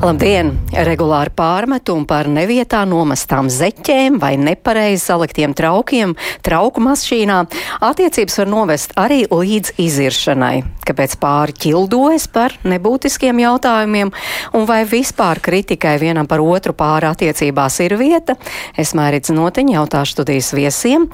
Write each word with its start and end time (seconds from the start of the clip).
Labdien! 0.00 0.54
Regulāri 0.72 1.28
pārmetumi 1.36 2.06
par 2.08 2.24
nevietā 2.32 2.78
nomestām 2.88 3.50
zeķēm 3.52 4.14
vai 4.22 4.30
nepareizi 4.40 5.02
saliktiem 5.10 5.52
traukiem 5.52 6.14
trauku 6.40 6.80
mašīnā 6.80 7.36
attiecības 7.84 8.38
var 8.40 8.48
novest 8.48 8.94
arī 8.96 9.26
līdz 9.28 9.74
iziršanai. 9.84 10.62
Kāpēc 10.88 11.18
pāri 11.20 11.52
ķildojas 11.66 12.30
par 12.32 12.56
nebūtiskiem 12.64 13.44
jautājumiem 13.44 14.14
un 14.56 14.64
vai 14.70 14.80
vispār 14.88 15.42
kritikai 15.44 15.98
vienam 16.00 16.24
par 16.30 16.40
otru 16.40 16.72
pāri 16.72 17.10
attiecībās 17.10 17.76
ir 17.84 17.98
vieta? 18.00 18.38
Es 18.80 18.96
mērīts 18.96 19.36
notiņu 19.36 19.76
jautāšu 19.76 20.16
studijas 20.16 20.54
viesiem. 20.56 21.10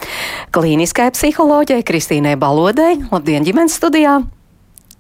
Klīniskai 0.55 1.11
psiholoģijai 1.11 1.83
Kristīnai 1.91 2.39
Balodei. 2.39 3.01
Labdien, 3.11 3.43
ģimenes 3.51 3.83
studijā! 3.83 4.21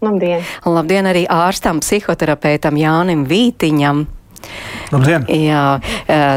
Labdien! 0.04 0.44
Labdien 0.68 1.08
arī 1.08 1.24
ārstam, 1.30 1.80
psihoterapeitam 1.80 2.76
Jānim 2.76 3.24
Vītiņam. 3.28 4.04
Labdien! 4.92 5.24
Jā, 5.32 5.78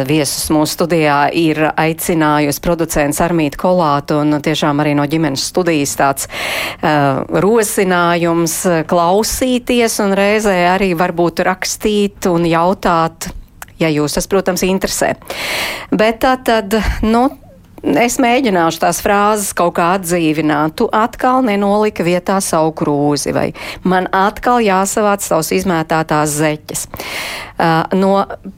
viesus 0.08 0.48
mūsu 0.54 0.77
studijā 0.77 1.18
ir 1.35 1.59
aicinājusi 1.76 2.63
producents 2.63 3.20
Armīta 3.22 3.59
Kolāta 3.59 4.22
un 4.23 4.40
tiešām 4.41 4.80
arī 4.82 4.95
no 4.98 5.04
ģimenes 5.09 5.44
studijas 5.52 5.98
tāds 5.99 6.30
uh, 6.30 7.20
rosinājums 7.44 8.55
klausīties 8.90 9.99
un 10.05 10.16
reizē 10.18 10.55
arī 10.71 10.94
varbūt 10.98 11.44
rakstīt 11.46 12.32
un 12.32 12.48
jautāt, 12.49 13.29
ja 13.84 13.91
jūs 13.91 14.18
tas, 14.18 14.32
protams, 14.32 14.63
interesē. 14.66 15.13
Bet 15.91 16.23
tā 16.23 16.38
tad, 16.48 16.79
nu, 17.04 17.27
Es 17.80 18.18
mēģināšu 18.20 18.82
tās 18.82 18.99
frāzes 19.04 19.54
kaut 19.55 19.77
kā 19.77 19.94
atdzīvināt. 19.96 20.76
Tu 20.80 20.88
atkal 20.91 21.44
nenolika 21.48 22.04
vietā 22.04 22.40
savu 22.44 22.74
krūzi, 22.76 23.32
vai 23.35 23.48
man 23.88 24.10
atkal 24.16 24.60
jāsavāc 24.63 25.24
savus 25.24 25.54
izmētātās 25.55 26.34
zeķes. 26.40 26.88
Uh, 27.60 27.84
no 27.96 28.13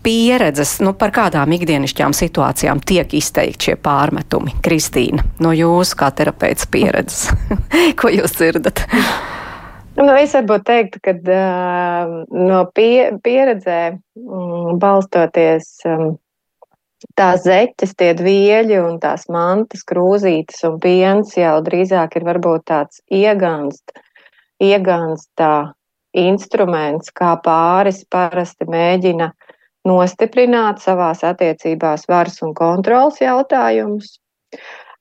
pieredzes, 0.06 0.80
nu, 0.82 0.94
par 0.98 1.14
kādām 1.14 1.54
ikdienišķām 1.58 2.16
situācijām 2.18 2.82
tiek 2.86 3.14
izteikti 3.18 3.72
šie 3.72 3.78
pārmetumi? 3.82 4.56
Kristīna, 4.66 5.26
no 5.42 5.54
jūsu 5.54 5.98
kā 6.02 6.10
terapeits 6.18 6.70
pieredzes, 6.70 7.30
ko 8.02 8.10
jūs 8.14 8.38
dzirdat? 8.38 8.86
Nu, 10.02 10.10
es 10.18 10.34
varbūt 10.34 10.66
teiktu, 10.66 11.02
ka 11.04 11.14
uh, 11.20 12.18
no 12.34 12.66
pie, 12.74 13.12
pieredzē 13.22 13.80
mm, 13.94 14.82
balstoties. 14.82 15.74
Um, 15.86 16.18
tās 17.18 17.44
zeķes, 17.46 17.94
tie 17.98 18.12
dvieļi 18.18 18.78
un 18.82 18.98
tās 19.02 19.28
mantas, 19.32 19.84
krūzītes 19.88 20.64
un 20.68 20.80
piens 20.84 21.36
jau 21.38 21.58
drīzāk 21.66 22.18
ir 22.18 22.28
varbūt 22.28 22.66
tāds 22.72 23.02
ieganst, 23.12 23.94
iegansta 24.62 25.74
instruments, 26.18 27.12
kā 27.16 27.36
pāris 27.44 28.04
parasti 28.12 28.68
mēģina 28.70 29.32
nostiprināt 29.88 30.82
savās 30.84 31.24
attiecībās 31.26 32.06
varas 32.10 32.42
un 32.46 32.54
kontrols 32.58 33.22
jautājumus, 33.22 34.20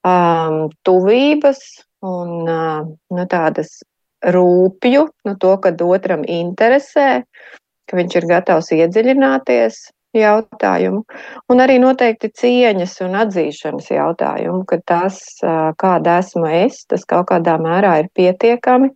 um, 0.06 0.70
tuvības 0.86 1.60
un 2.06 2.48
uh, 2.48 2.86
nu, 2.88 3.24
tādas 3.28 3.80
rūpju, 4.24 5.06
nu, 5.26 5.36
to, 5.40 5.54
ka 5.60 5.74
otram 5.84 6.24
interesē, 6.24 7.24
ka 7.88 7.98
viņš 7.98 8.16
ir 8.20 8.28
gatavs 8.30 8.70
iedziļināties 8.76 9.80
jautājumu, 10.16 11.04
un 11.52 11.62
arī 11.62 11.78
noteikti 11.82 12.32
cieņas 12.40 12.96
un 13.06 13.18
atzīšanas 13.24 13.90
jautājumu, 13.94 14.64
ka 14.66 14.80
tas, 14.86 15.20
kāda 15.80 16.18
esmu 16.22 16.46
es, 16.64 16.84
tas 16.90 17.06
kaut 17.08 17.28
kādā 17.30 17.56
mērā 17.62 18.00
ir 18.02 18.10
pietiekami 18.14 18.90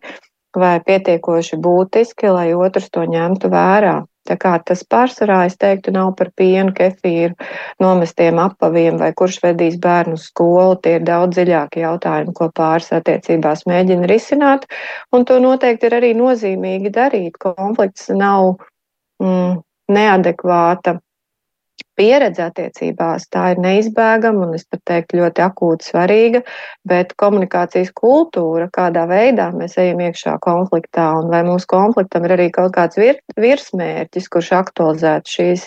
vai 0.55 0.79
pietiekoši 0.83 1.59
būtiski, 1.59 2.31
lai 2.31 2.51
otrs 2.55 2.91
to 2.91 3.05
ņemtu 3.07 3.51
vērā. 3.51 4.01
Tā 4.25 4.39
kā 4.41 4.55
tas 4.65 4.81
pārsvarā, 4.89 5.43
es 5.45 5.53
teiktu, 5.61 5.91
nav 5.93 6.15
par 6.17 6.31
pienu, 6.39 6.71
kefīru, 6.73 7.35
nomestiem 7.83 8.39
apaviem 8.41 8.97
vai 8.97 9.11
kurš 9.13 9.37
vedīs 9.43 9.75
bērnu 9.83 10.17
skolu. 10.17 10.79
Tie 10.81 10.95
ir 10.97 11.05
daudz 11.05 11.37
dziļāki 11.37 11.83
jautājumi, 11.83 12.33
ko 12.33 12.49
pāris 12.57 12.89
attiecībās 12.97 13.67
mēģina 13.69 14.09
risināt, 14.09 14.65
un 15.13 15.27
to 15.29 15.37
noteikti 15.43 15.91
ir 15.91 15.97
arī 15.99 16.11
nozīmīgi 16.17 16.93
darīt. 16.95 17.37
Konflikts 17.37 18.09
nav 18.17 18.55
mm, 19.21 19.61
neadekvāta 19.93 20.97
pieredze 21.99 22.43
attiecībās, 22.45 23.27
tā 23.33 23.51
ir 23.53 23.61
neizbēgama 23.63 24.47
un 24.47 24.55
es 24.57 24.65
pat 24.69 24.81
teiktu 24.89 25.19
ļoti 25.21 25.43
akūti 25.45 25.89
svarīga, 25.89 26.41
bet 26.87 27.13
komunikācijas 27.21 27.93
kultūra, 27.97 28.67
kādā 28.73 29.05
veidā 29.09 29.49
mēs 29.55 29.77
ejam 29.81 30.03
iekšā 30.07 30.37
konfliktā 30.45 31.07
un 31.19 31.31
vai 31.33 31.43
mūsu 31.47 31.69
konfliktam 31.71 32.27
ir 32.27 32.35
arī 32.37 32.49
kaut 32.55 32.75
kāds 32.77 32.99
vir, 32.99 33.21
virsmērķis, 33.39 34.29
kurš 34.33 34.51
aktualizētu 34.59 35.35
šīs 35.37 35.65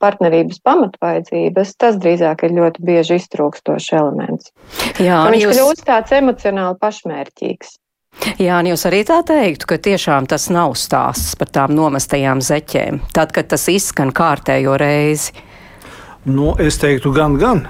partnerības 0.00 0.60
pamatvaidzības, 0.66 1.74
tas 1.80 1.98
drīzāk 2.02 2.46
ir 2.46 2.54
ļoti 2.60 2.84
bieži 2.86 3.18
iztrūkstošs 3.20 3.90
elements. 3.98 4.52
Jā, 5.02 5.24
viņš 5.30 5.42
jūs... 5.42 5.58
kļūst 5.58 5.88
tāds 5.88 6.14
emocionāli 6.16 6.78
pašmērķīgs. 6.82 7.74
Jā, 8.40 8.58
jūs 8.64 8.82
arī 8.88 9.02
tā 9.06 9.20
teiktu, 9.26 9.68
ka 9.68 9.76
tiešām 9.80 10.26
tas 10.28 10.48
nav 10.52 10.74
stāsts 10.80 11.36
par 11.38 11.50
tām 11.52 11.74
nomestajām 11.76 12.40
zeķēm, 12.44 13.02
tad, 13.14 13.32
kad 13.36 13.50
tas 13.52 13.68
izskan 13.70 14.12
kārtējo 14.16 14.76
reizi. 14.80 15.36
Nu, 16.26 16.54
es 16.58 16.80
teiktu, 16.82 17.12
gan, 17.14 17.36
gan. 17.38 17.66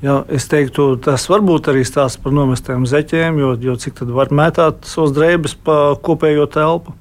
Jā, 0.00 0.22
es 0.32 0.48
teiktu, 0.48 0.94
tas 1.04 1.26
var 1.28 1.44
būt 1.44 1.68
arī 1.70 1.84
stāsts 1.84 2.18
par 2.22 2.32
nomestajām 2.32 2.86
zeķēm, 2.88 3.38
jo, 3.42 3.52
jo 3.60 3.76
cik 3.76 3.98
tad 4.00 4.10
var 4.16 4.32
mētāt 4.32 4.88
savus 4.88 5.12
drēbes 5.12 5.54
pa 5.60 5.76
kopējo 6.00 6.48
telpu. 6.50 6.96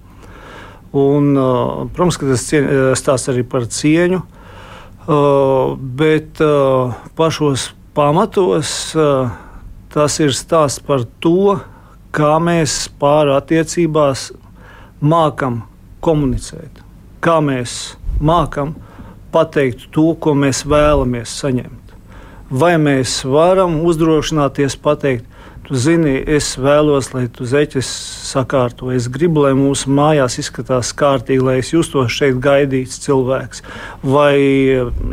Un, 0.99 1.31
uh, 1.37 1.87
protams, 1.95 2.19
ka 2.19 2.27
tas 2.27 2.43
cien, 2.49 2.67
stāsts 2.99 3.31
arī 3.31 3.45
par 3.47 3.69
cieņu, 3.71 4.19
uh, 4.19 5.75
bet 5.79 6.43
uh, 6.43 6.97
pašos 7.15 7.69
pamatos 7.95 8.95
tas 9.89 10.19
ir 10.21 10.35
stāsts 10.35 10.83
par 10.85 11.07
to, 11.23 11.57
kā 12.15 12.35
mēs 12.41 12.87
pāri 12.99 13.33
attiecībās 13.35 14.29
mākam 15.01 15.63
komunicēt, 16.03 16.81
kā 17.23 17.39
mēs 17.43 17.95
mākam 18.19 18.75
pateikt 19.33 19.89
to, 19.93 20.13
ko 20.19 20.33
mēs 20.37 20.63
vēlamies 20.67 21.35
saņemt. 21.41 21.75
Vai 22.49 22.73
mēs 22.81 23.19
varam 23.29 23.77
uzdrošināties 23.85 24.79
pateikt, 24.81 25.27
tu 25.67 25.77
zini, 25.77 26.15
es 26.25 26.55
vēlos, 26.57 27.11
lai 27.13 27.27
tu 27.29 27.45
zeķes 27.45 27.89
sakārto. 28.31 28.89
Es 28.89 29.05
gribu, 29.11 29.43
lai 29.45 29.51
mūsu 29.53 29.91
mājās 29.93 30.39
izskatās 30.41 30.89
kārtīgi, 30.97 31.43
lai 31.45 31.59
es 31.61 31.69
justos 31.75 32.15
šeit 32.15 32.39
gaidīts 32.41 32.97
cilvēks. 33.03 33.61
Vai 34.01 34.33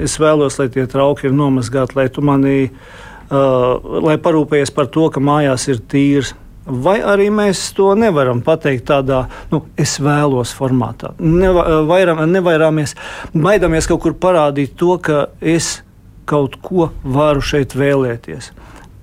es 0.01 0.17
vēlos, 0.23 0.57
lai 0.57 0.71
tie 0.73 0.87
trauki 0.89 1.29
ir 1.29 1.37
nomazgāti, 1.37 1.99
lai 2.01 2.09
tu 2.09 2.25
manī, 2.25 2.71
uh, 2.71 4.01
lai 4.09 4.17
parūpējies 4.17 4.73
par 4.73 4.89
to, 4.89 5.11
ka 5.13 5.21
mājās 5.21 5.69
ir 5.69 5.85
tīrs 5.93 6.33
Vai 6.67 6.97
arī 6.99 7.29
mēs 7.31 7.61
to 7.77 7.93
nevaram 7.95 8.41
pateikt 8.43 8.89
tādā, 8.89 9.27
nu, 9.53 9.63
es 9.79 9.97
vēlos 10.03 10.51
formātā. 10.57 11.13
Neva, 11.23 11.83
vairam, 11.87 12.25
nevairāmies, 12.27 12.97
baidāmies 13.35 13.87
kaut 13.87 14.03
kur 14.03 14.17
parādīt 14.19 14.75
to, 14.79 14.97
ka 14.99 15.29
es 15.41 15.81
kaut 16.27 16.59
ko 16.63 16.91
varu 17.05 17.45
šeit 17.45 17.77
vēlēties. 17.79 18.51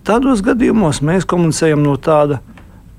Tādos 0.04 0.44
gadījumos 0.44 1.00
mēs 1.08 1.24
komunicējam 1.24 1.86
no 1.86 1.96
tāda, 1.96 2.42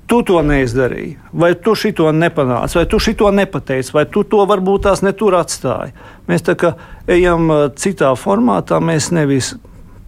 tu 0.09 0.23
to 0.25 0.41
neizdarīji, 0.45 1.15
vai 1.33 1.51
tu 1.61 1.75
šito 1.77 2.09
nepanāci, 2.13 2.79
vai 2.79 2.85
tu 2.89 2.99
šito 3.01 3.29
nepateici, 3.33 3.93
vai 3.93 4.07
tu 4.09 4.23
to 4.25 4.41
varbūt 4.49 4.87
tās 4.87 5.05
netur 5.05 5.37
atstāji. 5.37 5.93
Mēs 6.29 6.45
tā 6.45 6.57
kā 6.57 6.73
ejam 7.05 7.51
citā 7.77 8.11
formātā, 8.17 8.81
mēs 8.81 9.11
nevis 9.13 9.53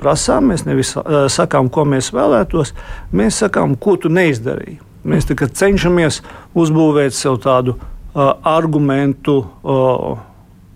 prasām, 0.01 0.51
mēs 0.51 0.65
nevis 0.67 0.93
uh, 0.97 1.25
sakām, 1.31 1.71
ko 1.73 1.85
mēs 1.89 2.11
vēlētos, 2.15 2.73
mēs 3.15 3.41
sakām, 3.43 3.75
ko 3.79 3.97
tu 4.01 4.11
neizdarīji. 4.13 4.79
Mēs 5.07 5.29
cenšamies 5.29 6.21
uzbūvēt 6.57 7.15
sev 7.15 7.37
tādu 7.43 7.77
uh, 7.77 8.33
argumentu 8.43 9.39
uh, 9.39 10.17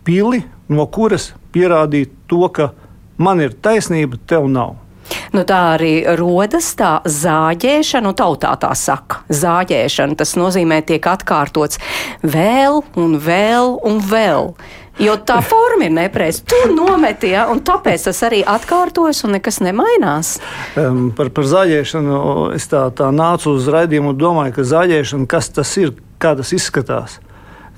pili, 0.08 0.44
no 0.72 0.88
kuras 0.88 1.34
pierādīt 1.52 2.14
to, 2.32 2.46
ka 2.54 2.72
man 3.22 3.44
ir 3.44 3.58
taisnība, 3.60 4.20
tev 4.28 4.48
nav. 4.52 4.78
Nu, 5.32 5.44
tā 5.48 5.60
arī 5.76 5.94
rodas 6.20 6.74
tā 6.80 7.00
zāģēšana, 7.08 8.04
nu, 8.08 8.14
tautā 8.18 8.52
tā 8.60 8.72
saka. 8.78 9.22
Zāģēšana 9.32 10.18
tas 10.20 10.36
nozīmē, 10.40 10.82
tiek 10.88 11.08
atkārtots 11.08 11.80
vēl 12.24 12.82
un 13.00 13.18
vēl 13.20 13.78
un 13.88 14.00
vēl. 14.12 14.54
Jo 15.02 15.16
tā 15.18 15.40
forma 15.42 15.88
ir 15.88 15.94
nepareiza. 15.96 16.44
Tu 16.46 16.58
nometi, 16.76 17.32
ja, 17.34 17.48
un 17.50 17.64
tāpēc 17.66 18.04
tas 18.06 18.20
arī 18.28 18.44
atkārtojas 18.46 19.24
un 19.26 19.34
nekas 19.38 19.58
nemainās. 19.66 20.36
Um, 20.78 21.08
par, 21.18 21.32
par 21.34 21.48
zaļiešanu 21.50 22.20
es 22.54 22.70
tā, 22.70 22.84
tā 22.94 23.10
nācu 23.16 23.56
uz 23.58 23.70
raidījumu 23.74 24.14
un 24.14 24.20
domāju, 24.22 24.60
ka 24.60 24.68
zaļiešana, 24.76 25.26
kas 25.32 25.50
tas 25.56 25.74
ir, 25.82 25.96
kā 26.22 26.36
tas 26.38 26.54
izskatās. 26.54 27.18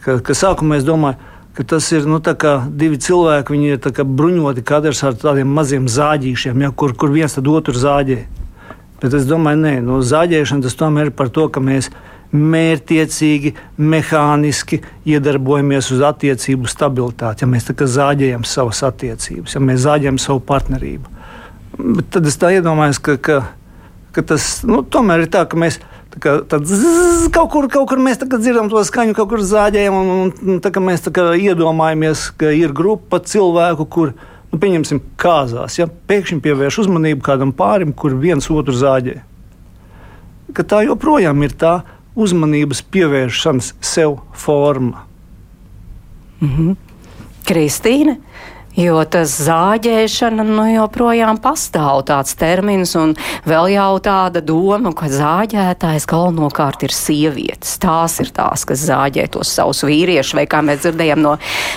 Ka, 0.03 0.17
ka 0.19 0.35
sākumā 0.35 0.81
es 0.81 0.87
domāju, 0.87 1.15
ka 1.55 1.63
tas 1.63 1.87
ir 1.95 2.09
nu, 2.09 2.19
divi 2.19 2.99
cilvēki, 2.99 3.55
viņi 3.55 3.75
ir 3.77 4.03
bruņoti, 4.03 4.65
katrs 4.67 5.03
ar 5.07 5.15
tādiem 5.15 5.47
maziem 5.47 5.87
zāģīšiem, 5.87 6.65
ja, 6.65 6.71
kur, 6.75 6.95
kur 6.97 7.13
viens 7.13 7.37
otru 7.37 7.77
zāģē. 7.77 8.23
Bet 8.99 9.13
es 9.15 9.27
domāju, 9.29 9.63
ka 9.63 9.79
nu, 9.85 10.01
zāģēšana 10.03 10.63
tas 10.67 10.75
tomēr 10.75 11.11
ir 11.11 11.15
par 11.15 11.31
to, 11.31 11.47
ka 11.47 11.63
mēs 11.63 11.91
mērķiecīgi, 12.33 13.53
mehāniski 13.77 14.81
iedarbojamies 15.09 15.91
uz 15.93 16.03
attiecību 16.07 16.69
stabilitāti, 16.71 17.45
ja 17.45 17.49
mēs 17.49 17.69
zāģējam 17.69 18.45
savas 18.47 18.83
attiecības, 18.89 19.55
ja 19.55 19.61
mēs 19.63 19.83
zāģējam 19.85 20.19
savu 20.21 20.41
partnerību. 20.47 21.11
Bet 21.77 22.09
tad 22.13 22.29
es 22.29 22.37
tā 22.41 22.53
iedomājos, 22.57 23.01
ka, 23.03 23.17
ka, 23.17 23.39
ka 24.13 24.25
tas 24.33 24.61
nu, 24.67 24.81
tomēr 24.83 25.25
ir 25.25 25.33
tā, 25.33 25.47
ka 25.49 25.59
mēs. 25.59 25.81
Tā 26.13 26.19
kā, 26.21 26.33
tad 26.45 26.67
zzz, 26.69 27.23
kaut 27.33 27.47
kur, 27.49 27.65
kaut 27.73 27.87
kur 27.89 27.97
mēs 27.97 28.19
dzirdam 28.21 28.67
to 28.69 28.83
skaņu, 28.85 29.15
kaut 29.17 29.31
kur 29.31 29.41
zāģējam, 29.41 29.95
un, 29.97 30.11
un, 30.13 30.33
un 30.45 30.59
tā, 30.61 30.69
mēs 30.77 31.07
iedomājamies, 31.09 32.27
ka 32.37 32.51
ir 32.53 32.69
grupa 32.77 33.17
cilvēku, 33.17 33.87
kuriem 33.89 34.29
nu, 34.53 34.59
pieņemsim, 34.61 35.01
kāzās, 35.17 35.79
ja 35.79 35.87
pēkšņi 35.89 36.43
pievērš 36.45 36.83
uzmanību 36.85 37.25
kādam 37.25 37.53
pārim, 37.57 37.93
kur 37.97 38.13
viens 38.21 38.49
otru 38.53 38.75
zāģē. 38.77 39.17
Ka 40.53 40.65
tā 40.69 40.83
joprojām 40.85 41.41
ir 41.41 41.55
tā 41.57 41.79
uzmanības 42.15 42.81
pievēršanas 42.93 43.73
sev 43.81 44.17
forma. 44.33 45.05
Mm 46.41 46.49
-hmm. 46.49 46.75
Kristīne, 47.43 48.17
Jo 48.73 49.03
tas 49.05 49.35
zāģēšana 49.45 50.43
nu, 50.47 50.63
joprojām 50.71 51.37
pastāv 51.41 51.99
tāds 52.07 52.33
termins, 52.33 52.95
un 52.97 53.11
vēl 53.45 53.67
jau 53.75 53.99
tāda 54.01 54.41
doma, 54.41 54.89
ka 54.97 55.11
zāģētājs 55.13 56.07
galvenokārt 56.09 56.87
ir 56.87 56.95
sievietes. 56.97 57.75
Tās 57.83 58.17
ir 58.23 58.31
tās, 58.33 58.63
kas 58.65 58.87
zāģē 58.87 59.27
tos 59.35 59.51
savus 59.53 59.83
vīriešus, 59.85 60.33
vai 60.39 60.47
kā 60.49 60.63
mēs 60.65 60.81
dzirdējām 60.87 61.21
no 61.21 61.35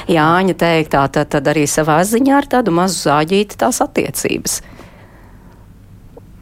Jāņa 0.09 0.57
teiktā, 0.57 1.05
tad, 1.13 1.29
tad 1.37 1.53
arī 1.53 1.67
savā 1.69 2.01
ziņā 2.01 2.41
ar 2.41 2.49
tādu 2.57 2.73
mazu 2.73 3.11
zāģīti 3.11 3.61
tās 3.61 3.83
attiecības. 3.85 4.63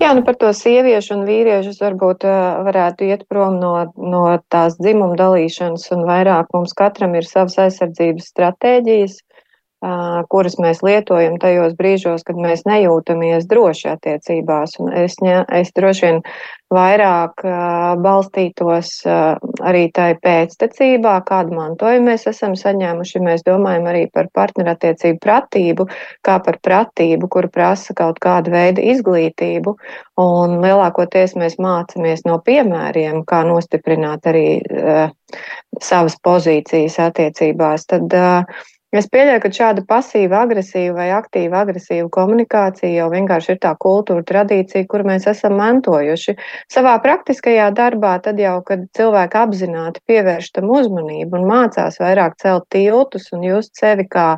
Jā, 0.02 0.11
nu 0.17 0.25
par 0.26 0.37
to 0.41 0.50
sieviešu 0.56 1.14
un 1.14 1.23
vīriešu 1.29 1.73
varbūt 1.81 2.26
varētu 2.67 3.06
iet 3.06 3.23
prom 3.31 3.61
no, 3.61 3.73
no 3.96 4.25
tās 4.52 4.75
dzimuma 4.81 5.14
dalīšanas, 5.20 5.87
un 5.94 6.02
vairāk 6.08 6.50
mums 6.56 6.75
katram 6.76 7.14
ir 7.14 7.29
savas 7.29 7.56
aizsardzības 7.62 8.26
stratēģijas, 8.35 9.20
kuras 10.33 10.57
mēs 10.63 10.83
lietojam 10.85 11.39
tajos 11.43 11.75
brīžos, 11.79 12.25
kad 12.27 12.39
mēs 12.41 12.65
nejūtamies 12.69 13.49
droši 13.51 13.91
attiecībās. 13.95 14.79
Un 14.81 14.93
es, 15.05 15.17
ņa, 15.23 15.45
es 15.61 15.73
droši 15.77 16.07
vien 16.07 16.21
vairāk 16.75 17.45
balstītos 18.03 18.91
arī 19.07 19.85
tai 19.95 20.15
pēctecībā, 20.23 21.15
kādu 21.29 21.55
mantojumu 21.59 22.11
mēs 22.11 22.27
esam 22.31 22.57
saņēmuši. 22.59 23.23
Mēs 23.25 23.45
domājam 23.47 23.89
arī 23.93 24.05
par 24.15 24.31
partnerattiecību 24.35 25.21
pratību, 25.23 25.89
kā 26.27 26.39
par 26.45 26.59
pratību, 26.65 27.31
kur 27.31 27.49
prasa 27.53 27.95
kaut 27.99 28.21
kādu 28.25 28.55
veidu 28.55 28.85
izglītību. 28.95 29.77
Un 30.21 30.59
lielākoties 30.65 31.35
mēs 31.39 31.59
mācāmies 31.63 32.25
no 32.29 32.39
piemēriem, 32.47 33.25
kā 33.29 33.43
nostiprināt 33.47 34.31
arī 34.31 34.47
uh, 34.63 35.11
savas 35.83 36.17
pozīcijas 36.25 37.01
attiecībās. 37.09 37.89
Tad, 37.91 38.15
uh, 38.15 38.71
Es 38.94 39.08
pieļauju, 39.11 39.41
ka 39.43 39.49
šāda 39.50 39.82
pasīva, 39.91 40.44
agresīva 40.44 40.94
vai 41.00 41.06
aktīva 41.17 41.64
agresīva 41.64 42.06
komunikācija 42.14 42.93
jau 42.93 43.08
vienkārši 43.11 43.56
ir 43.56 43.58
tā 43.64 43.73
kultūra 43.82 44.23
tradīcija, 44.29 44.87
kur 44.91 45.02
mēs 45.08 45.26
esam 45.32 45.56
mantojuši. 45.58 46.37
Savā 46.70 46.93
praktiskajā 47.02 47.73
darbā, 47.75 48.12
tad 48.23 48.38
jau, 48.38 48.55
kad 48.69 48.85
cilvēki 48.94 49.41
apzināti 49.41 50.02
pievērš 50.06 50.52
tam 50.55 50.70
uzmanību 50.76 51.41
un 51.41 51.49
mācās 51.50 51.99
vairāk 51.99 52.38
celt 52.44 52.69
tiltus 52.70 53.26
un 53.35 53.43
just 53.49 53.75
sevi 53.81 54.06
kā 54.06 54.29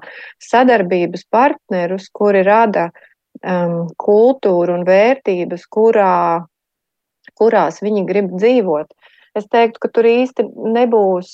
sadarbības 0.49 1.27
partnerus, 1.37 2.09
kuri 2.09 2.41
rada 2.49 2.89
um, 2.89 3.91
kultūru 4.01 4.79
un 4.79 4.89
vērtības, 4.89 5.69
kurā, 5.69 6.17
kurās 7.37 7.85
viņi 7.85 8.09
grib 8.09 8.33
dzīvot 8.41 9.06
es 9.39 9.49
teiktu, 9.53 9.81
ka 9.83 9.91
tur 9.95 10.09
īsti 10.09 10.47
nebūs 10.77 11.33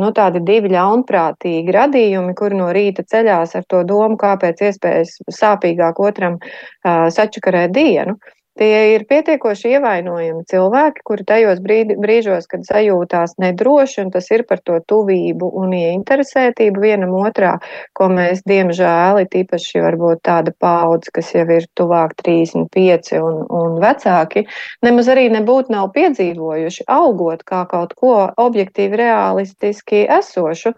nu, 0.00 0.10
tādi 0.16 0.42
divi 0.46 0.72
ļaunprātīgi 0.74 1.74
radījumi, 1.76 2.36
kuri 2.38 2.60
no 2.60 2.70
rīta 2.74 3.04
ceļās 3.10 3.54
ar 3.58 3.66
to 3.70 3.82
domu, 3.88 4.18
kāpēc 4.20 4.62
iespējas 4.68 5.18
sāpīgāk 5.38 6.00
otram 6.00 6.40
sačakarēt 6.84 7.76
dienu. 7.76 8.16
Tie 8.54 8.94
ir 8.94 9.02
pietiekoši 9.10 9.72
ievainojami 9.74 10.44
cilvēki, 10.46 11.00
kuri 11.08 11.24
tajos 11.26 11.58
brīdi, 11.62 11.96
brīžos, 11.98 12.44
kad 12.46 12.62
sajūtās 12.62 13.32
nedroši, 13.42 14.04
un 14.04 14.12
tas 14.14 14.28
ir 14.30 14.44
par 14.46 14.60
to 14.62 14.76
tuvību 14.92 15.48
un 15.58 15.72
ieinteresētību 15.74 16.84
vienam 16.84 17.16
otrā, 17.18 17.56
ko 17.98 18.06
mēs, 18.12 18.44
diemžēl, 18.46 19.18
tīpaši 19.32 19.82
varbūt 19.82 20.22
tāda 20.28 20.54
paudze, 20.62 21.10
kas 21.16 21.32
jau 21.34 21.42
ir 21.50 21.66
tuvāk 21.74 22.14
35 22.22 23.10
un, 23.18 23.40
un 23.50 23.74
vecāki, 23.82 24.44
nemaz 24.86 25.10
arī 25.10 25.26
nebūtu 25.34 25.74
nav 25.74 25.90
piedzīvojuši, 25.96 26.86
augot 26.94 27.42
kā 27.48 27.64
kaut 27.72 27.96
ko 27.98 28.14
objektīvi 28.44 29.00
realistiski 29.02 30.04
esošu. 30.20 30.76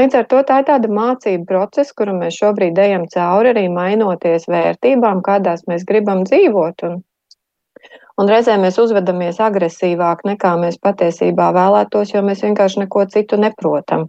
Līdz 0.00 0.16
ar 0.22 0.24
to 0.32 0.40
tā 0.48 0.62
ir 0.62 0.70
tāda 0.70 0.88
mācība 0.88 1.44
procesa, 1.52 1.92
kuru 1.92 2.16
mēs 2.22 2.40
šobrīd 2.40 2.80
ejam 2.80 3.04
cauri, 3.12 3.52
arī 3.52 3.66
mainoties 3.68 4.48
vērtībām, 4.48 5.20
kādās 5.28 5.66
mēs 5.68 5.84
gribam 5.84 6.24
dzīvot. 6.24 6.86
Un 6.88 6.98
Un 8.18 8.30
reizē 8.30 8.56
mēs 8.58 8.78
uzvedamies 8.82 9.38
agresīvāk 9.42 10.24
nekā 10.26 10.56
mēs 10.58 10.80
patiesībā 10.82 11.52
vēlētos, 11.54 12.14
jo 12.14 12.24
mēs 12.26 12.42
vienkārši 12.42 12.82
neko 12.84 13.04
citu 13.12 13.38
neprotam. 13.38 14.08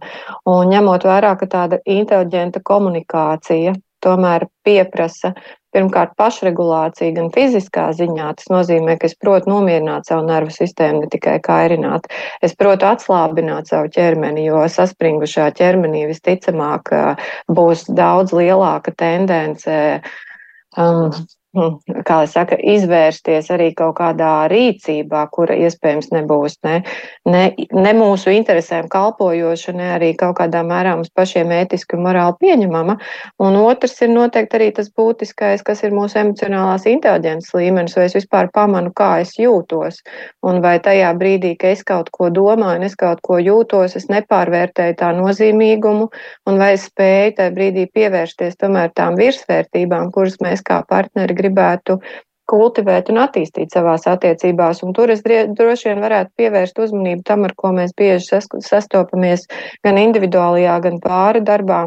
Un 0.50 0.72
ņemot 0.72 1.06
vērā, 1.06 1.36
ka 1.38 1.46
tāda 1.50 1.78
inteliģenta 1.86 2.62
komunikācija 2.66 3.76
tomēr 4.02 4.48
pieprasa 4.66 5.34
pirmkārt 5.70 6.16
pašregulāciju 6.18 7.14
gan 7.18 7.28
fiziskā 7.34 7.86
ziņā. 7.94 8.32
Tas 8.38 8.50
nozīmē, 8.50 8.96
ka 8.98 9.06
es 9.06 9.14
protu 9.14 9.52
nomierināt 9.52 10.08
savu 10.10 10.26
nervu 10.26 10.50
sistēmu, 10.54 11.04
ne 11.04 11.10
tikai 11.12 11.36
kairināt. 11.44 12.08
Es 12.42 12.56
protu 12.58 12.88
atslābināt 12.90 13.70
savu 13.70 13.92
ķermeni, 13.94 14.48
jo 14.48 14.64
saspringušā 14.66 15.50
ķermenī 15.60 16.08
visticamāk 16.10 16.90
būs 17.60 17.86
daudz 17.94 18.34
lielāka 18.34 18.94
tendence 18.98 19.76
um, 20.74 21.12
kā 21.50 22.20
es 22.22 22.34
saku, 22.36 22.54
izvērsties 22.62 23.48
arī 23.50 23.72
kaut 23.74 23.96
kādā 23.98 24.46
rīcībā, 24.52 25.24
kura 25.34 25.56
iespējams 25.58 26.12
nebūs 26.14 26.60
ne, 26.66 26.76
ne, 27.26 27.42
ne 27.74 27.94
mūsu 27.98 28.30
interesēm 28.30 28.86
kalpojoša, 28.92 29.74
ne 29.74 29.88
arī 29.96 30.12
kaut 30.18 30.36
kādā 30.38 30.62
mērā 30.66 30.94
mums 30.94 31.10
pašiem 31.10 31.50
ētiski 31.56 31.98
un 31.98 32.04
morāli 32.06 32.36
pieņemama. 32.44 32.96
Un 33.42 33.58
otrs 33.58 33.98
ir 34.06 34.12
noteikti 34.14 34.60
arī 34.60 34.68
tas 34.76 34.92
būtiskais, 34.94 35.64
kas 35.66 35.82
ir 35.82 35.96
mūsu 35.96 36.20
emocionālās 36.22 36.86
inteliģences 36.86 37.56
līmenis, 37.58 37.98
vai 37.98 38.06
es 38.06 38.14
vispār 38.20 38.52
pamanu, 38.54 38.94
kā 38.94 39.16
es 39.24 39.34
jūtos. 39.40 39.98
Un 40.46 40.62
vai 40.62 40.76
tajā 40.78 41.10
brīdī, 41.18 41.56
ka 41.58 41.74
es 41.74 41.82
kaut 41.82 42.12
ko 42.14 42.30
domāju 42.30 42.86
es 42.86 42.94
kaut 42.94 43.18
ko 43.26 43.40
jūtos, 43.42 43.96
es 43.98 44.06
nepārvērtēju 44.12 44.96
tā 45.02 45.10
nozīmīgumu, 45.18 46.06
un 46.46 46.62
vai 46.62 46.72
es 46.76 46.86
spēju 46.86 47.34
tajā 47.40 47.54
brīdī 47.56 47.88
pievērsties 47.90 48.58
tomēr 48.60 48.94
tām 48.94 49.18
virsvērtībām, 49.18 50.12
kuras 50.14 50.38
mēs 50.44 50.62
kā 50.66 50.80
partneri 50.88 51.39
gribētu 51.40 51.98
kultivēt 52.50 53.10
un 53.12 53.20
attīstīt 53.22 53.74
savās 53.74 54.08
attiecībās. 54.10 54.82
Un 54.86 54.94
tur 54.96 55.12
es 55.14 55.22
droši 55.22 55.90
vien 55.90 56.02
varētu 56.02 56.34
pievērst 56.40 56.82
uzmanību 56.82 57.24
tam, 57.28 57.46
ar 57.46 57.54
ko 57.56 57.70
mēs 57.76 57.94
bieži 57.98 58.40
sastopamies 58.66 59.46
gan 59.86 60.00
individuālajā, 60.02 60.76
gan 60.86 61.00
pāri 61.04 61.44
darbā. 61.46 61.86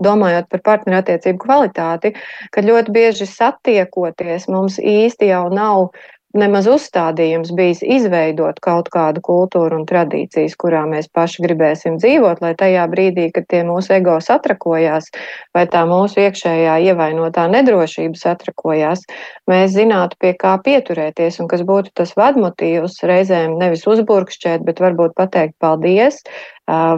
Domājot 0.00 0.46
par 0.48 0.62
partnerattiecību 0.64 1.42
kvalitāti, 1.42 2.14
kad 2.54 2.64
ļoti 2.64 2.94
bieži 2.94 3.26
satiekoties 3.28 4.46
mums 4.48 4.78
īsti 4.80 5.28
jau 5.28 5.42
nav 5.52 5.90
nemaz 6.36 6.68
uzstādījums 6.70 7.50
bijis 7.56 7.80
izveidot 7.82 8.60
kaut 8.62 8.90
kādu 8.92 9.22
kultūru 9.24 9.80
un 9.80 9.86
tradīcijas, 9.88 10.54
kurā 10.60 10.84
mēs 10.90 11.08
paši 11.12 11.44
gribēsim 11.46 11.98
dzīvot, 11.98 12.42
lai 12.44 12.52
tajā 12.58 12.86
brīdī, 12.92 13.28
kad 13.34 13.48
tie 13.50 13.62
mūsu 13.66 13.96
ego 13.96 14.16
satrakojās, 14.22 15.10
vai 15.56 15.66
tā 15.72 15.82
mūsu 15.90 16.22
iekšējā 16.26 16.76
ievainotā 16.90 17.48
nedrošība 17.50 18.20
satrakojās, 18.20 19.02
mēs 19.50 19.74
zinātu, 19.74 20.18
pie 20.22 20.34
kā 20.38 20.56
pieturēties 20.62 21.40
un 21.42 21.50
kas 21.50 21.66
būtu 21.66 21.94
tas 21.98 22.14
vadmotīvs 22.18 23.00
reizēm 23.10 23.58
nevis 23.60 23.86
uzburkšķēt, 23.90 24.64
bet 24.66 24.82
varbūt 24.82 25.16
pateikt 25.18 25.58
paldies, 25.62 26.22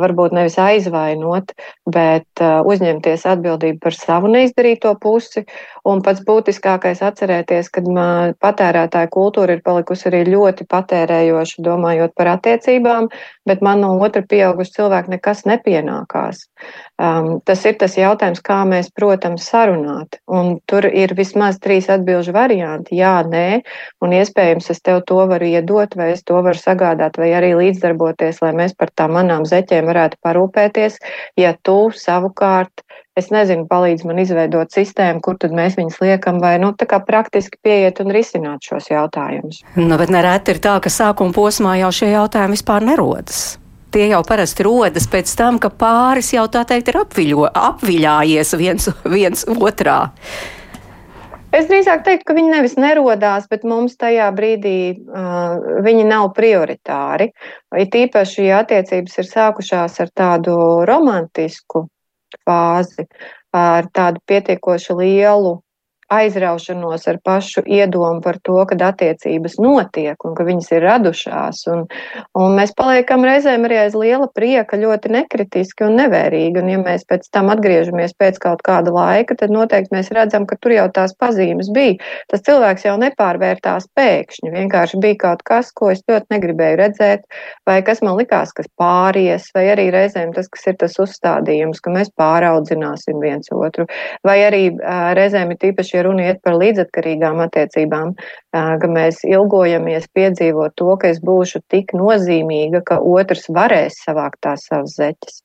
varbūt 0.03 0.35
nevis 0.37 0.59
aizvainot, 0.61 1.53
bet 1.93 2.43
uzņemties 2.43 3.27
atbildību 3.33 3.81
par 3.83 3.97
savu 3.97 4.31
neizdarīto 4.33 4.95
pusi. 5.01 5.45
Un 5.89 6.03
pats 6.05 6.23
būtiskākais 6.23 7.03
atcerēties, 7.03 7.71
ka 7.75 7.83
patērētāja 8.43 9.11
kultūra 9.11 9.57
ir 9.57 9.65
palikusi 9.67 10.07
arī 10.13 10.23
ļoti 10.31 10.69
patērējoša, 10.71 11.65
domājot 11.67 12.15
par 12.19 12.37
attiecībām, 12.37 13.09
bet 13.49 13.65
man 13.67 13.83
no 13.83 13.97
otra 13.99 14.23
pieauguša 14.23 14.79
cilvēka 14.79 15.17
nekas 15.17 15.45
nepienākās. 15.51 16.47
Um, 17.03 17.41
tas 17.43 17.65
ir 17.67 17.75
tas 17.81 17.97
jautājums, 17.99 18.39
kā 18.47 18.61
mēs, 18.69 18.93
protams, 18.95 19.49
sarunāt. 19.51 20.21
Un 20.31 20.61
tur 20.71 20.87
ir 20.87 21.17
vismaz 21.19 21.59
trīs 21.59 21.89
atbilžu 21.91 22.31
varianti- 22.37 22.95
jā, 23.03 23.17
nē, 23.27 23.63
un 24.01 24.15
iespējams 24.15 24.71
es 24.71 24.81
tev 24.81 25.03
to 25.07 25.19
varu 25.27 25.49
iedot, 25.51 25.97
vai 25.99 26.13
es 26.13 26.23
to 26.23 26.35
varu 26.35 26.55
sagādāt, 26.55 27.19
vai 27.19 27.33
arī 27.35 27.57
līdzdarboties, 27.59 28.39
lai 28.43 28.53
mēs 28.53 28.77
par 28.79 28.93
tām 28.95 29.19
manām 29.19 29.43
zeķēm 29.43 29.91
varētu 29.91 30.21
parūpēties, 30.23 30.99
ja 31.37 31.57
tu 31.65 31.91
savukārt 31.91 32.87
es 33.17 33.31
nezinu, 33.31 33.67
palīdz 33.67 34.05
man 34.07 34.19
izveidot 34.23 34.71
sistēmu, 34.71 35.21
kur 35.21 35.37
tad 35.41 35.51
mēs 35.51 35.75
viņus 35.77 35.99
liekam, 36.01 36.39
vai 36.41 36.59
nu, 36.59 36.73
tā 36.73 36.87
kā 36.87 37.01
praktiski 37.05 37.59
pieiet 37.63 38.01
un 38.01 38.15
risināt 38.15 38.63
šos 38.63 38.89
jautājumus. 38.93 39.65
Nu, 39.75 39.99
bet 39.99 40.09
nereti 40.09 40.55
ir 40.55 40.63
tā, 40.63 40.79
ka 40.81 40.89
sākuma 40.89 41.35
posmā 41.35 41.77
jau 41.83 41.91
šie 41.91 42.13
jautājumi 42.15 42.57
vispār 42.57 42.87
nerodas. 42.93 43.62
Tie 43.93 44.07
jau 44.09 44.23
parasti 44.25 44.65
rodas 44.65 45.05
pēc 45.13 45.29
tam, 45.37 45.59
ka 45.61 45.69
pāris 45.69 46.31
jau 46.33 46.47
tā 46.49 46.63
teikt 46.69 46.89
ir 46.89 46.97
apviļo, 47.03 47.45
apviļājies 47.53 48.55
viens, 48.57 48.89
viens 49.05 49.45
otrā. 49.53 49.99
Es 51.53 51.67
drīzāk 51.69 52.01
teiktu, 52.07 52.25
ka 52.31 52.37
viņi 52.39 52.55
nevis 52.55 52.79
nerodās, 52.81 53.45
bet 53.53 53.67
mums 53.69 53.99
tajā 54.01 54.31
brīdī 54.33 54.77
uh, 54.97 55.59
viņi 55.85 56.07
nav 56.09 56.31
prioritāri. 56.39 57.29
It 57.77 57.93
īpaši, 57.93 58.47
ja 58.47 58.63
attiecības 58.65 59.19
ir 59.21 59.29
sākušās 59.29 60.01
ar 60.01 60.15
tādu 60.17 60.57
romantisku 60.89 61.85
fāzi 62.49 63.05
ar 63.53 63.93
tādu 63.93 64.25
pietiekoši 64.25 64.97
lielu 64.97 65.59
aizraušanos 66.13 67.07
ar 67.09 67.19
pašu 67.25 67.65
iedomu 67.67 68.21
par 68.25 68.39
to, 68.45 68.59
ka 68.69 68.77
attiecības 68.89 69.59
notiek 69.63 70.27
un 70.27 70.35
ka 70.37 70.47
viņas 70.47 70.71
ir 70.75 70.85
radušās. 70.87 71.63
Un, 71.73 71.85
un 72.39 72.57
mēs 72.59 72.75
paliekam 72.79 73.25
reizēm 73.27 73.67
arī 73.69 73.79
aiz 73.85 73.97
liela 73.99 74.29
prieka 74.35 74.79
ļoti 74.81 75.13
nekritiski 75.17 75.87
un 75.87 75.97
nevērīgi. 76.01 76.63
Un 76.63 76.71
ja 76.73 76.81
mēs 76.83 77.07
pēc 77.09 77.29
tam 77.35 77.51
atgriežamies 77.55 78.17
pēc 78.19 78.41
kaut 78.43 78.65
kāda 78.67 78.93
laika, 78.95 79.37
tad 79.39 79.55
noteikti 79.55 79.95
mēs 79.95 80.13
redzam, 80.15 80.47
ka 80.49 80.59
tur 80.61 80.77
jau 80.77 80.89
tās 80.95 81.15
pazīmes 81.19 81.71
bija. 81.75 81.99
Tas 82.33 82.45
cilvēks 82.47 82.87
jau 82.89 82.97
nepārvērtās 83.01 83.89
pēkšņi. 83.97 84.53
Vienkārši 84.57 85.01
bija 85.03 85.21
kaut 85.27 85.45
kas, 85.49 85.73
ko 85.75 85.93
es 85.95 86.03
ļoti 86.11 86.35
negribēju 86.35 86.81
redzēt, 86.83 87.27
vai 87.69 87.79
kas 87.87 88.03
man 88.05 88.19
likās, 88.21 88.53
kas 88.57 88.69
pāries, 88.81 89.49
vai 89.57 89.67
arī 89.73 89.89
reizēm 89.95 90.35
tas, 90.37 90.51
kas 90.53 90.69
ir 90.71 90.79
tas 90.83 90.99
uzstādījums, 91.03 91.81
ka 91.83 91.93
mēs 91.95 92.13
pāraudzināsim 92.19 93.21
viens 93.23 93.51
otru, 93.55 93.87
vai 94.27 94.39
arī 94.47 94.65
reizēm 95.17 95.55
ir 95.55 95.61
tīpaši 95.63 96.02
ja 96.03 96.09
runa 96.09 96.29
iet 96.29 96.43
par 96.43 96.59
līdzatkarīgām 96.59 97.41
attiecībām, 97.47 98.17
ka 98.53 98.89
mēs 98.91 99.23
ilgojamies 99.25 100.09
piedzīvot 100.13 100.75
to, 100.77 100.91
ka 101.01 101.09
es 101.13 101.21
būšu 101.25 101.63
tik 101.73 101.95
nozīmīga, 101.97 102.83
ka 102.85 102.99
otrs 103.01 103.49
varēs 103.49 103.97
savākt 104.05 104.43
tās 104.45 104.67
savas 104.69 104.97
zeķes 104.99 105.41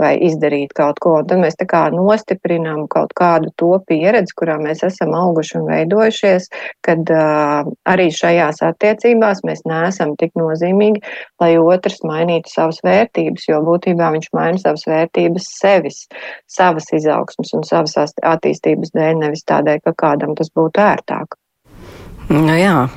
vai 0.00 0.12
izdarīt 0.28 0.74
kaut 0.76 1.00
ko. 1.00 1.16
Un 1.22 1.30
tad 1.30 1.40
mēs 1.40 1.56
tā 1.60 1.66
kā 1.70 1.86
nostiprinām 1.94 2.84
kaut 2.92 3.14
kādu 3.16 3.52
to 3.60 3.72
pieredzi, 3.88 4.36
kurā 4.36 4.58
mēs 4.60 4.84
esam 4.86 5.16
auguši 5.16 5.56
un 5.60 5.66
veidojušies, 5.70 6.50
kad 6.84 7.14
uh, 7.14 7.72
arī 7.88 8.10
šajās 8.12 8.60
attiecībās 8.68 9.42
mēs 9.48 9.64
neesam 9.68 10.14
tik 10.20 10.36
nozīmīgi, 10.38 11.00
lai 11.40 11.54
otrs 11.60 12.02
mainītu 12.04 12.52
savas 12.52 12.82
vērtības, 12.84 13.48
jo 13.48 13.64
būtībā 13.64 14.12
viņš 14.16 14.32
maina 14.36 14.60
savas 14.60 14.84
vērtības 14.90 15.48
sevis, 15.56 16.04
savas 16.50 16.92
izaugsmas 16.92 17.56
un 17.56 17.64
savas 17.64 17.96
attīstības 18.20 18.92
dēļ, 18.96 19.14
nevis 19.24 19.46
tādēļ, 19.48 19.86
ka 19.86 19.96
kādam 20.04 20.36
tas 20.36 20.52
būtu 20.52 20.84
ērtāk. 20.84 21.39
Nu 22.30 22.54
jā. 22.54 22.88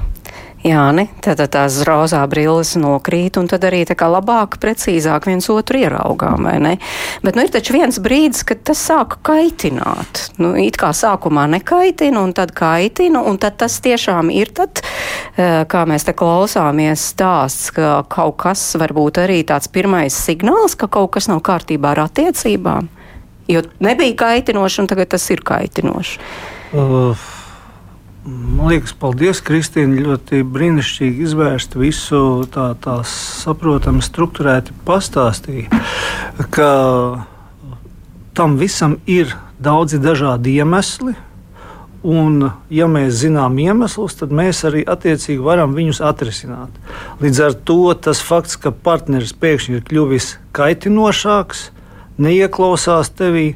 Jā, 0.63 0.83
ne? 0.95 1.09
tad 1.19 1.41
tās 1.51 1.81
rozā 1.83 2.21
brilles 2.31 2.69
nokrīt, 2.79 3.35
un 3.35 3.49
tad 3.51 3.65
arī 3.67 3.81
tā 3.83 3.97
kā 3.99 4.07
labāk, 4.07 4.55
precīzāk 4.63 5.25
viens 5.27 5.49
otru 5.51 5.81
ieraugām, 5.81 6.45
vai 6.47 6.53
ne? 6.63 6.71
Bet, 7.19 7.35
nu, 7.35 7.43
ir 7.43 7.51
taču 7.51 7.75
viens 7.75 7.99
brīdis, 7.99 8.45
kad 8.47 8.61
tas 8.69 8.79
sāk 8.79 9.17
kaitināt. 9.27 10.21
Nu, 10.39 10.53
it 10.55 10.79
kā 10.79 10.93
sākumā 10.95 11.49
nekaitina, 11.57 12.23
un 12.23 12.31
tad 12.37 12.55
kaitina, 12.55 13.25
un 13.27 13.41
tad 13.43 13.59
tas 13.59 13.75
tiešām 13.83 14.31
ir 14.31 14.53
tad, 14.55 14.85
eh, 15.35 15.65
kā 15.67 15.83
mēs 15.89 16.07
te 16.07 16.15
klausāmies 16.15 17.09
stāsts, 17.11 17.73
ka 17.75 18.05
kaut 18.07 18.39
kas 18.45 18.63
varbūt 18.79 19.19
arī 19.25 19.43
tāds 19.43 19.67
pirmais 19.67 20.15
signāls, 20.15 20.79
ka 20.79 20.87
kaut 20.87 21.11
kas 21.17 21.27
nav 21.27 21.43
kārtībā 21.43 21.91
ar 21.91 22.05
attiecībām. 22.07 22.87
Jo 23.51 23.67
nebija 23.83 24.15
kaitinoši, 24.15 24.79
un 24.79 24.87
tagad 24.87 25.11
tas 25.11 25.29
ir 25.35 25.43
kaitinoši. 25.43 26.19
Uh, 26.71 27.32
man 28.25 28.69
liekas, 28.71 28.93
paldies, 28.99 29.41
Kristīne. 29.43 30.01
Ļoti 30.03 30.43
brīnišķīgi 30.47 31.25
izvērst 31.27 31.75
visu 31.79 32.21
tā, 32.53 32.71
tā 32.83 32.99
saprotami, 33.07 34.03
struktūrēti 34.03 34.75
pastāstīja, 34.87 35.83
ka 36.53 36.69
tam 38.37 38.57
visam 38.61 38.97
ir 39.09 39.35
daudzi 39.63 40.01
dažādi 40.01 40.57
iemesli. 40.59 41.15
Un, 42.03 42.49
ja 42.67 42.83
mēs 42.91 43.21
zinām 43.21 43.55
iemeslus, 43.63 44.17
tad 44.19 44.33
mēs 44.35 44.65
arī 44.67 44.81
attiecīgi 44.83 45.39
varam 45.39 45.71
viņus 45.71 46.01
atrisināt. 46.03 46.73
Līdz 47.23 47.39
ar 47.45 47.53
to 47.55 47.93
tas 47.95 48.19
fakts, 48.19 48.57
ka 48.59 48.73
partneris 48.75 49.31
pēkšņi 49.39 49.77
ir 49.77 49.85
kļuvis 49.87 50.33
kaitinošāks, 50.51 51.69
neieklausās 52.19 53.13
tevī, 53.15 53.53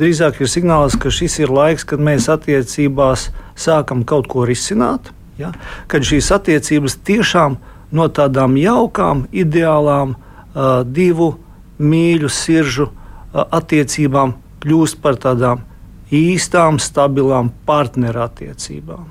drīzāk 0.00 0.40
ir 0.40 0.48
signāls, 0.48 0.96
ka 0.96 1.12
šis 1.12 1.42
ir 1.42 1.52
laiks, 1.52 1.84
kad 1.84 2.00
mēs 2.00 2.30
attiecībās 2.32 3.28
sākam 3.60 4.04
kaut 4.08 4.28
ko 4.30 4.44
risināt. 4.48 5.12
Ja? 5.40 5.52
Kad 5.90 6.06
šīs 6.08 6.30
attiecības 6.36 6.98
tiešām 7.06 7.58
no 7.96 8.08
tādām 8.12 8.56
jaukām, 8.60 9.24
ideālām, 9.32 10.14
uh, 10.16 10.82
divu 10.84 11.32
mīļu, 11.80 12.30
siržu 12.30 12.90
uh, 12.90 13.44
attiecībām 13.46 14.36
kļūst 14.62 15.00
par 15.02 15.18
tādām 15.20 15.64
īstām, 16.14 16.78
stabilām 16.82 17.52
partnerattiecībām. 17.66 19.08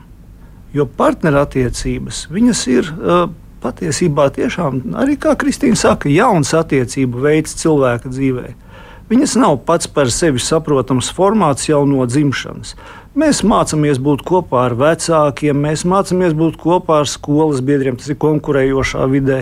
Jo 0.75 0.85
partnerattiecības 0.85 2.27
ir 2.69 2.91
uh, 2.93 3.29
patiesībā 3.63 4.29
tiešām, 4.35 4.81
arī 5.01 5.17
kā 5.19 5.33
Kristīna 5.39 5.79
saka, 5.79 6.11
jauns 6.11 6.53
attiecību 6.55 7.23
veids 7.25 7.55
cilvēka 7.59 8.11
dzīvēm. 8.11 8.68
Viņas 9.09 9.35
nav 9.41 9.57
pats 9.65 9.89
par 9.89 10.11
sevi 10.13 10.41
saprotams 10.43 11.09
formāts 11.17 11.65
jau 11.65 11.81
no 11.89 12.05
dzimšanas. 12.05 12.75
Mēs 13.17 13.41
mācāmies 13.41 13.97
būt 14.05 14.21
kopā 14.27 14.67
ar 14.67 14.75
vecākiem, 14.77 15.57
mēs 15.65 15.83
mācāmies 15.89 16.35
būt 16.37 16.59
kopā 16.61 17.01
ar 17.01 17.09
skolas 17.09 17.63
biedriem, 17.65 17.97
tas 17.97 18.11
ir 18.13 18.19
konkurējošā 18.21 19.07
vidē. 19.09 19.39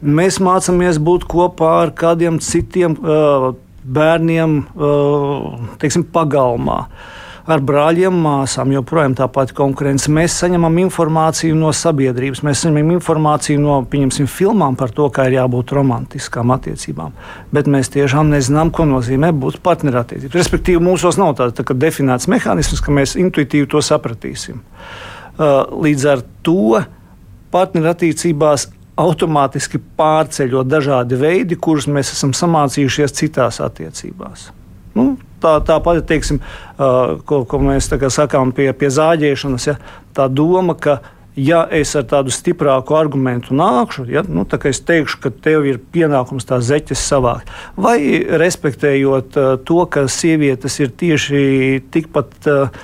Mēs 0.00 0.38
mācāmies 0.38 1.00
būt 1.02 1.26
kopā 1.30 1.72
ar 1.82 1.94
kādiem 1.98 2.38
citiem 2.44 2.94
uh, 3.02 3.50
bērniem, 3.82 4.60
uh, 4.78 5.74
teiksim, 5.82 6.06
pagalmā. 6.14 6.84
Uh, 6.86 7.18
ar 7.48 7.62
brāļiem, 7.64 8.16
māsām. 8.24 8.72
Joprojām 8.74 9.14
tā 9.18 9.28
pati 9.32 9.54
konkurence. 9.56 10.10
Mēs 10.12 10.36
saņemam 10.42 10.78
informāciju 10.84 11.56
no 11.58 11.72
sabiedrības, 11.76 12.42
mēs 12.46 12.64
saņemam 12.64 12.94
informāciju 12.96 13.60
no 13.62 13.78
filmām 14.30 14.76
par 14.76 14.92
to, 14.96 15.08
kā 15.10 15.28
ir 15.28 15.38
jābūt 15.38 15.74
romantiskām 15.76 16.50
attiecībām. 16.56 17.12
Bet 17.52 17.66
mēs 17.66 17.92
tiešām 17.94 18.30
nezinām, 18.34 18.70
ko 18.70 18.86
nozīmē 18.88 19.32
būt 19.32 19.60
partnerattiecībām. 19.64 20.36
Respektīvi, 20.36 20.82
mūsos 20.82 21.18
nav 21.20 21.36
tāds 21.38 21.56
tā, 21.56 21.64
definēts 21.74 22.28
mehānisms, 22.30 22.82
ka 22.84 22.92
mēs 22.92 23.16
intuitīvi 23.20 23.70
to 23.70 23.82
sapratīsim. 23.84 24.60
Uh, 25.40 25.64
līdz 25.86 26.06
ar 26.10 26.22
to 26.44 26.82
partnerattiecībās 27.50 28.68
automātiski 29.00 29.80
pārceļot 29.98 30.68
dažādi 30.68 31.18
veidi, 31.20 31.56
kurus 31.56 31.88
mēs 31.90 32.12
esam 32.14 32.34
samācījušies 32.36 33.16
citās 33.16 33.60
attiecībās. 33.64 34.50
Nu, 34.98 35.14
tā, 35.42 35.56
tā 35.66 35.78
pati, 35.84 36.04
teiksim, 36.06 36.40
ko, 36.76 37.44
ko 37.48 37.62
mēs 37.64 37.90
sakām 37.90 38.52
pie, 38.56 38.70
pie 38.76 38.92
zāģēšanas, 38.94 39.66
ja, 39.70 39.78
tā 40.16 40.28
doma, 40.32 40.76
ka 40.78 41.00
ja 41.38 41.62
es 41.72 41.92
ar 41.98 42.06
tādu 42.10 42.32
stiprāku 42.34 42.96
argumentu 42.98 43.54
nākšu, 43.56 44.06
ja, 44.10 44.22
nu, 44.26 44.44
es 44.68 44.80
teikšu, 44.86 45.20
ka 45.22 45.30
tev 45.30 45.66
ir 45.68 45.80
pienākums 45.92 46.48
tās 46.48 46.66
zeķes 46.68 47.02
savākt. 47.12 47.50
Vai 47.76 47.98
respektējot 48.40 49.38
uh, 49.38 49.52
to, 49.64 49.84
ka 49.86 50.06
sievietes 50.10 50.80
ir 50.82 50.90
tieši 50.90 51.42
tikpat 51.92 52.50
uh, 52.50 52.82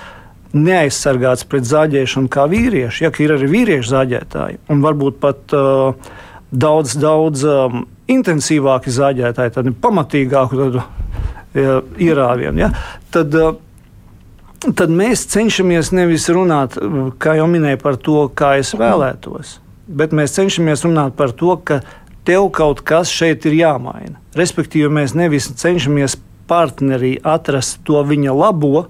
neaizsargātas 0.57 1.45
pret 1.49 1.67
zāģēšanu 1.67 2.31
kā 2.31 2.47
vīrieši, 2.49 3.03
ja 3.05 3.11
ir 3.11 3.35
arī 3.35 3.51
vīriešu 3.51 3.91
zāģētāji, 3.91 4.61
un 4.71 4.81
varbūt 4.85 5.19
pat 5.21 5.55
uh, 5.55 6.15
daudz, 6.51 6.95
daudz 7.01 7.43
um, 7.47 7.83
intensīvāki 8.07 8.93
zāģētāji, 8.93 9.57
tādi 9.57 9.75
pamatīgāki. 9.83 10.85
Tādu, 11.57 12.01
ierāvienu. 12.01 12.61
Ja? 12.61 12.71
Tad, 13.13 13.35
tad 14.67 14.93
mēs 14.93 15.25
cenšamies 15.31 15.93
nevis 15.95 16.27
runāt, 16.33 16.77
kā 17.21 17.37
jau 17.39 17.47
minēju, 17.51 17.81
par 17.81 17.97
to, 18.01 18.27
kā 18.37 18.57
es 18.61 18.73
vēlētos, 18.77 19.57
bet 19.87 20.15
mēs 20.17 20.35
cenšamies 20.37 20.85
runāt 20.87 21.17
par 21.17 21.33
to, 21.37 21.55
ka 21.57 21.81
tev 22.27 22.49
kaut 22.55 22.83
kas 22.87 23.11
šeit 23.13 23.47
ir 23.47 23.57
jāmaina. 23.61 24.19
Respektīvi, 24.37 24.91
mēs 24.99 25.15
nevis 25.17 25.49
cenšamies 25.57 26.19
partnerī 26.47 27.17
atrast 27.23 27.81
to 27.87 28.03
viņa 28.07 28.35
labo, 28.35 28.87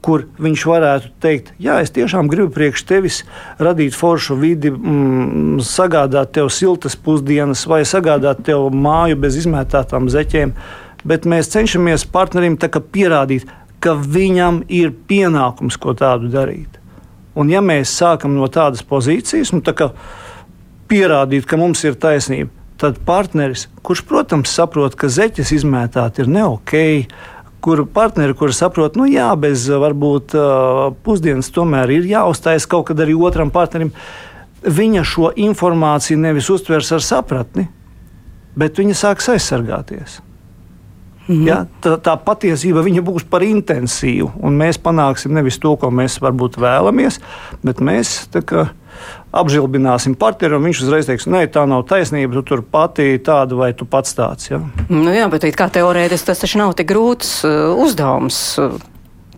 kur 0.00 0.24
viņš 0.40 0.62
varētu 0.64 1.10
teikt, 1.20 1.52
jā, 1.60 1.76
es 1.84 1.92
tiešām 1.92 2.28
gribu 2.32 2.48
priekš 2.54 2.84
tevis 2.88 3.18
radīt 3.60 3.96
foršu 3.96 4.36
vidi, 4.40 4.72
mm, 4.72 5.60
sagādāt 5.64 6.32
tev 6.36 6.48
siltas 6.48 6.96
pusdienas 6.96 7.66
vai 7.68 7.82
sagādāt 7.84 8.40
tev 8.48 8.70
māju 8.72 9.18
bez 9.20 9.36
izmētātām 9.42 10.08
zeķēm. 10.12 10.54
Bet 11.04 11.26
mēs 11.28 11.50
cenšamies 11.52 12.06
partnerim 12.12 12.58
pierādīt, 12.58 13.48
ka 13.80 13.94
viņam 13.96 14.64
ir 14.68 14.92
pienākums 14.92 15.78
ko 15.80 15.94
tādu 15.96 16.28
darīt. 16.32 16.76
Un 17.34 17.48
ja 17.48 17.62
mēs 17.64 17.92
sākam 17.96 18.34
no 18.36 18.48
tādas 18.52 18.82
pozīcijas, 18.82 19.52
nu, 19.54 19.62
tā 19.64 19.72
kā 19.72 19.90
pierādīt, 20.90 21.46
ka 21.46 21.56
mums 21.56 21.84
ir 21.86 21.96
taisnība, 21.96 22.50
tad 22.80 22.98
partneris, 23.06 23.68
kurš, 23.84 24.02
protams, 24.08 24.52
saprot, 24.52 24.96
ka 24.98 25.08
zeķes 25.08 25.52
izmētāt 25.60 26.20
ir 26.20 26.28
ne 26.28 26.44
ok, 26.48 26.74
kur 27.60 27.84
partneri, 27.92 28.34
kur 28.36 28.54
saprot, 28.56 28.96
nu 28.96 29.06
jā, 29.08 29.28
bez 29.40 29.66
varbūt 29.68 30.34
pusdienas 31.04 31.52
tomēr 31.54 31.92
ir 31.98 32.08
jāuztais 32.08 32.66
kaut 32.68 32.88
kad 32.90 33.02
arī 33.04 33.14
otram 33.16 33.52
partnerim, 33.52 33.92
viņa 34.64 35.04
šo 35.06 35.30
informāciju 35.36 36.20
nevis 36.20 36.50
uztvers 36.52 36.90
ar 36.96 37.04
sapratni, 37.04 37.68
bet 38.56 38.80
viņa 38.80 38.96
sāks 38.96 39.30
aizsargāties. 39.36 40.20
Mhm. 41.30 41.46
Ja, 41.46 41.60
tā, 41.84 41.94
tā 42.02 42.16
patiesība 42.18 42.82
būs 43.06 43.22
par 43.30 43.44
intensīvu, 43.46 44.32
un 44.42 44.58
mēs 44.58 44.80
panāksim 44.82 45.30
nevis 45.36 45.60
to, 45.62 45.76
ko 45.78 45.92
mēs 45.94 46.18
varbūt 46.18 46.58
vēlamies, 46.58 47.20
bet 47.62 47.78
mēs 47.78 48.26
kā, 48.34 48.66
apžilbināsim 49.30 50.16
partneri, 50.18 50.58
un 50.58 50.66
viņš 50.66 50.82
uzreiz 50.82 51.06
teiks, 51.06 51.28
nē, 51.30 51.44
tā 51.54 51.62
nav 51.70 51.86
taisnība, 51.86 52.34
tu 52.40 52.42
tur 52.50 52.64
pati 52.66 53.20
tāda 53.22 53.54
vai 53.54 53.70
tu 53.78 53.86
pats 53.86 54.16
tāds. 54.18 54.50
Ja? 54.50 54.58
Nu 54.90 55.14
jā, 55.14 55.30
bet 55.30 55.46
kā 55.54 55.70
teorētiski 55.70 56.32
tas 56.32 56.42
taču 56.42 56.64
nav 56.64 56.74
tik 56.78 56.90
grūts 56.90 57.44
uh, 57.46 57.78
uzdevums. 57.78 58.40
Uh, 58.58 58.80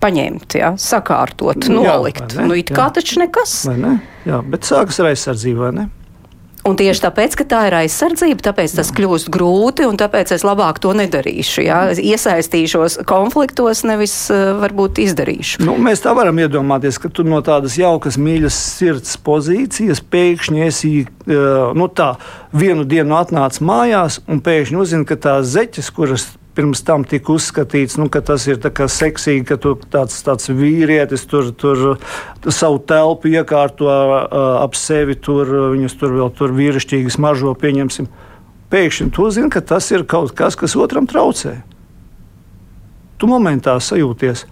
paņemt, 0.03 0.57
ja, 0.59 0.73
sakārtot, 0.81 1.69
nolikt. 1.71 2.33
Jā, 2.35 2.47
nu, 2.49 2.57
it 2.59 2.73
kā 2.75 2.89
jā. 2.89 2.95
taču 2.97 3.21
nekas. 3.23 3.61
Vai 3.69 3.77
ne? 3.79 3.93
Jā, 4.27 4.41
bet 4.43 4.67
sākas 4.67 4.99
ar 4.99 5.13
aizsardzību, 5.13 5.61
vai 5.63 5.75
ne? 5.77 5.85
Un 6.63 6.77
tieši 6.79 7.03
tāpēc, 7.03 7.35
ka 7.41 7.45
tā 7.51 7.61
ir 7.67 7.75
aizsardzība, 7.81 8.45
tāpēc 8.47 8.77
tas 8.79 8.93
kļūst 8.95 9.33
grūti, 9.35 9.87
un 9.89 9.97
tāpēc 9.99 10.31
es 10.37 10.45
labāk 10.47 10.79
to 10.83 10.93
nedarīšu. 10.95 11.65
Jā. 11.67 11.81
Iesaistīšos 11.99 13.01
konfliktos, 13.09 13.83
nevis 13.89 14.15
uh, 14.31 14.53
varbūt 14.61 15.01
izdarīšu. 15.03 15.65
Nu, 15.67 15.75
mēs 15.83 16.05
tā 16.05 16.15
varam 16.15 16.39
iedomāties, 16.39 17.01
ka 17.03 17.11
tu 17.11 17.27
no 17.27 17.41
tādas 17.43 17.75
jaukas, 17.81 18.19
mīļas 18.21 18.59
sirds 18.79 19.17
pozīcijas 19.27 20.05
pēkšņi 20.07 20.63
esi 20.69 20.93
uh, 21.03 21.73
nu, 21.75 21.91
tā, 21.91 22.13
vienu 22.55 22.87
dienu 22.87 23.19
atnāc 23.19 23.59
mājās 23.59 24.21
un 24.31 24.39
pēkšņi 24.45 24.81
uzzini, 24.85 25.09
ka 25.09 25.19
tās 25.19 25.51
zeķes, 25.57 25.91
kuras 25.97 26.31
pirms 26.57 26.83
tam 26.85 27.05
tika 27.09 27.33
uzskatīts, 27.33 27.97
nu, 28.01 28.09
ka 28.13 28.21
tas 28.25 28.45
ir 28.51 28.61
seksīgi, 28.61 29.45
ka 29.49 29.57
tu 29.61 29.75
tāds, 29.93 30.19
tāds 30.25 30.51
vīrietis 30.53 31.25
tur, 31.29 31.53
tur 31.57 31.99
savu 32.49 32.79
telpu 32.79 33.33
iekārto 33.33 33.89
ap 34.61 34.77
sevi, 34.77 35.17
tur 35.17 35.73
viņus 35.73 35.97
tur 36.01 36.13
vēl 36.19 36.33
tur 36.37 36.53
vīrišķīgi 36.57 37.13
smaržo, 37.17 37.55
pieņemsim. 37.57 38.11
Pēkšņi 38.73 39.11
tu 39.13 39.29
zini, 39.31 39.51
ka 39.53 39.61
tas 39.61 39.91
ir 39.93 40.07
kaut 40.09 40.33
kas, 40.37 40.57
kas 40.57 40.77
otram 40.77 41.09
traucē. 41.09 41.59
Tu 43.21 43.29
momentā 43.29 43.77
sajūties 43.81 44.47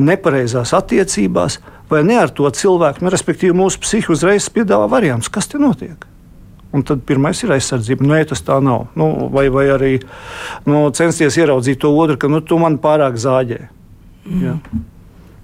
nepareizās 0.00 0.72
attiecībās, 0.76 1.60
vai 1.92 2.00
ne 2.08 2.16
ar 2.22 2.32
to 2.32 2.48
cilvēku, 2.48 3.04
nu, 3.04 3.12
respektīvi 3.12 3.56
mūsu 3.56 3.82
psihi 3.84 4.12
uzreiz 4.12 4.48
piedāvā 4.52 4.88
variants, 4.88 5.28
kas 5.32 5.52
te 5.52 5.60
notiek. 5.60 6.11
Un 6.72 6.84
tad 6.88 7.02
pirmais 7.08 7.42
ir 7.44 7.52
aizsardzība. 7.52 8.06
Nē, 8.08 8.22
tas 8.30 8.40
tā 8.46 8.56
nav. 8.64 8.86
Nu, 8.96 9.28
vai, 9.32 9.48
vai 9.52 9.66
arī 9.74 9.92
nu, 10.68 10.86
censties 10.96 11.36
ieraudzīt 11.36 11.82
to 11.82 11.92
otru, 11.92 12.16
ka 12.16 12.32
nu, 12.32 12.40
tu 12.40 12.56
man 12.60 12.80
pārāk 12.80 13.18
zāģē. 13.20 13.60
Mm. 14.24 14.40
Ja. 14.46 14.56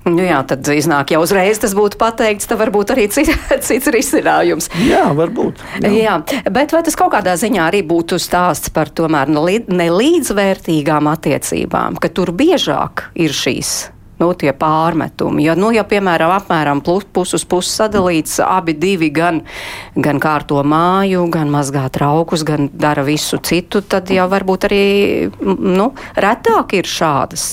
Nu 0.08 0.24
jā, 0.24 0.38
tad 0.48 0.64
iznāk 0.72 1.12
jau 1.12 1.20
uzreiz 1.20 1.60
tas 1.60 1.74
būtu 1.76 1.98
pateikts, 2.00 2.48
tad 2.48 2.60
varbūt 2.62 2.94
arī 2.94 3.08
cits, 3.12 3.34
cits 3.66 3.90
risinājums. 3.92 4.70
Jā, 4.86 5.04
varbūt. 5.16 5.60
Jā. 5.84 5.92
jā, 5.92 6.16
bet 6.54 6.72
vai 6.72 6.82
tas 6.86 6.96
kaut 6.96 7.12
kādā 7.12 7.36
ziņā 7.36 7.66
arī 7.68 7.82
būtu 7.84 8.16
stāsts 8.22 8.72
par 8.72 8.88
tomēr 8.88 9.28
nelīdzvērtīgām 9.68 11.12
attiecībām, 11.12 12.00
ka 12.00 12.12
tur 12.14 12.32
biežāk 12.36 13.10
ir 13.20 13.36
šīs 13.36 13.76
nu, 14.18 14.30
tie 14.38 14.52
pārmetumi. 14.56 15.44
Ja, 15.46 15.54
nu, 15.58 15.70
ja 15.74 15.84
piemēram, 15.88 16.32
apmēram 16.38 16.82
pusi 16.84 17.38
uz 17.38 17.44
pusi 17.48 17.74
sadalīts, 17.74 18.38
abi 18.44 18.74
divi 18.78 19.10
gan, 19.14 19.42
gan 19.96 20.22
kārto 20.22 20.62
māju, 20.66 21.26
gan 21.32 21.52
mazgā 21.52 21.86
traukus, 21.94 22.44
gan 22.46 22.70
dara 22.72 23.04
visu 23.06 23.40
citu, 23.42 23.82
tad 23.82 24.10
jau 24.12 24.28
varbūt 24.30 24.68
arī 24.70 24.82
nu, 25.42 25.92
retāk 26.16 26.78
ir 26.78 26.88
šādas, 26.88 27.50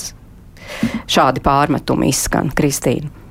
šādi 1.10 1.44
pārmetumi 1.44 2.10
izskan, 2.12 2.50
Kristīna. 2.56 3.24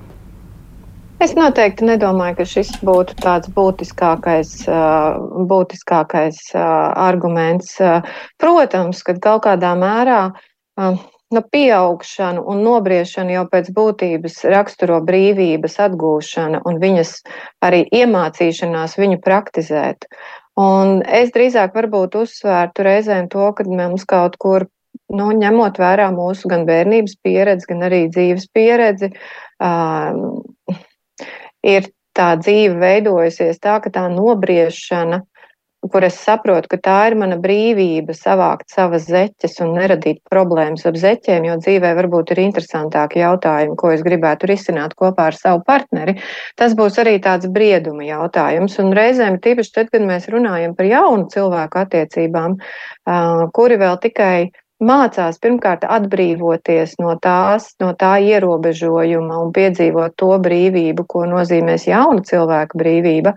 Es 1.24 1.32
noteikti 1.32 1.86
nedomāju, 1.88 2.36
ka 2.41 2.45
šis 2.50 2.74
būtu 2.84 3.15
tāds 3.24 3.48
būtiskākais, 3.56 4.50
būtiskākais 5.48 6.41
arguments. 6.60 7.78
Protams, 8.41 9.00
ka 9.08 9.15
kaut 9.24 9.45
kādā 9.48 9.71
mērā 9.80 10.19
nu, 11.34 11.42
pieaugšanu 11.52 12.44
un 12.52 12.62
nobriešanu 12.66 13.34
jau 13.34 13.46
pēc 13.52 13.72
būtības 13.76 14.40
raksturo 14.54 15.00
brīvības 15.06 15.80
atgūšana 15.88 16.62
un 16.70 16.80
viņas 16.82 17.18
arī 17.66 17.84
iemācīšanās 18.02 18.98
viņu 19.02 19.20
praktizēt. 19.26 20.08
Un 20.62 21.02
es 21.04 21.34
drīzāk 21.36 21.76
varbūt 21.76 22.16
uzsvērtu 22.22 22.86
reizēm 22.88 23.28
to, 23.34 23.50
ka 23.58 23.66
mums 23.68 24.06
kaut 24.08 24.38
kur, 24.40 24.68
nu, 25.12 25.32
ņemot 25.36 25.82
vērā 25.82 26.08
mūsu 26.16 26.52
gan 26.52 26.64
bērnības 26.70 27.18
pieredzi, 27.26 27.68
gan 27.74 27.84
arī 27.90 28.06
dzīves 28.14 28.48
pieredzi, 28.56 29.12
um, 29.60 30.46
ir 31.66 31.90
tā 32.16 32.30
dzīve 32.40 32.80
veidojusies 32.80 33.60
tā, 33.60 33.82
ka 33.84 33.92
tā 33.92 34.06
nobriešana 34.14 35.26
kur 35.91 36.06
es 36.08 36.17
saprotu, 36.21 36.69
ka 36.71 36.80
tā 36.88 36.95
ir 37.10 37.15
mana 37.19 37.38
brīvība 37.41 38.15
savākt 38.17 38.74
savas 38.74 39.08
zeķes 39.10 39.60
un 39.65 39.76
neradīt 39.78 40.21
problēmas 40.32 40.86
ar 40.89 40.98
zeķiem, 41.00 41.48
jo 41.50 41.58
dzīvē 41.62 41.93
varbūt 42.00 42.34
ir 42.36 42.43
interesantāki 42.45 43.21
jautājumi, 43.21 43.78
ko 43.80 43.93
es 43.93 44.04
gribētu 44.06 44.50
risināt 44.52 44.95
kopā 45.00 45.30
ar 45.32 45.38
savu 45.38 45.63
partneri. 45.67 46.17
Tas 46.60 46.76
būs 46.78 47.00
arī 47.04 47.17
tāds 47.24 47.50
brieduma 47.52 48.08
jautājums. 48.08 48.80
Un 48.84 48.93
reizēm, 48.98 49.39
tīpaši 49.43 49.74
tad, 49.80 49.93
kad 49.93 50.06
mēs 50.06 50.30
runājam 50.34 50.76
par 50.78 50.89
jaunu 50.89 51.30
cilvēku 51.34 51.82
attiecībām, 51.86 52.60
kuri 53.56 53.82
vēl 53.82 54.00
tikai 54.04 54.38
mācās 54.84 55.38
pirmkārt 55.40 55.86
atbrīvoties 55.88 56.98
no 57.00 57.16
tās, 57.22 57.72
no 57.80 57.94
tā 57.96 58.18
ierobežojuma 58.20 59.40
un 59.44 59.54
piedzīvot 59.56 60.16
to 60.20 60.36
brīvību, 60.40 61.06
ko 61.08 61.26
nozīmēs 61.30 61.88
jauna 61.88 62.26
cilvēka 62.28 62.78
brīvība, 62.78 63.36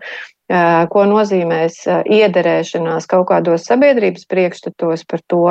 ko 0.89 1.03
nozīmēs 1.05 1.83
iederēšanās 2.09 3.07
kaut 3.07 3.27
kādos 3.29 3.67
sabiedrības 3.69 4.25
priekšstatos 4.27 5.05
par 5.05 5.21
to, 5.29 5.45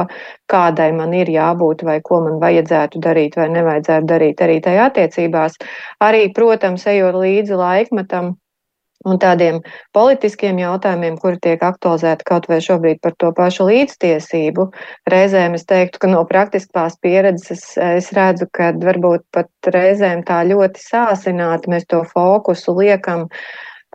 kādai 0.49 0.89
man 0.97 1.13
ir 1.13 1.29
jābūt 1.29 1.85
vai 1.85 1.99
ko 2.01 2.23
man 2.25 2.39
vajadzētu 2.41 2.99
darīt 2.99 3.37
vai 3.37 3.47
nevajadzētu 3.53 4.09
darīt 4.09 4.41
arī 4.41 4.57
tajā 4.65 4.89
attiecībās. 4.89 5.59
Arī, 6.01 6.27
protams, 6.33 6.87
ejot 6.89 7.15
līdzi 7.21 7.61
laikmetam. 7.61 8.35
Un 9.07 9.19
tādiem 9.23 9.61
politiskiem 9.95 10.57
jautājumiem, 10.59 11.15
kuri 11.21 11.39
tiek 11.43 11.61
aktualizēti 11.63 12.27
kaut 12.27 12.49
vai 12.51 12.57
šobrīd 12.63 12.99
par 13.03 13.15
to 13.21 13.31
pašu 13.37 13.69
līdztiesību, 13.69 14.67
reizēm 15.13 15.55
es 15.55 15.63
teiktu, 15.69 16.01
ka 16.03 16.11
no 16.11 16.25
praktiskās 16.27 16.99
pieredzes 17.03 17.63
es 17.85 18.11
redzu, 18.17 18.49
ka 18.51 18.73
varbūt 18.83 19.23
pat 19.31 19.71
reizēm 19.73 20.25
tā 20.27 20.41
ļoti 20.49 20.83
sāsināti 20.83 21.71
mēs 21.71 21.87
to 21.87 22.03
fokusu 22.11 22.75
liekam 22.81 23.27
uh, 23.27 23.41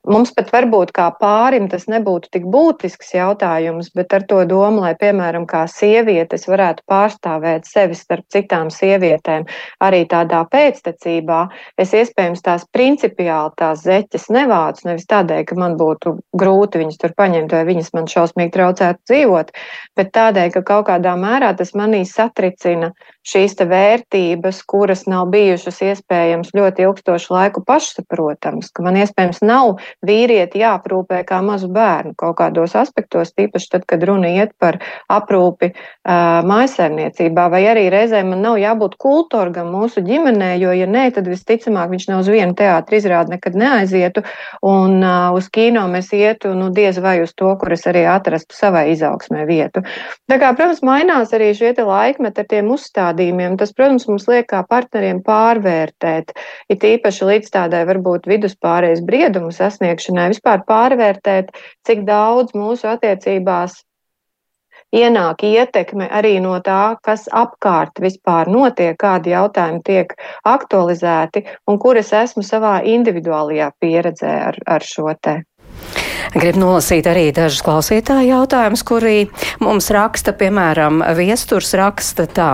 Mums 0.03 0.33
pat 0.35 0.49
varbūt 0.51 0.91
kā 0.97 1.05
pārim 1.15 1.69
tas 1.71 1.85
nebūtu 1.87 2.27
tik 2.35 2.47
būtisks 2.51 3.13
jautājums, 3.15 3.93
bet 3.95 4.11
ar 4.17 4.25
to 4.27 4.41
domu, 4.51 4.81
lai, 4.83 4.97
piemēram, 4.99 5.45
kā 5.47 5.61
sievietes 5.71 6.49
varētu 6.51 6.83
pārstāvēt 6.91 7.69
sevi 7.71 7.95
starp 7.95 8.27
citām 8.35 8.73
sievietēm, 8.75 9.47
arī 9.79 10.01
tādā 10.11 10.41
pēctecībā, 10.51 11.45
es 11.79 11.95
iespējams 11.95 12.43
tās 12.43 12.67
principiāli 12.75 13.55
tās 13.63 13.85
zeķes 13.87 14.27
nevācu, 14.35 14.89
nevis 14.89 15.07
tādēļ, 15.07 15.45
ka 15.47 15.61
man 15.63 15.79
būtu 15.79 16.17
grūti 16.35 16.83
viņas 16.83 16.99
tur 16.99 17.15
paņemt 17.23 17.55
vai 17.55 17.63
viņas 17.71 17.95
man 17.95 18.11
šausmīgi 18.11 18.57
traucētu 18.59 19.07
dzīvot, 19.07 19.55
bet 19.95 20.13
tādēļ, 20.19 20.51
ka 20.57 20.65
kaut 20.67 20.89
kādā 20.91 21.15
mērā 21.15 21.53
tas 21.55 21.77
manī 21.79 22.03
satricina 22.11 22.91
šīs 23.23 23.55
vērtības, 23.71 24.65
kuras 24.67 25.07
nav 25.07 25.31
bijušas 25.31 25.79
iespējams 25.93 26.51
ļoti 26.59 26.89
ilgstošu 26.89 27.39
laiku 27.39 27.63
pašsaprotams, 27.63 28.75
ka 28.75 28.83
man 28.83 28.99
iespējams 28.99 29.45
nav 29.47 29.77
vīrieti 30.07 30.63
jāaprūpē 30.63 31.23
kā 31.29 31.41
mazu 31.45 31.69
bērnu 31.73 32.15
kaut 32.19 32.37
kādos 32.41 32.77
aspektos, 32.79 33.35
tīpaši 33.37 33.71
tad, 33.75 33.87
kad 33.89 34.05
runa 34.09 34.31
iet 34.33 34.55
par 34.61 34.79
aprūpi 35.13 35.73
uh, 35.73 36.41
mājasēmniecībā, 36.49 37.49
vai 37.53 37.63
arī 37.71 37.87
reizēm 37.93 38.33
man 38.33 38.43
nav 38.47 38.59
jābūt 38.63 38.97
kultūrgam 39.03 39.71
mūsu 39.75 40.03
ģimenē, 40.07 40.55
jo, 40.63 40.73
ja 40.77 40.89
nē, 40.89 41.09
tad 41.17 41.29
visticamāk 41.31 41.93
viņš 41.93 42.09
nav 42.11 42.23
uz 42.25 42.31
vienu 42.33 42.57
teātri 42.59 43.01
izrādi 43.03 43.37
nekad 43.37 43.59
neaizietu, 43.59 44.25
un 44.67 44.99
uh, 45.03 45.31
uz 45.37 45.51
kino 45.53 45.85
mēs 45.93 46.13
ietu, 46.17 46.55
nu, 46.59 46.71
diez 46.75 46.99
vai 47.03 47.19
uz 47.23 47.35
to, 47.37 47.53
kur 47.61 47.75
es 47.77 47.87
arī 47.91 48.05
atrastu 48.09 48.57
savai 48.57 48.89
izaugsmē 48.95 49.47
vietu. 49.49 49.85
Tā 50.31 50.39
kā, 50.41 50.53
protams, 50.57 50.83
mainās 50.87 51.35
arī 51.37 51.53
šie 51.57 51.75
laikmeti 51.83 52.43
ar 52.43 52.49
tiem 52.49 52.71
uzstādījumiem. 52.75 53.57
Tas, 53.61 53.73
protams, 53.77 54.07
mums 54.11 54.27
liek 54.31 54.49
kā 54.53 54.63
partneriem 54.69 55.23
pārvērtēt, 55.27 56.33
it 56.73 56.85
īpaši 56.87 57.29
līdz 57.29 57.53
tādai 57.55 57.83
varbūt 57.89 58.29
viduspārējais 58.31 59.05
briedumu 59.07 59.53
sasniegt 59.53 59.82
sasniegšanai, 59.83 60.31
vispār 60.33 60.63
pārvērtēt, 60.67 61.51
cik 61.87 62.05
daudz 62.07 62.55
mūsu 62.55 62.87
attiecībās 62.89 63.83
ienāk 64.93 65.43
ietekme 65.43 66.09
arī 66.11 66.41
no 66.41 66.61
tā, 66.61 66.97
kas 67.03 67.29
apkārt 67.33 67.99
vispār 68.01 68.49
notiek, 68.49 68.97
kādi 68.97 69.33
jautājumi 69.33 69.83
tiek 69.85 70.13
aktualizēti 70.45 71.45
un 71.67 71.79
kur 71.79 71.97
es 71.97 72.13
esmu 72.13 72.43
savā 72.43 72.83
individuālajā 72.85 73.73
pieredzē 73.81 74.35
ar, 74.53 74.59
ar 74.67 74.83
šo 74.83 75.13
te. 75.21 75.43
Gribu 76.33 76.61
nolasīt 76.61 77.07
arī 77.09 77.33
dažus 77.35 77.65
klausītāju 77.65 78.29
jautājumus, 78.29 78.85
kuri 78.87 79.27
mums 79.61 79.91
raksta, 79.91 80.33
piemēram, 80.33 81.03
viesturs 81.17 81.75
raksta 81.75 82.29
tā. 82.31 82.53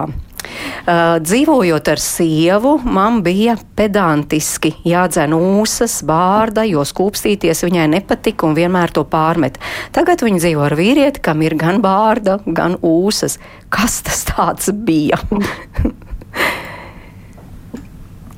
Uh, 0.88 1.18
dzīvojot 1.20 1.88
ar 1.92 2.00
sievu, 2.00 2.78
man 2.80 3.20
bija 3.26 3.58
pedantiski 3.76 4.72
jādzen 4.88 5.34
ūsas, 5.37 5.98
bārda, 6.08 6.64
jo 6.64 6.84
skūpstīties 6.88 7.64
viņai 7.66 7.88
nepatika 7.92 8.48
un 8.48 8.56
vienmēr 8.56 8.94
to 8.96 9.04
pārmet. 9.08 9.58
Tagad 9.92 10.24
viņa 10.24 10.40
dzīvo 10.40 10.64
ar 10.64 10.76
vīrieti, 10.78 11.22
kam 11.24 11.44
ir 11.44 11.58
gan 11.61 11.82
bārda, 11.84 12.38
gan 12.46 12.78
ūsas. 12.80 13.37
Kas 13.68 14.00
tas 14.06 14.24
tāds 14.30 14.72
bija? 14.72 15.20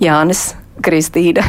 Jānis 0.04 0.50
Kristīna. 0.82 1.46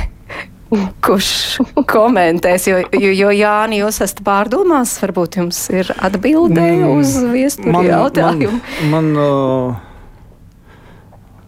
Kurš 1.03 1.59
komentēs, 1.89 2.69
jo, 2.69 2.77
jo, 2.95 3.09
jo 3.11 3.31
Jāni, 3.35 3.81
jūs 3.81 3.97
esat 4.05 4.21
pārdomās, 4.23 4.93
varbūt 5.01 5.41
jums 5.41 5.65
ir 5.73 5.89
atbildē 5.97 6.67
mm, 6.77 6.91
uz 6.93 7.17
viesturu 7.33 7.81
jautājumu. 7.89 8.59
Man, 8.87 9.09
man, 9.11 9.15
uh 9.19 9.87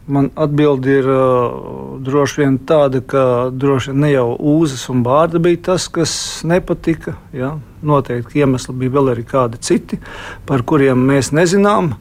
Man 0.08 0.28
atbildi 0.36 0.98
ir 1.00 1.06
uh, 1.08 2.00
droši 2.04 2.42
vien 2.42 2.58
tāda, 2.68 3.00
ka 3.08 3.22
droši 3.56 3.94
vien 3.94 4.02
ne 4.04 4.10
jau 4.12 4.26
ūzas 4.36 4.90
un 4.92 5.00
bārda 5.06 5.40
bija 5.40 5.62
tas, 5.70 5.86
kas 5.88 6.16
nepatika. 6.44 7.16
Ja? 7.32 7.54
Noteikti 7.80 8.42
iemesli 8.44 8.76
bija 8.82 8.98
vēl 8.98 9.14
arī 9.14 9.24
kādi 9.30 9.62
citi, 9.64 10.02
par 10.50 10.66
kuriem 10.68 11.06
mēs 11.08 11.32
nezinām. 11.32 11.94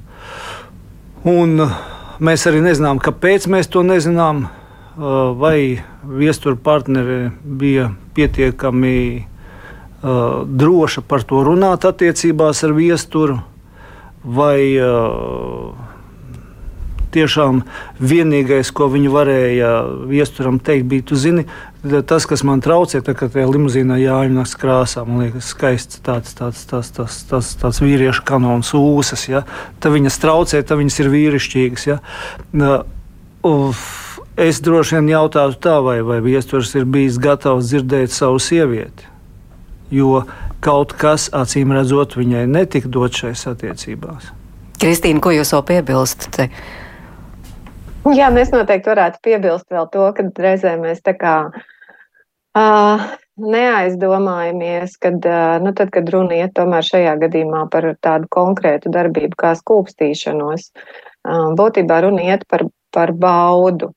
Un 1.31 1.63
mēs 2.19 2.49
arī 2.51 2.65
nezinām, 2.65 2.99
kāpēc 2.99 3.47
mēs 3.47 3.71
to 3.71 3.85
nezinām. 3.87 4.49
Uh, 4.93 5.31
vai 5.39 5.79
viestura 6.03 6.59
partneri 6.59 7.31
bija 7.43 7.87
pietiekami 8.19 8.97
uh, 9.23 10.43
droša 10.43 11.07
par 11.07 11.23
to 11.23 11.39
runāt 11.47 11.87
attiecībās 11.89 12.67
ar 12.67 12.75
viesturu, 12.77 13.39
vai 14.27 14.59
uh, 14.83 15.92
tiešām 17.13 17.63
vienīgais, 18.01 18.71
ko 18.75 18.89
viņi 18.93 19.13
varēja 19.13 19.71
viesturam 20.11 20.59
teikt, 20.63 20.87
bija, 20.91 21.07
tu 21.11 21.19
zini, 21.21 21.45
tas, 21.83 22.27
kas 22.31 22.45
man 22.47 22.63
traucē, 22.65 23.03
tā, 23.05 23.15
kad 23.19 23.35
tajā 23.35 23.49
limuzīnā 23.51 23.99
jāņemās 24.03 24.55
krāsā, 24.61 25.05
man 25.09 25.25
liekas, 25.27 25.53
skaists 25.55 26.03
tāds, 26.05 26.35
tāds, 26.39 26.65
tāds, 26.71 26.93
tāds, 26.97 27.21
tāds, 27.31 27.53
tāds 27.61 27.83
vīriešu 27.83 28.25
kanons 28.29 28.73
ūsas, 28.79 29.27
ja? 29.31 29.45
tad 29.83 29.97
viņas 29.97 30.21
traucē, 30.23 30.63
tad 30.67 30.81
viņas 30.83 31.01
ir 31.03 31.13
vīrišķīgas. 31.13 31.89
Ja? 31.91 31.99
Uf, 33.43 33.87
es 34.39 34.61
droši 34.63 35.01
vien 35.01 35.11
jautātu 35.13 35.59
tā, 35.63 35.79
vai, 35.85 35.99
vai 36.07 36.21
viesturs 36.25 36.75
ir 36.79 36.87
bijis 36.87 37.19
gatavs 37.23 37.73
dzirdēt 37.73 38.15
savu 38.15 38.39
sievieti, 38.43 39.09
jo 39.93 40.23
kaut 40.63 40.95
kas, 40.99 41.27
acīm 41.35 41.75
redzot, 41.75 42.15
viņai 42.17 42.47
netika 42.47 42.91
dot 42.93 43.19
šajās 43.19 43.49
attiecībās. 43.51 44.31
Kristīna, 44.83 45.23
ko 45.23 45.31
jūs 45.35 45.53
vēl 45.55 45.67
piebilstat? 45.69 46.39
Jā, 48.03 48.33
mēs 48.35 48.51
noteikti 48.51 48.91
varētu 48.91 49.21
piebilst 49.23 49.69
vēl 49.71 49.87
to, 49.93 50.09
ka 50.17 50.25
reizē 50.43 50.73
mēs 50.81 51.05
tā 51.07 51.13
kā 51.15 51.35
uh, 51.55 53.05
neaizdomājamies, 53.39 54.97
kad, 54.99 55.23
uh, 55.23 55.63
nu, 55.63 55.71
tad, 55.79 55.93
kad 55.95 56.11
runa 56.11 56.41
iet 56.41 56.57
tomēr 56.57 56.83
šajā 56.83 57.13
gadījumā 57.21 57.61
par 57.71 57.87
tādu 58.03 58.27
konkrētu 58.35 58.91
darbību 58.91 59.39
kā 59.39 59.53
skūpstīšanos, 59.61 60.67
uh, 60.75 61.53
būtībā 61.55 62.01
runa 62.03 62.27
iet 62.33 62.43
par, 62.51 62.67
par 62.91 63.15
baudu. 63.15 63.93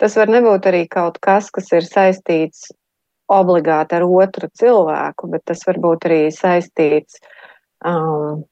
Tas 0.00 0.16
var 0.16 0.32
nebūt 0.32 0.72
arī 0.72 0.86
kaut 0.88 1.20
kas, 1.20 1.52
kas 1.52 1.68
ir 1.76 1.84
saistīts 1.84 2.70
obligāti 3.28 3.98
ar 4.00 4.06
otru 4.08 4.48
cilvēku, 4.48 5.28
bet 5.28 5.44
tas 5.52 5.60
var 5.68 5.76
būt 5.82 6.08
arī 6.08 6.22
saistīts 6.32 7.20
um, 7.84 8.46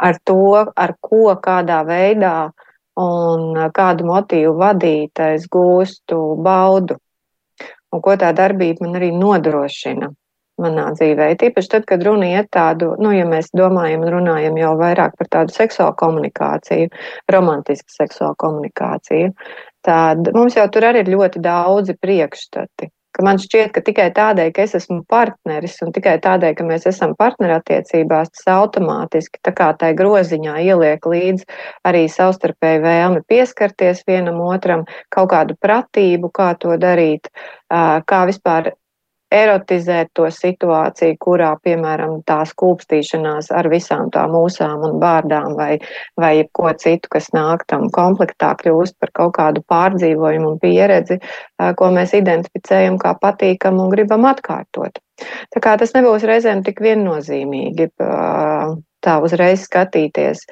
ar 0.00 0.22
to, 0.24 0.54
ar 0.72 0.96
ko, 1.04 1.26
kādā 1.44 1.82
veidā 1.84 2.38
uh, 2.48 2.65
un 3.00 3.56
kādu 3.76 4.06
motīvu 4.08 4.54
vadīta 4.60 5.32
es 5.36 5.46
gūstu 5.52 6.20
baudu, 6.42 6.96
un 7.92 8.02
ko 8.04 8.16
tā 8.20 8.32
darbība 8.36 8.86
man 8.86 8.96
arī 9.00 9.10
nodrošina 9.16 10.10
manā 10.62 10.86
dzīvē. 10.96 11.28
Tīpaši 11.40 11.72
tad, 11.74 11.86
kad 11.88 12.04
runa 12.06 12.30
iet 12.32 12.48
tādu, 12.56 12.94
nu, 13.02 13.12
ja 13.12 13.26
mēs 13.28 13.52
domājam 13.56 14.06
un 14.06 14.12
runājam 14.14 14.56
jau 14.60 14.72
vairāk 14.80 15.16
par 15.18 15.28
tādu 15.32 15.52
seksuālu 15.56 15.96
komunikāciju, 16.00 16.88
romantisku 17.32 17.92
seksuālu 17.92 18.38
komunikāciju, 18.40 19.32
tad 19.84 20.32
mums 20.34 20.56
jau 20.56 20.66
tur 20.72 20.88
arī 20.88 21.04
ir 21.04 21.12
ļoti 21.12 21.44
daudzi 21.44 21.98
priekšstati 22.00 22.90
ka 23.16 23.24
man 23.24 23.40
šķiet, 23.40 23.72
ka 23.72 23.82
tikai 23.84 24.06
tādēļ, 24.16 24.52
ka 24.56 24.64
es 24.66 24.76
esmu 24.76 25.00
partneris 25.08 25.78
un 25.84 25.92
tikai 25.96 26.16
tādēļ, 26.24 26.54
ka 26.58 26.66
mēs 26.68 26.86
esam 26.90 27.14
partnerattiecībās, 27.18 28.32
tas 28.34 28.48
automātiski 28.56 29.40
tā 29.46 29.54
kā 29.56 29.70
tai 29.80 29.92
groziņā 29.96 30.58
ieliek 30.66 31.08
līdz 31.08 31.46
arī 31.88 32.06
savstarpēji 32.12 32.82
vēlmi 32.84 33.24
pieskarties 33.30 34.04
vienam 34.08 34.42
otram, 34.44 34.84
kaut 35.14 35.32
kādu 35.32 35.56
pratību, 35.62 36.32
kā 36.36 36.52
to 36.60 36.76
darīt, 36.80 37.32
kā 37.70 38.20
vispār 38.28 38.74
erotizēt 39.34 40.12
to 40.14 40.28
situāciju, 40.30 41.16
kurā, 41.22 41.50
piemēram, 41.64 42.20
tā 42.28 42.40
skūpstīšanās 42.46 43.50
ar 43.54 43.68
visām 43.72 44.10
tām 44.14 44.34
mūsām 44.36 44.84
un 44.86 45.00
bārdām 45.02 45.56
vai, 45.58 45.78
vai 46.20 46.34
ko 46.56 46.70
citu, 46.78 47.10
kas 47.12 47.30
nāk 47.34 47.66
tam 47.70 47.88
komplektā, 47.94 48.54
kļūst 48.60 48.98
par 49.02 49.12
kaut 49.18 49.34
kādu 49.38 49.64
pārdzīvojumu 49.70 50.54
un 50.54 50.60
pieredzi, 50.62 51.18
ko 51.78 51.90
mēs 51.94 52.14
identificējam 52.18 53.00
kā 53.02 53.16
patīkam 53.22 53.82
un 53.82 53.90
gribam 53.94 54.28
atkārtot. 54.30 55.02
Tā 55.54 55.62
kā 55.64 55.76
tas 55.80 55.94
nebūs 55.96 56.26
reizēm 56.28 56.62
tik 56.62 56.82
viennozīmīgi 56.84 57.90
tā 59.06 59.18
uzreiz 59.22 59.64
skatīties 59.66 60.44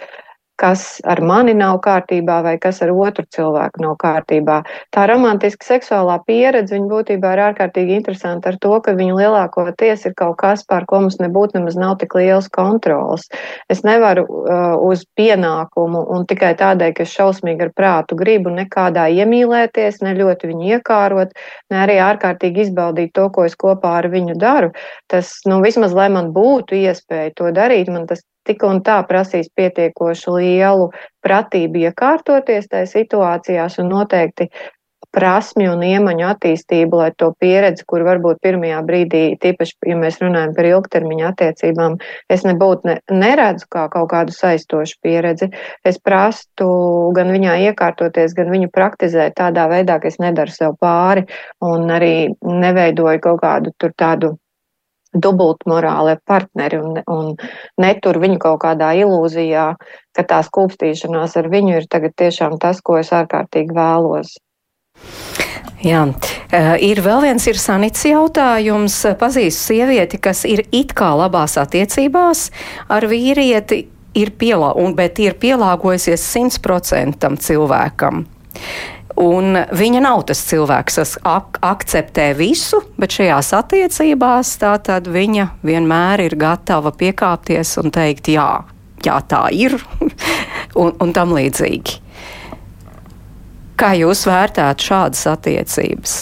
kas 0.60 1.00
ar 1.04 1.20
mani 1.24 1.54
nav 1.56 1.80
kārtībā 1.84 2.38
vai 2.46 2.54
kas 2.62 2.80
ar 2.84 2.92
otru 2.94 3.24
cilvēku 3.34 3.82
nav 3.82 3.96
kārtībā. 4.02 4.60
Tā 4.94 5.06
romantiska 5.10 5.66
seksuālā 5.66 6.20
pieredze 6.28 6.76
viņa 6.76 6.90
būtībā 6.90 7.32
ir 7.34 7.42
ārkārtīgi 7.48 7.96
interesanta 7.98 8.52
ar 8.52 8.58
to, 8.62 8.74
ka 8.84 8.94
viņa 8.94 9.16
lielākoties 9.18 10.06
ir 10.08 10.14
kaut 10.18 10.36
kas, 10.42 10.64
pār 10.68 10.86
ko 10.90 11.02
mums 11.04 11.18
nebūtu 11.22 11.58
nemaz 11.58 11.78
nav 11.80 11.96
tik 12.02 12.14
liels 12.18 12.48
kontrols. 12.54 13.26
Es 13.72 13.82
nevaru 13.86 14.26
uh, 14.28 14.76
uz 14.86 15.02
pienākumu 15.18 16.04
un 16.14 16.26
tikai 16.30 16.54
tādēļ, 16.60 16.94
ka 16.94 17.06
es 17.06 17.14
šausmīgi 17.16 17.66
ar 17.68 17.72
prātu 17.74 18.18
gribu 18.18 18.52
nekādā 18.54 19.08
iemīlēties, 19.10 20.02
ne 20.06 20.14
ļoti 20.18 20.52
viņu 20.52 20.70
iekārot, 20.76 21.34
ne 21.74 21.82
arī 21.82 21.98
ārkārtīgi 22.02 22.68
izbaudīt 22.68 23.14
to, 23.18 23.26
ko 23.34 23.48
es 23.48 23.58
kopā 23.58 23.98
ar 24.02 24.10
viņu 24.12 24.38
daru. 24.38 24.70
Tas, 25.10 25.34
nu, 25.50 25.58
vismaz, 25.64 25.96
lai 25.96 26.10
man 26.14 26.30
būtu 26.36 26.78
iespēja 26.78 27.34
to 27.40 27.50
darīt, 27.54 27.90
man 27.90 28.06
tas 28.06 28.22
tik 28.48 28.64
un 28.68 28.80
tā 28.87 29.00
prasīs 29.09 29.50
pietiekoši 29.57 30.38
lielu 30.38 30.90
pratību 31.24 31.87
iekārtoties 31.88 32.70
tajā 32.70 32.88
situācijās 32.94 33.78
un 33.83 33.92
noteikti 33.92 34.50
prasmju 35.14 35.72
un 35.74 35.83
iemaņu 35.87 36.26
attīstību, 36.26 36.98
lai 36.98 37.11
to 37.18 37.30
pieredzi, 37.40 37.85
kur 37.88 38.04
varbūt 38.07 38.40
pirmajā 38.44 38.80
brīdī, 38.87 39.22
tīpaši, 39.42 39.76
ja 39.90 39.98
mēs 40.00 40.18
runājam 40.22 40.54
par 40.57 40.68
ilgtermiņa 40.68 41.30
attiecībām, 41.30 41.96
es 42.35 42.44
nebūtu 42.46 42.90
ne, 42.90 42.96
neredzu 43.22 43.68
kā 43.72 43.87
kaut 43.92 44.11
kādu 44.12 44.35
saistošu 44.35 44.98
pieredzi. 45.04 45.50
Es 45.87 46.00
prastu 46.02 46.68
gan 47.16 47.33
viņā 47.35 47.57
iekārtoties, 47.70 48.35
gan 48.37 48.50
viņu 48.54 48.70
praktizēt 48.74 49.38
tādā 49.40 49.68
veidā, 49.70 50.00
ka 50.02 50.11
es 50.11 50.18
nedaru 50.22 50.54
sev 50.54 50.78
pāri 50.83 51.26
un 51.64 51.90
arī 51.94 52.14
neveidoju 52.42 53.22
kaut 53.28 53.42
kādu 53.44 53.74
tur 53.78 53.94
tādu 53.98 54.35
dubultmorālie 55.14 56.18
partneri 56.27 56.81
un, 56.83 56.98
un 57.11 57.35
netur 57.81 58.18
viņu 58.22 58.40
kaut 58.42 58.62
kādā 58.64 58.92
ilūzijā, 59.05 59.68
ka 60.14 60.27
tā 60.29 60.40
skūpstīšanās 60.46 61.38
ar 61.40 61.50
viņu 61.53 61.79
ir 61.79 61.88
tagad 61.90 62.16
tiešām 62.18 62.59
tas, 62.62 62.83
ko 62.85 62.98
es 63.00 63.12
ārkārtīgi 63.14 63.74
vēlos. 63.77 64.37
Jā, 65.85 66.05
ir 66.81 67.00
vēl 67.05 67.27
viens 67.27 67.44
ir 67.50 67.59
sanits 67.61 68.07
jautājums. 68.09 68.94
Pazīstu 69.20 69.74
sievieti, 69.74 70.20
kas 70.22 70.44
ir 70.48 70.64
it 70.72 70.94
kā 70.96 71.11
labās 71.18 71.59
attiecībās 71.61 72.46
ar 72.88 73.05
vīrieti, 73.11 73.83
ir 74.14 74.33
pielā, 74.38 74.72
un, 74.81 74.94
bet 74.96 75.18
ir 75.20 75.37
pielāgojusies 75.42 76.24
simtprocentam 76.24 77.37
cilvēkam. 77.37 78.24
Un 79.20 79.55
viņa 79.70 80.00
nav 80.03 80.24
tas 80.27 80.40
cilvēks, 80.48 80.96
kas 80.98 81.12
ak 81.22 81.61
akceptē 81.62 82.33
visu, 82.35 82.81
bet 82.98 83.14
šajās 83.14 83.53
attiecībās 83.61 84.57
tā 84.59 84.72
tad 84.83 85.07
viņa 85.07 85.53
vienmēr 85.62 86.24
ir 86.24 86.35
gatava 86.38 86.90
piekāpties 86.90 87.77
un 87.83 87.94
teikt, 87.94 88.33
jā, 88.35 88.48
jā 89.07 89.20
tā 89.31 89.44
ir, 89.55 89.79
un, 90.83 90.96
un 90.98 91.14
tam 91.14 91.35
līdzīgi. 91.37 92.00
Kā 93.79 93.94
jūs 93.98 94.27
vērtētu 94.27 94.90
šādas 94.90 95.24
attiecības? 95.31 96.18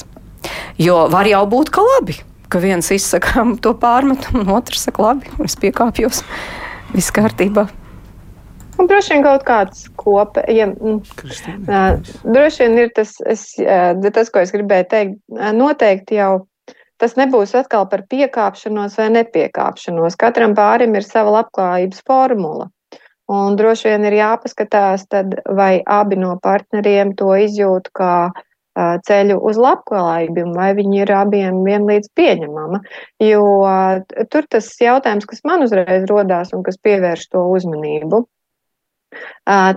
Jo 0.80 1.06
var 1.12 1.28
jau 1.28 1.44
būt, 1.48 1.72
ka 1.72 1.84
labi, 1.84 2.18
ka 2.52 2.60
viens 2.60 2.92
izsaka 2.92 3.46
to 3.64 3.72
pārmetumu, 3.80 4.44
un 4.44 4.56
otrs 4.58 4.84
saka, 4.88 5.08
labi, 5.08 5.32
es 5.44 5.56
piekāpjos, 5.60 6.24
viss 6.92 7.14
kārtībā. 7.14 7.70
Un 8.82 8.88
droši 8.90 9.14
vien 9.14 9.22
kaut 9.22 9.44
kāds 9.46 9.84
kopē, 10.00 10.42
ja, 10.50 10.64
uh, 10.74 12.14
droši 12.26 12.64
vien 12.64 12.80
ir 12.82 12.88
tas, 12.96 13.12
es, 13.30 13.44
uh, 13.62 13.94
tas, 14.10 14.30
ko 14.34 14.42
es 14.42 14.50
gribēju 14.50 14.88
teikt, 14.90 15.20
uh, 15.36 15.52
noteikti 15.54 16.18
jau 16.18 16.32
tas 16.98 17.14
nebūs 17.18 17.54
atkal 17.58 17.86
par 17.90 18.02
piekāpšanos 18.10 18.98
vai 18.98 19.08
nepiekāpšanos. 19.20 20.18
Katram 20.18 20.56
pārim 20.58 20.98
ir 20.98 21.06
sava 21.06 21.36
labklājības 21.38 22.02
formula. 22.06 22.68
Un 23.30 23.54
droši 23.58 23.92
vien 23.92 24.06
ir 24.10 24.18
jāpaskatās, 24.18 25.06
tad, 25.10 25.38
vai 25.46 25.76
abi 25.86 26.18
no 26.18 26.34
partneriem 26.42 27.14
to 27.18 27.30
izjūt 27.38 27.88
kā 27.96 28.16
ceļu 29.06 29.36
uz 29.44 29.58
labklājību, 29.60 30.46
vai 30.56 30.70
viņi 30.74 31.02
ir 31.04 31.12
abiem 31.12 31.62
vienlīdz 31.66 32.10
pieņemama. 32.16 32.80
Jo 33.22 33.44
tur 34.32 34.48
tas 34.50 34.70
jautājums, 34.80 35.28
kas 35.28 35.42
man 35.44 35.66
uzreiz 35.66 36.06
rodās 36.10 36.54
un 36.56 36.64
kas 36.66 36.80
pievērš 36.82 37.28
to 37.34 37.44
uzmanību, 37.52 38.24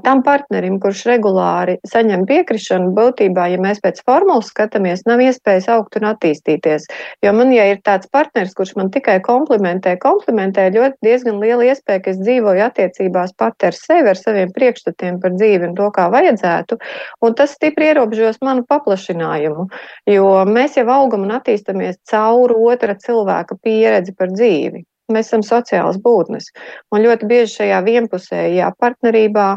Tam 0.05 0.21
partnerim, 0.25 0.77
kurš 0.79 1.03
regulāri 1.09 1.75
saņem 1.89 2.27
piekrišanu, 2.29 2.91
būtībā, 2.95 3.47
ja 3.49 3.59
mēs 3.61 3.81
pēc 3.83 4.03
formulas 4.05 4.51
skatāmies, 4.51 5.03
nav 5.09 5.23
iespējas 5.25 5.67
augt 5.73 5.97
un 5.99 6.07
attīstīties. 6.11 6.85
Jo 7.25 7.33
man, 7.33 7.53
ja 7.55 7.65
ir 7.71 7.81
tāds 7.85 8.09
partneris, 8.13 8.53
kurš 8.57 8.75
man 8.79 8.91
tikai 8.93 9.17
komplimentē, 9.25 9.95
komplimentē, 10.03 10.67
ļoti 10.75 11.09
diezgan 11.09 11.41
liela 11.41 11.65
iespēja, 11.71 12.03
ka 12.05 12.13
es 12.13 12.21
dzīvoju 12.21 12.65
attiecībās 12.67 13.35
pat 13.41 13.67
ar 13.67 13.77
sevi, 13.77 14.13
ar 14.13 14.21
saviem 14.21 14.53
priekšstatiem 14.55 15.19
par 15.23 15.35
dzīvi 15.35 15.71
un 15.71 15.77
to, 15.77 15.89
kā 15.97 16.07
vajadzētu, 16.13 16.79
un 17.25 17.37
tas 17.37 17.57
stipri 17.57 17.91
ierobežos 17.91 18.41
manu 18.45 18.65
paplašinājumu, 18.69 19.69
jo 20.13 20.33
mēs 20.49 20.77
jau 20.77 20.87
augam 21.01 21.25
un 21.25 21.37
attīstamies 21.39 21.99
caur 22.11 22.53
otra 22.55 22.95
cilvēka 23.01 23.57
pieredzi 23.65 24.13
par 24.15 24.29
dzīvi. 24.33 24.85
Mēs 25.13 25.29
esam 25.29 25.43
sociāls 25.45 25.99
būtnes. 26.01 26.49
Un 26.93 27.03
ļoti 27.05 27.27
bieži 27.29 27.59
šajā 27.59 27.81
vienpusējā 27.85 28.71
partnerībā 28.81 29.49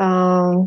um, 0.00 0.64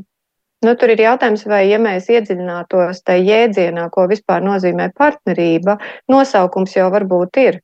Nu, 0.65 0.71
tur 0.73 0.89
ir 0.89 1.01
jautājums, 1.03 1.43
vai, 1.45 1.67
ja 1.69 1.77
mēs 1.77 2.07
iedziļinātos 2.09 3.03
tajā 3.05 3.21
jēdzienā, 3.27 3.83
ko 3.93 4.07
vispār 4.09 4.41
nozīmē 4.41 4.87
partnerība, 4.97 5.75
nosaukums 6.09 6.73
jau 6.73 6.87
varbūt 6.95 7.37
ir, 7.43 7.59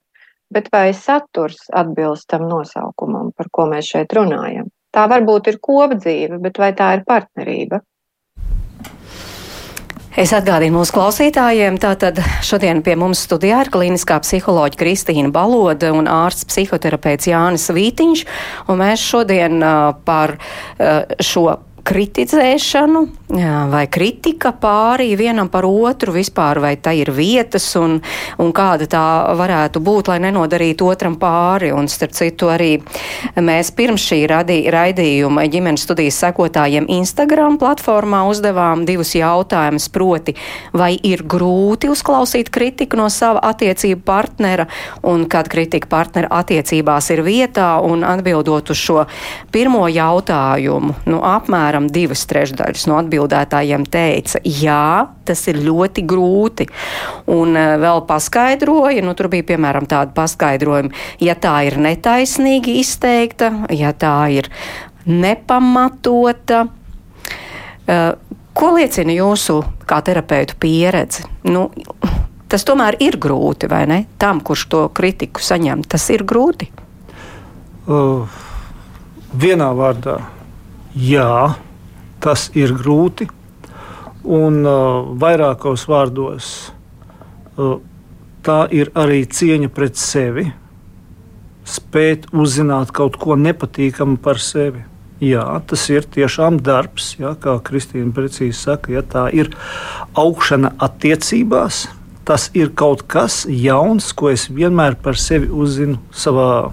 bet 0.53 0.69
vai 0.73 0.91
saturs 0.93 1.63
atbilst 1.73 2.27
tam 2.29 2.45
nosaukumam, 2.51 3.31
par 3.33 3.49
ko 3.49 3.65
mēs 3.71 3.89
šeit 3.95 4.13
runājam? 4.13 4.69
Tā 4.93 5.07
varbūt 5.09 5.49
ir 5.49 5.57
kopdzīve, 5.57 6.37
bet 6.43 6.61
vai 6.61 6.69
tā 6.77 6.91
ir 6.99 7.01
partnerība? 7.09 7.81
Es 10.13 10.29
atgādīju 10.29 10.75
mūsu 10.75 10.93
klausītājiem, 10.93 11.79
tātad 11.81 12.19
šodien 12.45 12.83
pie 12.85 12.93
mums 13.01 13.23
studijā 13.25 13.63
ir 13.63 13.71
klīniskā 13.73 14.19
psiholoģa 14.21 14.77
Kristīna 14.77 15.31
Baloda 15.33 15.89
un 15.89 16.05
ārsts 16.05 16.45
psihoterapeits 16.51 17.31
Jānis 17.31 17.65
Vītiņš, 17.73 18.21
un 18.69 18.77
mēs 18.83 19.01
šodien 19.01 19.57
uh, 19.65 19.95
par 20.05 20.35
uh, 20.37 21.15
šo 21.17 21.55
kritizēšanu 21.83 23.07
vai 23.69 23.87
kritika 23.89 24.51
pārī 24.53 25.15
vienam 25.17 25.49
par 25.49 25.65
otru 25.65 26.13
vispār, 26.13 26.59
vai 26.61 26.75
tā 26.77 26.93
ir 26.93 27.09
vietas 27.11 27.65
un, 27.79 27.97
un 28.37 28.51
kāda 28.53 28.85
tā 28.85 29.05
varētu 29.37 29.81
būt, 29.81 30.11
lai 30.11 30.19
nenodarītu 30.21 30.85
otram 30.85 31.15
pāri. 31.17 31.71
Un, 31.73 31.87
starp 31.89 32.13
citu, 32.13 32.51
arī 32.53 32.77
mēs 33.41 33.71
pirms 33.73 34.05
šī 34.05 34.19
radī, 34.29 34.59
raidījuma 34.69 35.47
ģimenes 35.49 35.85
studijas 35.87 36.19
sekotājiem 36.21 36.85
Instagram 36.93 37.57
platformā 37.61 38.21
uzdevām 38.29 38.85
divus 38.85 39.15
jautājumus, 39.17 39.89
proti, 39.89 40.35
vai 40.73 40.93
ir 41.01 41.25
grūti 41.25 41.89
uzklausīt 41.89 42.53
kritiku 42.53 43.01
no 43.01 43.09
sava 43.09 43.41
attiecību 43.49 44.03
partnera 44.05 44.67
un 45.01 45.25
kad 45.25 45.49
kritika 45.49 45.89
partnera 45.89 46.29
attiecībās 46.43 47.09
ir 47.15 47.23
vietā 47.25 47.79
un 47.81 48.05
atbildot 48.05 48.69
uz 48.69 48.77
šo 48.77 49.07
pirmo 49.53 49.87
jautājumu, 49.89 50.99
nu, 51.09 51.23
apmēram 51.25 51.72
apmēram 51.73 51.89
divas 51.89 52.25
trešdaļas 52.29 52.85
no 52.87 52.97
atbildētājiem 53.01 53.85
teica, 53.89 54.39
jā, 54.45 55.07
tas 55.25 55.41
ir 55.49 55.57
ļoti 55.63 56.03
grūti. 56.05 56.67
Un 57.33 57.55
uh, 57.57 57.77
vēl 57.81 58.03
paskaidroja, 58.05 59.01
nu 59.03 59.13
tur 59.17 59.29
bija 59.29 59.43
piemēram 59.53 59.87
tāda 59.89 60.13
paskaidrojuma, 60.13 60.93
ja 61.19 61.35
tā 61.35 61.65
ir 61.65 61.79
netaisnīgi 61.81 62.77
izteikta, 62.79 63.65
ja 63.73 63.93
tā 63.93 64.29
ir 64.29 64.49
nepamatota. 65.05 66.67
Uh, 67.83 68.13
ko 68.53 68.75
liecina 68.77 69.15
jūsu 69.15 69.63
kā 69.89 70.01
terapeitu 70.05 70.55
pieredze? 70.59 71.25
Nu, 71.43 71.71
tas 72.47 72.63
tomēr 72.63 72.99
ir 73.01 73.17
grūti, 73.17 73.67
vai 73.67 73.85
ne? 73.89 74.03
Tam, 74.21 74.43
kurš 74.45 74.67
to 74.69 74.85
kritiku 74.93 75.41
saņem, 75.41 75.83
tas 75.89 76.05
ir 76.13 76.23
grūti. 76.23 76.69
Uh, 77.83 78.29
vienā 79.33 79.73
vārdā 79.75 80.21
Jā, 80.93 81.55
tas 82.21 82.51
ir 82.53 82.69
grūti. 82.77 83.25
Un 84.23 84.61
uh, 84.61 85.07
vairākos 85.19 85.87
vārdos 85.89 86.49
uh, 87.57 87.79
tā 88.45 88.59
ir 88.69 88.91
arī 88.93 89.23
cieņa 89.25 89.71
pret 89.73 89.97
sevi. 89.97 90.45
Spēt 91.65 92.27
uzzināt 92.29 92.91
kaut 92.93 93.17
ko 93.17 93.33
nepatīkamu 93.39 94.19
par 94.21 94.37
sevi. 94.37 94.83
Jā, 95.23 95.43
tas 95.65 95.87
ir 95.89 96.05
tiešām 96.05 96.59
darbs, 96.61 97.15
jā, 97.17 97.31
kā 97.41 97.55
Kristīna 97.65 98.13
precīzi 98.13 98.59
saka. 98.59 98.93
Ja 98.93 99.01
tā 99.01 99.23
ir 99.33 99.49
augšana 100.19 100.75
attiecībās, 100.77 101.87
tas 102.27 102.51
ir 102.53 102.69
kaut 102.77 103.07
kas 103.09 103.47
jauns, 103.49 104.11
ko 104.13 104.29
es 104.29 104.45
vienmēr 104.51 104.99
par 105.01 105.17
sevi 105.17 105.49
uzzinu 105.49 105.97
savā 106.13 106.69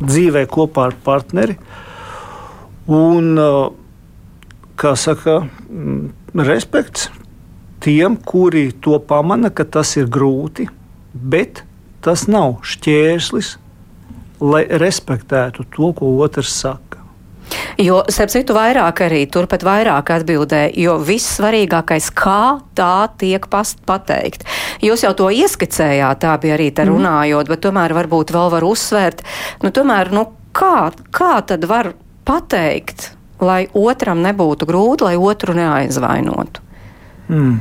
dzīvē 0.00 0.46
kopā 0.48 0.88
ar 0.88 0.96
partneri. 1.04 1.58
Uh, 1.58 1.84
Un, 2.88 3.36
kā 4.80 4.94
saka, 4.96 5.42
respekts 6.34 7.10
tiem, 7.84 8.16
kuri 8.16 8.70
to 8.72 8.98
pamana, 8.98 9.50
ka 9.52 9.66
tas 9.68 9.94
ir 10.00 10.08
grūti, 10.10 10.68
bet 11.12 11.62
tas 12.04 12.26
nav 12.30 12.62
šķērslis, 12.64 13.56
lai 14.40 14.64
respektētu 14.80 15.66
to, 15.74 15.92
ko 15.98 16.14
otrs 16.24 16.54
saka. 16.54 17.02
Jo, 17.80 18.02
starp 18.12 18.32
citu, 18.32 18.54
vairāk 18.56 19.04
arī 19.06 19.22
turpat 19.30 19.62
vairāk 19.64 20.10
atbildēja, 20.18 20.72
jo 20.82 20.96
viss 21.00 21.38
svarīgākais, 21.38 22.10
kā 22.16 22.58
tā 22.76 23.08
tiek 23.20 23.46
pateikt. 23.48 24.44
Jūs 24.84 25.04
jau 25.06 25.14
to 25.16 25.30
ieskicējāt, 25.32 26.20
tā 26.24 26.34
bija 26.42 26.58
arī 26.58 26.68
te 26.72 26.84
mhm. 26.84 26.92
runājot, 26.94 27.46
mm. 27.46 27.52
bet 27.54 27.64
tomēr 27.64 27.96
varbūt 27.96 28.34
vēl 28.34 28.52
var 28.56 28.68
uzsvērt, 28.68 29.24
nu, 29.64 29.72
tomēr, 29.74 30.12
nu, 30.14 30.26
kā, 30.56 30.90
kā 31.14 31.38
tad 31.46 31.64
var 31.70 31.94
pateikt, 32.28 33.10
lai 33.40 33.64
otram 33.74 34.22
nebūtu 34.24 34.68
grūti, 34.68 35.08
lai 35.08 35.16
otru 35.16 35.56
neaizvainotu. 35.56 36.64
Mm. 37.28 37.58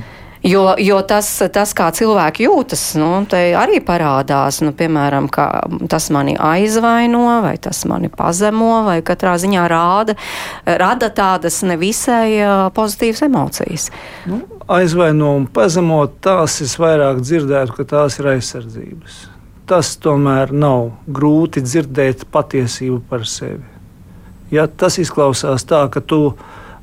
Jo, 0.47 0.75
jo 0.79 0.99
tas, 1.03 1.27
tas, 1.51 1.73
kā 1.75 1.89
cilvēki 1.91 2.45
jūtas, 2.45 2.81
nu, 3.01 3.09
arī 3.35 3.79
parādās. 3.83 4.61
Nu, 4.63 4.71
piemēram, 4.77 5.27
ka 5.33 5.47
tas 5.89 6.09
mani 6.13 6.37
aizvaino, 6.39 7.23
vai 7.43 7.55
tas 7.61 7.81
mani 7.89 8.07
pazemo, 8.13 8.83
vai 8.85 8.99
katrā 9.05 9.33
ziņā 9.41 9.65
rāda, 9.67 10.15
rada 10.79 11.09
tādas 11.09 11.63
nevisai 11.67 12.69
pozitīvas 12.77 13.25
emocijas. 13.27 13.89
Nu, 14.29 14.43
aizvaino 14.71 15.33
un 15.41 15.47
pazemot, 15.51 16.19
tās 16.23 16.61
es 16.63 16.77
vairāk 16.79 17.23
dzirdētu, 17.25 17.79
ka 17.79 17.87
tās 17.97 18.21
ir 18.21 18.31
aizsardzības. 18.37 19.23
Tas 19.67 19.97
tomēr 19.99 20.53
nav 20.55 20.93
grūti 21.11 21.65
dzirdēt 21.65 22.29
patiesību 22.31 23.01
par 23.09 23.27
sevi. 23.27 23.76
Ja, 24.51 24.67
tas 24.67 24.97
izklausās 25.01 25.65
tā, 25.67 25.81
ka 25.91 26.01
tu 26.01 26.37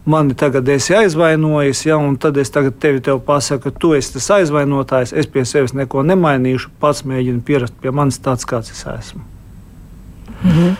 mani 0.04 0.34
tagad 0.36 0.68
esi 0.68 0.94
aizvainojis, 0.96 1.86
ja, 1.86 1.96
un 1.96 2.16
tad 2.20 2.36
es 2.36 2.52
tagad 2.52 2.76
tevi 2.80 3.00
tev 3.04 3.22
pasaku, 3.24 3.70
ka 3.70 3.78
tu 3.80 3.92
esi 3.96 4.12
tas 4.16 4.30
aizvainotājs, 4.38 5.14
es 5.16 5.28
pie 5.30 5.46
sevis 5.48 5.72
neko 5.76 6.04
nemainīšu, 6.04 6.74
pats 6.80 7.04
mēģinu 7.08 7.40
pierast 7.46 7.76
pie 7.80 7.92
manis 7.94 8.20
tāds, 8.20 8.44
kāds 8.48 8.74
es 8.74 8.84
esmu. 8.96 9.24
Mhm. 10.42 10.74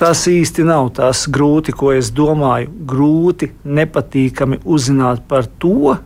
Tas 0.00 0.22
īsti 0.28 0.64
nav 0.64 0.94
tas 0.96 1.26
grūti, 1.28 1.74
ko 1.76 1.90
es 1.92 2.08
domāju. 2.16 2.70
Grūti, 2.88 3.50
nepatīkami 3.64 4.62
uzzināt 4.64 5.26
par 5.28 5.44
to, 5.60 5.98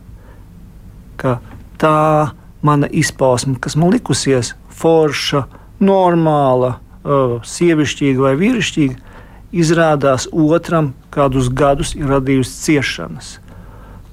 ka 1.15 1.37
tā 1.79 2.31
mana 2.65 2.89
izpausme, 2.91 3.55
kas 3.55 3.77
man 3.79 3.93
likusies 3.95 4.51
forša, 4.75 5.45
normāla, 5.79 6.73
uh, 6.75 7.37
sievišķīga 7.47 8.25
vai 8.25 8.33
vīrišķīga, 8.39 9.14
izrādās 9.55 10.27
otram 10.31 10.93
kādus 11.15 11.49
gadus 11.49 11.95
ir 11.95 12.11
radījusi 12.11 12.61
ciešanas. 12.65 13.31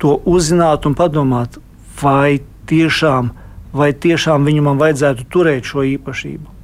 To 0.02 0.16
uzzināt 0.26 0.87
un 0.87 0.96
padomāt, 0.98 1.59
vai 2.02 2.40
tiešām, 2.70 3.31
vai 3.74 3.92
tiešām 3.92 4.46
viņu 4.48 4.64
man 4.66 4.81
vajadzētu 4.81 5.28
turēt 5.31 5.68
šo 5.68 5.85
īpašību. 5.96 6.62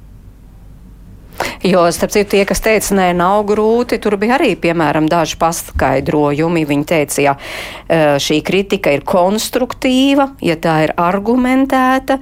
Jo, 1.69 1.83
starp 1.93 2.13
citu, 2.15 2.31
tie, 2.33 2.45
kas 2.49 2.63
teica, 2.65 2.95
nē, 2.97 3.07
nav 3.13 3.43
grūti, 3.45 3.99
tur 4.01 4.15
bija 4.17 4.39
arī, 4.39 4.55
piemēram, 4.57 5.05
daži 5.11 5.37
paskaidrojumi. 5.37 6.63
Viņi 6.65 6.85
teica, 6.89 7.21
ja 7.21 7.35
šī 8.25 8.39
kritika 8.47 8.93
ir 8.95 9.05
konstruktīva, 9.05 10.31
ja 10.41 10.57
tā 10.57 10.79
ir 10.87 10.95
argumentēta 10.97 12.17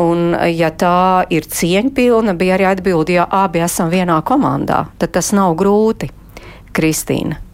un 0.00 0.34
ja 0.52 0.72
tā 0.74 1.24
ir 1.32 1.48
cieņpilna, 1.48 2.36
bija 2.36 2.58
arī 2.58 2.68
atbildi, 2.74 3.16
ja 3.22 3.28
abi 3.40 3.64
esam 3.64 3.92
vienā 3.94 4.20
komandā, 4.26 4.84
tad 5.00 5.16
tas 5.16 5.32
nav 5.36 5.56
grūti. 5.60 6.12
Kristīna. 6.76 7.49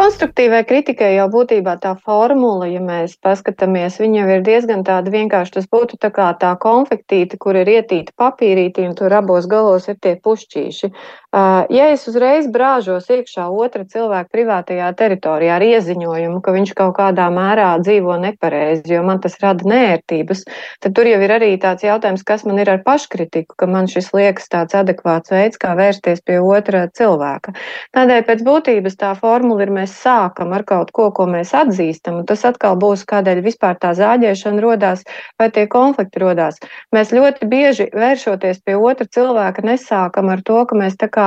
Konstruktīvai 0.00 0.62
kritikai 0.64 1.10
jau 1.12 1.26
būtībā 1.28 1.74
tā 1.82 1.90
formula, 2.06 2.64
ja 2.70 2.80
mēs 2.80 3.18
paskatāmies, 3.20 3.98
viņa 4.00 4.22
jau 4.22 4.28
ir 4.32 4.44
diezgan 4.46 4.84
tāda 4.86 5.12
vienkārši. 5.12 5.52
Tas 5.58 5.66
būtu 5.74 5.98
tā 6.00 6.08
kā 6.16 6.30
tā 6.40 6.54
konfektīte, 6.62 7.36
kur 7.36 7.58
ir 7.60 7.68
ietīta 7.68 8.14
papīrīti 8.16 8.86
un 8.88 8.94
tur 8.96 9.12
abos 9.18 9.44
galos 9.50 9.90
ir 9.92 9.98
tie 10.00 10.14
pušķīši. 10.24 10.88
Ja 11.30 11.84
es 11.94 12.08
uzreiz 12.10 12.48
brāžos 12.50 13.04
iekšā 13.06 13.44
otra 13.54 13.84
cilvēka 13.86 14.32
privātajā 14.34 14.88
teritorijā 14.98 15.60
ar 15.60 15.62
ieziņojumu, 15.62 16.40
ka 16.42 16.50
viņš 16.56 16.72
kaut 16.74 16.96
kādā 16.96 17.28
mērā 17.30 17.68
dzīvo 17.78 18.16
nepareizi, 18.18 18.96
jo 18.96 19.04
man 19.06 19.20
tas 19.22 19.38
rada 19.38 19.62
nērtības, 19.62 20.42
tad 20.82 20.96
tur 20.98 21.06
jau 21.06 21.20
ir 21.22 21.30
arī 21.30 21.52
tāds 21.62 21.86
jautājums, 21.86 22.24
kas 22.26 22.42
man 22.48 22.58
ir 22.58 22.72
ar 22.72 22.80
paškritiku, 22.82 23.54
ka 23.62 23.68
man 23.70 23.86
šis 23.86 24.10
liekas 24.10 24.50
tāds 24.50 24.74
adekvāts 24.74 25.30
veids, 25.30 25.60
kā 25.62 25.76
vērsties 25.78 26.24
pie 26.26 26.40
otra 26.42 26.88
cilvēka. 26.98 27.54
Tādēļ 27.94 28.26
pēc 28.26 28.42
būtības 28.50 28.98
tā 28.98 29.12
formula 29.22 29.62
ir 29.62 29.70
mēs 29.78 29.94
sākam 30.02 30.50
ar 30.58 30.66
kaut 30.66 30.90
ko, 30.90 31.12
ko 31.14 31.28
mēs 31.30 31.54
atzīstam, 31.54 32.24
un 32.24 32.26
tas 32.26 32.42
atkal 32.50 32.74
būs, 32.74 33.06
kādēļ 33.06 33.44
vispār 33.46 33.78
tā 33.78 33.94
zāģēšana 33.94 34.66
rodās 34.66 35.06
vai 35.38 35.46
tie 35.54 35.68
konflikti 35.70 36.26
rodās. 36.26 36.58
Mēs 36.90 37.14
ļoti 37.14 37.46
bieži 37.54 37.88
vēršoties 37.94 38.64
pie 38.66 38.74
otra 38.74 39.06
cilvēka 39.06 39.62
nesākam 39.70 40.34
ar 40.34 40.42
to, 40.42 40.58
ka 40.66 40.82
mēs 40.82 40.98
tā 40.98 41.06
kā 41.06 41.19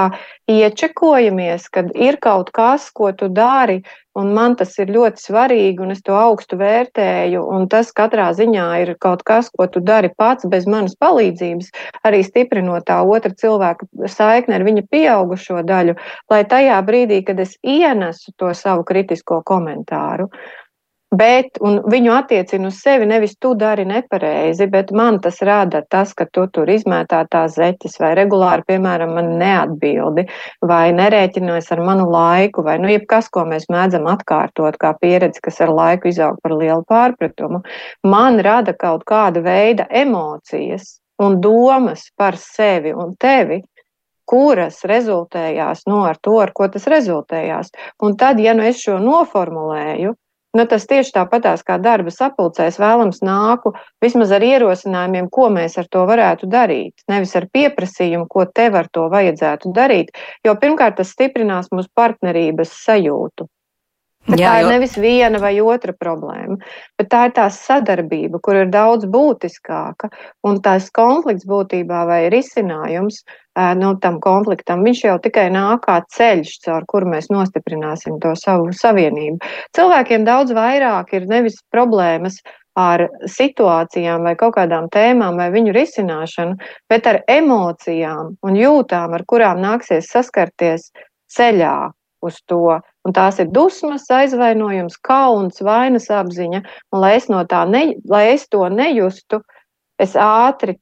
iečekojamies, 0.51 1.69
kad 1.73 1.91
ir 1.95 2.19
kaut 2.23 2.51
kas, 2.55 2.89
ko 2.93 3.11
tu 3.17 3.29
dari, 3.31 3.81
Un 4.13 4.29
man 4.29 4.53
tas 4.53 4.75
ir 4.77 4.91
ļoti 4.93 5.17
svarīgi, 5.17 5.81
un 5.81 5.93
es 5.95 6.03
to 6.05 6.13
augstu 6.13 6.57
vērtēju. 6.59 7.41
Un 7.49 7.65
tas 7.69 7.89
katrā 7.97 8.27
ziņā 8.37 8.65
ir 8.83 8.91
kaut 9.01 9.23
kas, 9.25 9.49
ko 9.49 9.65
tu 9.65 9.81
dari 9.81 10.11
pats 10.13 10.45
bez 10.49 10.67
manas 10.69 10.93
palīdzības, 11.01 11.71
arī 12.05 12.19
stiprinot 12.27 12.85
tā 12.89 12.99
otra 13.01 13.33
cilvēka 13.33 13.89
saikni 14.13 14.59
ar 14.59 14.67
viņa 14.69 14.85
pieaugušo 14.93 15.63
daļu, 15.65 15.97
lai 16.29 16.43
tajā 16.45 16.77
brīdī, 16.85 17.23
kad 17.25 17.41
es 17.41 17.57
ienesu 17.65 18.35
to 18.37 18.53
savu 18.53 18.85
kritisko 18.85 19.41
komentāru, 19.49 20.29
Bet 21.13 21.59
viņu 21.61 22.09
attiecina 22.15 22.71
uz 22.71 22.79
sevi 22.81 23.05
nevis 23.05 23.35
tu 23.37 23.51
dari 23.53 23.83
nepareizi, 23.85 24.65
bet 24.71 24.89
man 24.97 25.19
tas 25.21 25.41
rada 25.45 25.83
tas, 25.85 26.13
ka 26.17 26.25
tu 26.25 26.47
tur 26.49 26.69
izmētā 26.73 27.19
tās 27.29 27.53
zeķes 27.59 27.99
vai 28.01 28.13
regulāri, 28.17 28.65
piemēram, 28.71 29.13
man 29.13 29.29
neatbildi 29.37 30.23
vai 30.65 30.87
nerēķinojas 30.97 31.69
ar 31.75 31.83
manu 31.85 32.07
laiku 32.09 32.63
vai, 32.65 32.79
nu, 32.81 32.89
jebkas, 32.89 33.29
ko 33.29 33.43
mēs 33.51 33.69
mēdzam 33.69 34.09
atkārtot 34.09 34.79
kā 34.81 34.95
pieredzi, 34.97 35.43
kas 35.45 35.61
ar 35.61 35.75
laiku 35.75 36.09
izaug 36.09 36.39
par 36.41 36.57
lielu 36.57 36.81
pārpratumu, 36.89 37.61
man 38.09 38.41
rada 38.41 38.73
kaut 38.73 39.05
kāda 39.05 39.45
veida 39.45 39.85
emocijas 39.93 40.95
un 41.21 41.37
domas 41.45 42.07
par 42.17 42.39
sevi 42.41 42.89
un 42.89 43.13
tevi, 43.21 43.61
kuras 44.25 44.81
rezultējās 44.87 45.85
no 45.85 46.01
ar 46.09 46.17
to, 46.17 46.39
ar 46.41 46.55
ko 46.55 46.65
tas 46.73 46.89
rezultējās. 46.89 47.69
Un 48.01 48.17
tad, 48.17 48.39
ja 48.41 48.57
nu 48.57 48.65
es 48.65 48.81
šo 48.81 48.97
noformulēju, 49.03 50.15
Nu, 50.53 50.67
tas 50.69 50.83
tieši 50.85 51.15
tāpatās 51.15 51.63
kā 51.65 51.79
darba 51.81 52.11
sapulcēs 52.13 52.75
vēlams 52.81 53.23
nāku 53.25 53.71
vismaz 54.03 54.33
ar 54.37 54.43
ierosinājumiem, 54.45 55.31
ko 55.33 55.47
mēs 55.55 55.79
ar 55.81 55.87
to 55.95 56.03
varētu 56.05 56.49
darīt. 56.51 56.93
Nevis 57.09 57.33
ar 57.39 57.47
pieprasījumu, 57.57 58.27
ko 58.29 58.45
tev 58.59 58.77
ar 58.83 58.91
to 58.93 59.07
vajadzētu 59.09 59.73
darīt, 59.73 60.13
jo 60.45 60.53
pirmkārt 60.61 60.99
tas 61.01 61.15
stiprinās 61.15 61.71
mūsu 61.73 61.89
partnerības 61.97 62.75
sajūtu. 62.83 63.49
Bet 64.23 64.39
Jā, 64.39 64.53
tā 64.53 64.59
ir 64.61 64.63
jo... 64.63 64.71
nevis 64.71 64.93
viena 64.95 65.39
vai 65.43 65.51
otra 65.59 65.91
problēma, 65.99 66.55
bet 66.99 67.09
tā 67.11 67.25
ir 67.27 67.33
tā 67.35 67.49
sadarbība, 67.51 68.39
kur 68.43 68.55
ir 68.61 68.69
daudz 68.71 69.03
būtiskāka. 69.11 70.07
Un 70.47 70.61
tās 70.63 70.87
konflikts 70.95 71.47
būtībā 71.49 72.05
vai 72.07 72.21
risinājums 72.31 73.19
no 73.53 73.73
nu, 73.77 73.89
tam 74.01 74.17
konfliktam, 74.23 74.81
viņš 74.87 75.03
jau 75.05 75.17
tikai 75.21 75.49
nāk 75.53 75.83
kā 75.85 75.99
ceļš, 76.15 76.55
caur 76.65 76.87
kuru 76.89 77.11
mēs 77.11 77.27
nostiprināsim 77.29 78.15
to 78.23 78.31
savu 78.39 78.71
savienību. 78.73 79.43
Cilvēkiem 79.77 80.25
daudz 80.25 80.55
vairāk 80.55 81.13
ir 81.13 81.27
nevis 81.29 81.59
problēmas 81.73 82.39
ar 82.79 83.05
situācijām 83.29 84.23
vai 84.25 84.33
kaut 84.39 84.55
kādām 84.55 84.87
tēmām 84.93 85.37
vai 85.37 85.51
viņu 85.53 85.75
risināšanu, 85.75 86.55
bet 86.89 87.09
ar 87.11 87.21
emocijām 87.29 88.33
un 88.41 88.57
jūtām, 88.57 89.13
ar 89.13 89.25
kurām 89.29 89.61
nāksies 89.61 90.09
saskarties 90.09 90.89
ceļā 91.29 91.91
uz 92.23 92.39
to. 92.49 92.79
Un 93.03 93.15
tās 93.15 93.39
ir 93.43 93.49
dusmas, 93.51 94.07
aizvainojums, 94.11 94.99
kauns, 95.03 95.59
vainas 95.65 96.09
apziņa. 96.13 96.63
Un, 96.93 97.01
lai 97.03 97.17
es, 97.17 97.27
no 97.31 97.43
ne, 97.71 97.83
lai 98.09 98.23
es 98.35 98.47
to 98.47 98.63
nejustu, 98.71 99.41
es 100.01 100.15
ātri 100.19 100.73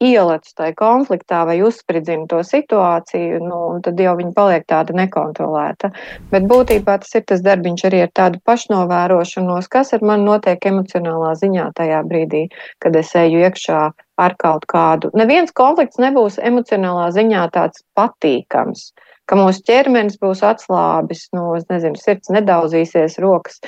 ielecu 0.00 0.54
tajā 0.56 0.74
konfliktā 0.78 1.42
vai 1.48 1.58
uzspridzinu 1.66 2.28
to 2.30 2.42
situāciju, 2.46 3.40
nu, 3.42 3.58
un 3.74 3.82
tad 3.82 4.00
jau 4.00 4.14
viņa 4.18 4.32
paliek 4.36 4.66
tāda 4.68 4.94
nekontrolēta. 4.96 5.90
Bet 6.30 6.46
būtībā 6.50 6.98
tas 7.02 7.14
ir 7.18 7.26
tas 7.26 7.42
darbiņš 7.42 7.84
arī 7.88 8.04
ar 8.06 8.12
tādu 8.14 8.40
pašnovērošanos, 8.46 9.68
kas 9.68 9.92
ar 9.96 10.06
mani 10.06 10.28
notiek 10.28 10.62
emocionālā 10.72 11.34
ziņā 11.42 11.72
tajā 11.78 12.02
brīdī, 12.08 12.46
kad 12.78 12.96
es 12.96 13.14
eju 13.18 13.42
iekšā 13.42 13.82
ar 14.22 14.36
kaut 14.38 14.68
kādu. 14.70 15.10
Neviens 15.18 15.52
konflikts 15.52 15.98
nebūs 16.02 16.38
emocionālā 16.38 17.10
ziņā 17.16 17.48
tāds 17.56 17.82
patīkams 17.98 18.92
ka 19.32 19.38
mūsu 19.40 19.62
ķermenis 19.64 20.18
būs 20.20 20.42
atslābis, 20.44 21.24
nu, 21.32 21.54
nezinu, 21.70 21.96
sirds 21.96 22.28
nedauzīsies, 22.34 23.16
rokas 23.22 23.62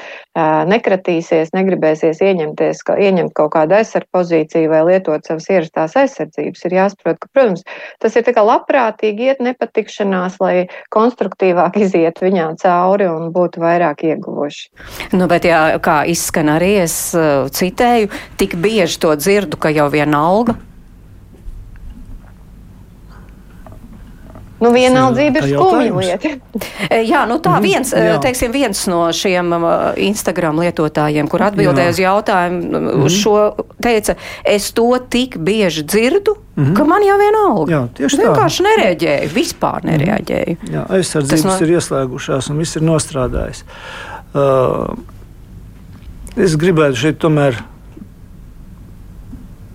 nekratīsies, 0.68 1.54
negribēsies 1.56 2.20
ieņemties, 2.20 2.82
ka, 2.84 2.98
ieņemt 3.00 3.32
kaut 3.38 3.54
kādu 3.54 3.78
aizsardz 3.78 4.10
pozīciju 4.12 4.68
vai 4.72 4.82
lietot 4.90 5.24
savas 5.24 5.48
ierastās 5.48 5.96
aizsardzības. 6.02 6.66
Ir 6.68 6.76
jāsaprot, 6.76 7.20
ka, 7.22 7.30
protams, 7.32 7.64
tas 8.04 8.18
ir 8.18 8.26
tā 8.26 8.34
kā 8.36 8.44
labprātīgi 8.44 9.30
iet 9.30 9.40
nepatikšanās, 9.44 10.36
lai 10.44 10.66
konstruktīvāk 10.92 11.80
iziet 11.80 12.20
viņā 12.20 12.50
cauri 12.60 13.08
un 13.08 13.32
būtu 13.32 13.64
vairāk 13.64 14.04
ieguvuši. 14.10 14.68
Nu, 15.16 15.30
bet 15.32 15.48
jā, 15.48 15.64
kā 15.84 16.02
izskan 16.10 16.52
arī 16.58 16.74
es 16.84 16.98
citēju, 17.56 18.12
tik 18.40 18.58
bieži 18.60 19.00
to 19.00 19.16
dzirdu, 19.16 19.56
ka 19.60 19.72
jau 19.72 19.88
vienalga. 19.94 20.58
Nu, 24.62 24.70
vienaldzība 24.70 25.40
ir 25.42 25.48
skumja 25.50 25.94
lieta. 25.98 26.34
E, 26.84 27.00
jā, 27.08 27.24
nu 27.26 27.38
tā 27.42 27.56
mhm, 27.56 27.64
viens, 27.64 27.90
jā. 27.96 28.16
teiksim, 28.22 28.52
viens 28.54 28.78
no 28.90 29.00
šiem 29.14 29.52
Instagram 30.04 30.60
lietotājiem, 30.62 31.28
kur 31.30 31.42
atbildēja 31.46 31.94
uz 31.94 32.00
jautājumu, 32.02 32.60
mm 32.60 32.88
-hmm. 32.92 33.14
šo 33.14 33.34
teica, 33.82 34.14
es 34.44 34.70
to 34.76 34.86
tik 35.10 35.36
bieži 35.38 35.82
dzirdu, 35.82 36.36
mm 36.56 36.64
-hmm. 36.64 36.76
ka 36.76 36.84
man 36.84 37.02
jau 37.02 37.18
vienalga. 37.18 37.72
Jā, 37.72 37.82
tieši 37.94 38.16
tā. 38.16 38.22
Vienkārši 38.22 38.62
nereaģēju, 38.68 39.30
vispār 39.34 39.78
mhm. 39.82 39.90
nereaģēju. 39.90 40.56
Jā, 40.72 40.86
aizsardzības 40.88 41.44
no... 41.44 41.66
ir 41.66 41.74
ieslēgušās 41.76 42.50
un 42.50 42.58
viss 42.58 42.76
ir 42.76 42.82
nostrādājis. 42.82 43.64
Uh, 44.34 44.98
es 46.36 46.56
gribētu 46.56 46.96
šeit 46.96 47.18
tomēr 47.18 47.62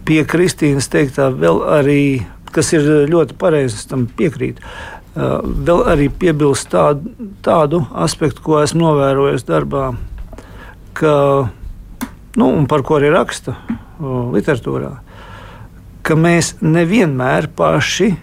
pie 0.06 0.26
Kristīnas 0.26 0.90
teiktā 0.90 1.30
vēl 1.30 1.64
arī 1.64 2.26
kas 2.56 2.72
ir 2.76 2.88
ļoti 3.10 3.38
pareizi, 3.40 3.82
tam 3.90 4.08
piekrīt. 4.20 4.62
Uh, 5.10 5.40
vēl 5.44 5.84
arī 5.90 6.08
piebilst 6.10 6.70
tādu, 6.72 7.14
tādu 7.46 7.82
aspektu, 7.98 8.44
ko 8.46 8.60
esmu 8.62 8.84
novērojis 8.86 9.46
darbā, 9.48 9.90
ka, 10.98 11.14
nu, 12.40 12.50
par 12.70 12.86
ko 12.86 13.00
arī 13.00 13.12
raksta 13.14 13.56
uh, 13.58 14.30
literatūrā, 14.36 14.94
ka 16.06 16.18
mēs 16.18 16.56
nevienmēr 16.62 17.50
paši 17.58 18.14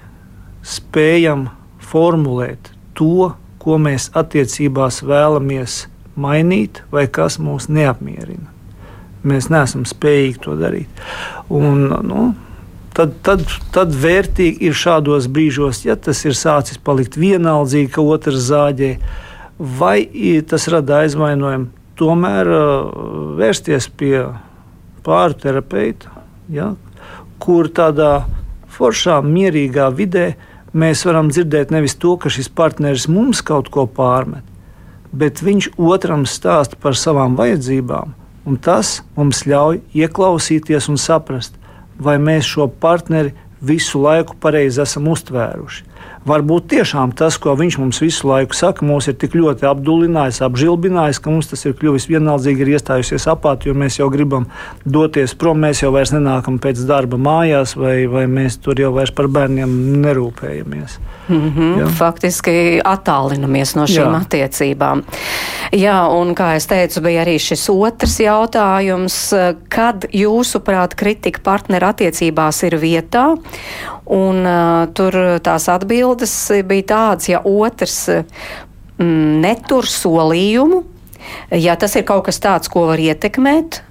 spējam 0.67 1.49
formulēt 1.83 2.73
to, 2.99 3.33
ko 3.63 3.79
mēs 3.83 4.11
attiecībās 4.17 5.03
vēlamies 5.07 5.85
mainīt, 6.17 6.83
vai 6.93 7.07
kas 7.13 7.41
mūs 7.43 7.69
neapmierina. 7.73 8.51
Mēs 9.27 9.51
neesam 9.51 9.83
spējīgi 9.89 10.43
to 10.45 10.55
darīt. 10.59 11.03
Un, 11.51 11.89
nu, 12.07 12.29
tad, 12.97 13.13
tad, 13.25 13.45
tad 13.75 13.93
vērtīgi 13.93 14.69
ir 14.69 14.77
šādos 14.77 15.29
brīžos, 15.33 15.85
ja 15.87 15.97
tas 16.01 16.23
ir 16.25 16.37
sācis 16.37 16.81
palikt 16.83 17.19
vienaldzīgi, 17.21 17.93
ka 17.93 18.05
otrs 18.05 18.49
zāģē, 18.49 18.93
vai 19.59 19.99
tas 20.49 20.67
rada 20.73 21.03
aizvainojumu, 21.05 21.69
tomēr 21.97 22.51
vērsties 23.39 23.89
pie 23.97 24.27
pāri 25.07 25.39
terapeita, 25.41 26.13
ja, 26.53 26.73
kur 27.43 27.71
tādā 27.73 28.27
foršā, 28.77 29.21
mierīgā 29.25 29.89
vidē 29.97 30.27
mēs 30.77 31.05
varam 31.09 31.31
dzirdēt 31.33 31.73
nevis 31.73 31.97
to, 32.01 32.17
ka 32.21 32.33
šis 32.33 32.51
partneris 32.53 33.09
mums 33.09 33.43
kaut 33.45 33.71
ko 33.73 33.87
pārmet, 33.89 34.45
bet 35.13 35.41
viņš 35.45 35.73
otram 35.77 36.27
stāsta 36.29 36.77
par 36.81 36.97
savām 36.99 37.37
vajadzībām, 37.39 38.13
un 38.47 38.59
tas 38.61 39.01
mums 39.17 39.45
ļauj 39.49 39.81
ieklausīties 39.97 40.91
un 40.93 41.01
saprast, 41.01 41.57
vai 41.99 42.17
mēs 42.23 42.49
šo 42.49 42.69
partneri 42.69 43.35
visu 43.67 44.01
laiku 44.03 44.37
pareizi 44.41 44.83
esam 44.85 45.09
uztvēruši, 45.13 45.85
Varbūt 46.27 46.65
tiešām 46.73 47.13
tas, 47.15 47.37
ko 47.39 47.55
viņš 47.55 47.77
mums 47.79 48.01
visu 48.03 48.27
laiku 48.27 48.57
saka, 48.59 48.83
mūs 48.87 49.07
ir 49.07 49.15
tik 49.21 49.37
ļoti 49.39 49.69
apdulinājis, 49.69 50.41
apžilbinājis, 50.43 51.21
ka 51.23 51.31
mums 51.31 51.51
tas 51.53 51.63
ir 51.69 51.77
kļuvis 51.79 52.09
vienaldzīgi, 52.11 52.65
ir 52.65 52.73
iestājusies 52.75 53.29
apāti, 53.31 53.71
jo 53.71 53.77
mēs 53.79 54.01
jau 54.01 54.09
gribam 54.11 54.49
doties 54.83 55.37
prom, 55.39 55.61
mēs 55.63 55.85
jau 55.85 55.93
vairs 55.95 56.11
nenākam 56.17 56.59
pēc 56.63 56.83
darba 56.89 57.21
mājās, 57.21 57.77
vai, 57.79 58.09
vai 58.11 58.25
mēs 58.27 58.59
tur 58.65 58.83
jau 58.83 58.91
vairs 58.97 59.15
par 59.15 59.31
bērniem 59.31 59.77
nerūpējamies. 60.03 60.99
Mm 61.29 61.53
-hmm, 61.53 61.79
ja? 61.81 61.87
Faktiski 61.87 62.81
attālinamies 62.85 63.77
no 63.77 63.87
šīm 63.87 64.11
Jā. 64.11 64.21
attiecībām. 64.21 65.03
Jā, 65.73 65.99
un 66.11 66.35
kā 66.35 66.55
es 66.57 66.67
teicu, 66.67 67.01
bija 67.01 67.23
arī 67.23 67.39
šis 67.39 67.69
otrs 67.71 68.21
jautājums, 68.21 69.35
kad 69.69 70.07
jūsuprāt 70.13 70.95
kritika 70.95 71.41
partneru 71.43 71.87
attiecībās 71.87 72.63
ir 72.63 72.79
vietā, 72.79 73.37
un 74.13 74.43
uh, 74.47 74.85
tur 74.95 75.17
tās 75.45 75.69
atbildes 75.73 76.35
bija 76.69 76.89
tādas, 76.93 77.31
ja 77.31 77.43
otrs 77.43 77.99
mm, 78.13 79.41
netur 79.43 79.89
solījumu, 79.91 80.83
ja 81.59 81.77
tas 81.81 81.97
ir 81.99 82.07
kaut 82.09 82.29
kas 82.29 82.41
tāds, 82.43 82.71
ko 82.73 82.87
var 82.93 83.03
ietekmēt, 83.03 83.83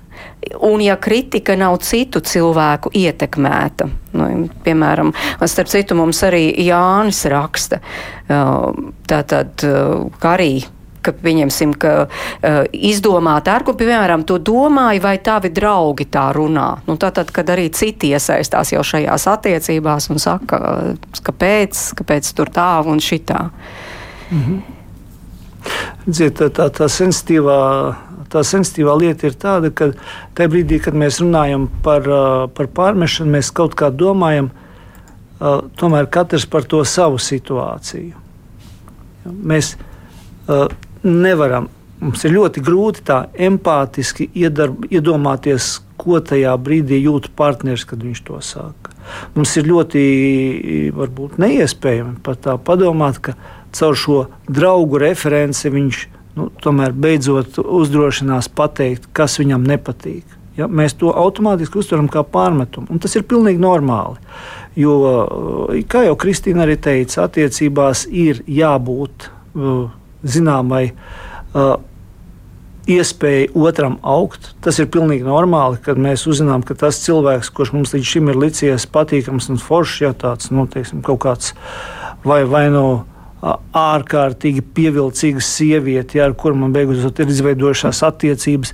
Un, 0.59 0.82
ja 0.82 0.95
kritika 1.01 1.55
nav 1.57 1.80
citu 1.82 2.20
cilvēku 2.22 2.91
ietekmēta, 2.93 3.88
nu, 4.13 4.28
piemēram, 4.66 5.09
starp 5.41 5.72
citu, 5.72 5.97
mums 5.97 6.22
arī 6.28 6.43
Jānis 6.61 7.24
raksta, 7.32 7.80
tātad, 9.09 9.66
ka 10.22 10.34
arī 10.36 10.51
ka 11.06 11.14
pieņemsim, 11.16 11.76
ka 11.82 11.93
uh, 12.06 12.60
izdomāt 12.74 13.49
argumentu, 13.51 13.86
piemēram, 13.86 14.26
to 14.28 14.39
domāju, 14.41 15.03
vai 15.06 15.16
tavi 15.24 15.51
draugi 15.53 16.08
tā 16.12 16.28
runā. 16.36 16.70
Nu, 16.89 16.97
tātad, 17.01 17.32
kad 17.36 17.49
arī 17.53 17.70
citi 17.74 18.14
iesaistās 18.16 18.74
jau 18.74 18.84
šajās 18.86 19.28
attiecībās 19.32 20.10
un 20.14 20.22
saka, 20.22 20.62
kāpēc, 21.26 21.84
kāpēc 22.01 22.34
tur 22.38 22.51
tā 22.53 22.72
un 22.86 22.99
šitā. 22.99 23.49
-hmm. 24.32 24.62
Dziet, 26.06 26.39
tā, 26.39 26.49
tā, 26.49 26.70
tā 26.70 26.86
sensitīvā 26.89 27.62
tā 28.36 28.43
sensitīvā 28.45 28.95
lieta 28.99 29.30
ir 29.30 29.38
tāda, 29.39 29.72
ka 29.72 29.91
tajā 30.38 30.51
brīdī, 30.51 30.80
kad 30.84 30.97
mēs 30.97 31.22
runājam 31.24 31.68
par, 31.86 32.08
par 32.58 32.70
pārmešanu, 32.78 33.36
mēs 33.38 33.51
kaut 33.56 33.78
kā 33.80 33.91
domājam, 33.93 34.51
tomēr 35.80 36.10
katrs 36.12 36.47
par 36.49 36.68
to 36.70 36.84
savu 36.88 37.20
situāciju. 37.22 38.24
Mēs 39.26 39.76
nevaram, 41.06 41.70
mums 42.01 42.26
ir 42.26 42.36
ļoti 42.36 42.64
grūti 42.66 43.03
tā 43.08 43.26
empātiski 43.47 44.30
iedarb, 44.36 44.88
iedomāties, 44.91 45.80
ko 46.01 46.20
tajā 46.20 46.51
brīdī 46.60 46.99
jūt 47.06 47.32
partneris, 47.38 47.86
kad 47.88 48.01
viņš 48.03 48.24
to 48.28 48.39
saka. 48.43 48.91
Mums 49.36 49.53
ir 49.60 49.70
ļoti 49.70 50.01
varbūt, 50.95 51.38
neiespējami 51.41 52.18
pat 52.26 52.41
tā 52.45 52.58
padomāt, 52.58 53.22
ka 53.22 53.36
caur 53.76 53.97
šo 53.99 54.20
draugu 54.49 54.99
referenci 55.01 55.72
viņš 55.72 56.01
nu, 56.39 56.49
tomēr 56.64 56.95
beidzot 56.95 57.60
uzdrošinās 57.64 58.49
pateikt, 58.56 59.10
kas 59.16 59.39
viņam 59.39 59.66
nepatīk. 59.68 60.26
Ja, 60.56 60.70
mēs 60.72 60.95
to 60.99 61.12
automātiski 61.12 61.82
uztveram 61.82 62.08
kā 62.12 62.24
pārmetumu, 62.24 62.88
un 62.91 63.01
tas 63.03 63.16
ir 63.18 63.26
pilnīgi 63.28 63.60
normāli. 63.60 64.16
Jo, 64.80 64.95
kā 65.91 66.06
jau 66.08 66.16
Kristīna 66.20 66.64
arī 66.64 66.78
teica, 66.80 67.26
attiecībās 67.28 68.06
ir 68.12 68.41
jābūt 68.47 69.28
uh, 69.28 69.91
zināmai 70.26 70.89
uh, 70.91 71.76
iespēja 72.89 73.49
otram 73.57 73.97
augt. 74.05 74.51
Tas 74.61 74.80
ir 74.82 74.89
pilnīgi 74.93 75.26
normāli, 75.26 75.80
kad 75.82 75.99
mēs 76.01 76.28
uzzinām, 76.30 76.63
ka 76.65 76.78
tas 76.78 77.01
cilvēks, 77.05 77.51
kurš 77.55 77.73
mums 77.76 77.95
līdz 77.95 78.11
šim 78.11 78.32
ir 78.32 78.39
licies 78.45 78.88
patīkams 78.89 79.49
un 79.53 79.61
foršs, 79.61 80.01
ja 80.05 80.13
tāds 80.13 80.51
nu, 80.53 80.67
teiksim, 80.69 81.01
kaut 81.05 81.23
kāds 81.26 81.53
vai, 82.26 82.43
vai 82.49 82.67
no. 82.73 83.05
Ārkārtīgi 83.46 84.64
pievilcīga 84.74 85.41
sieviete, 85.43 86.18
ja, 86.18 86.26
ar 86.26 86.34
kuru 86.39 86.58
man 86.58 86.72
beidzot 86.74 87.20
ir 87.22 87.30
izveidojušās 87.30 88.00
attiecības. 88.08 88.72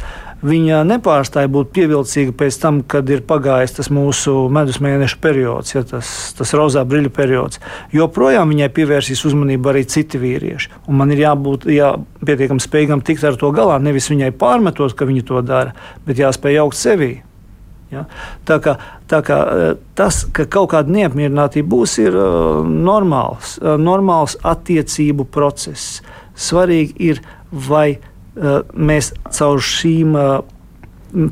Viņa 0.48 0.80
nepārstāja 0.88 1.50
būt 1.52 1.74
pievilcīga 1.76 2.34
pēc 2.40 2.58
tam, 2.64 2.80
kad 2.90 3.10
ir 3.12 3.22
pagājis 3.28 3.76
tas 3.78 3.92
mūsu 3.94 4.48
medus 4.54 4.80
mēneša 4.82 5.20
periods, 5.22 5.76
ja, 5.76 5.84
tas, 5.86 6.14
tas 6.38 6.54
rozā 6.58 6.86
brīļu 6.88 7.12
periods. 7.14 7.60
Joprojām 7.94 8.54
viņai 8.54 8.70
pievērsīs 8.78 9.26
uzmanību 9.30 9.74
arī 9.74 9.84
citi 9.92 10.22
vīrieši. 10.22 10.72
Un 10.88 11.02
man 11.02 11.12
ir 11.14 11.26
jābūt 11.26 11.68
jā, 11.70 11.92
pietiekami 12.24 12.64
spējīgam 12.64 13.04
tikt 13.06 13.28
ar 13.28 13.38
to 13.42 13.52
galā. 13.54 13.76
Nevis 13.84 14.10
viņai 14.14 14.32
pārmetot, 14.40 14.96
ka 14.96 15.10
viņa 15.10 15.28
to 15.28 15.44
dara, 15.46 15.76
bet 16.08 16.24
jāspēj 16.24 16.64
augt 16.64 16.80
sevī. 16.80 17.12
Ja? 17.92 18.06
Tā 18.48 18.58
kā, 18.64 18.78
tā 19.12 19.20
kā 19.26 19.40
eh, 19.52 19.74
tas, 20.00 20.24
ka 20.36 20.46
kaut 20.52 20.72
kāda 20.74 20.94
neapmierinātība 20.96 21.68
būs, 21.74 21.98
ir 22.04 22.16
uh, 22.16 22.62
normāls, 22.64 23.58
uh, 23.60 23.76
normāls 23.80 24.38
attiecību 24.48 25.28
process. 25.32 26.00
Svarīgi 26.40 26.96
ir, 27.12 27.22
vai 27.52 28.00
mēs 28.72 29.10
caur, 29.36 29.60
šīm, 29.60 30.14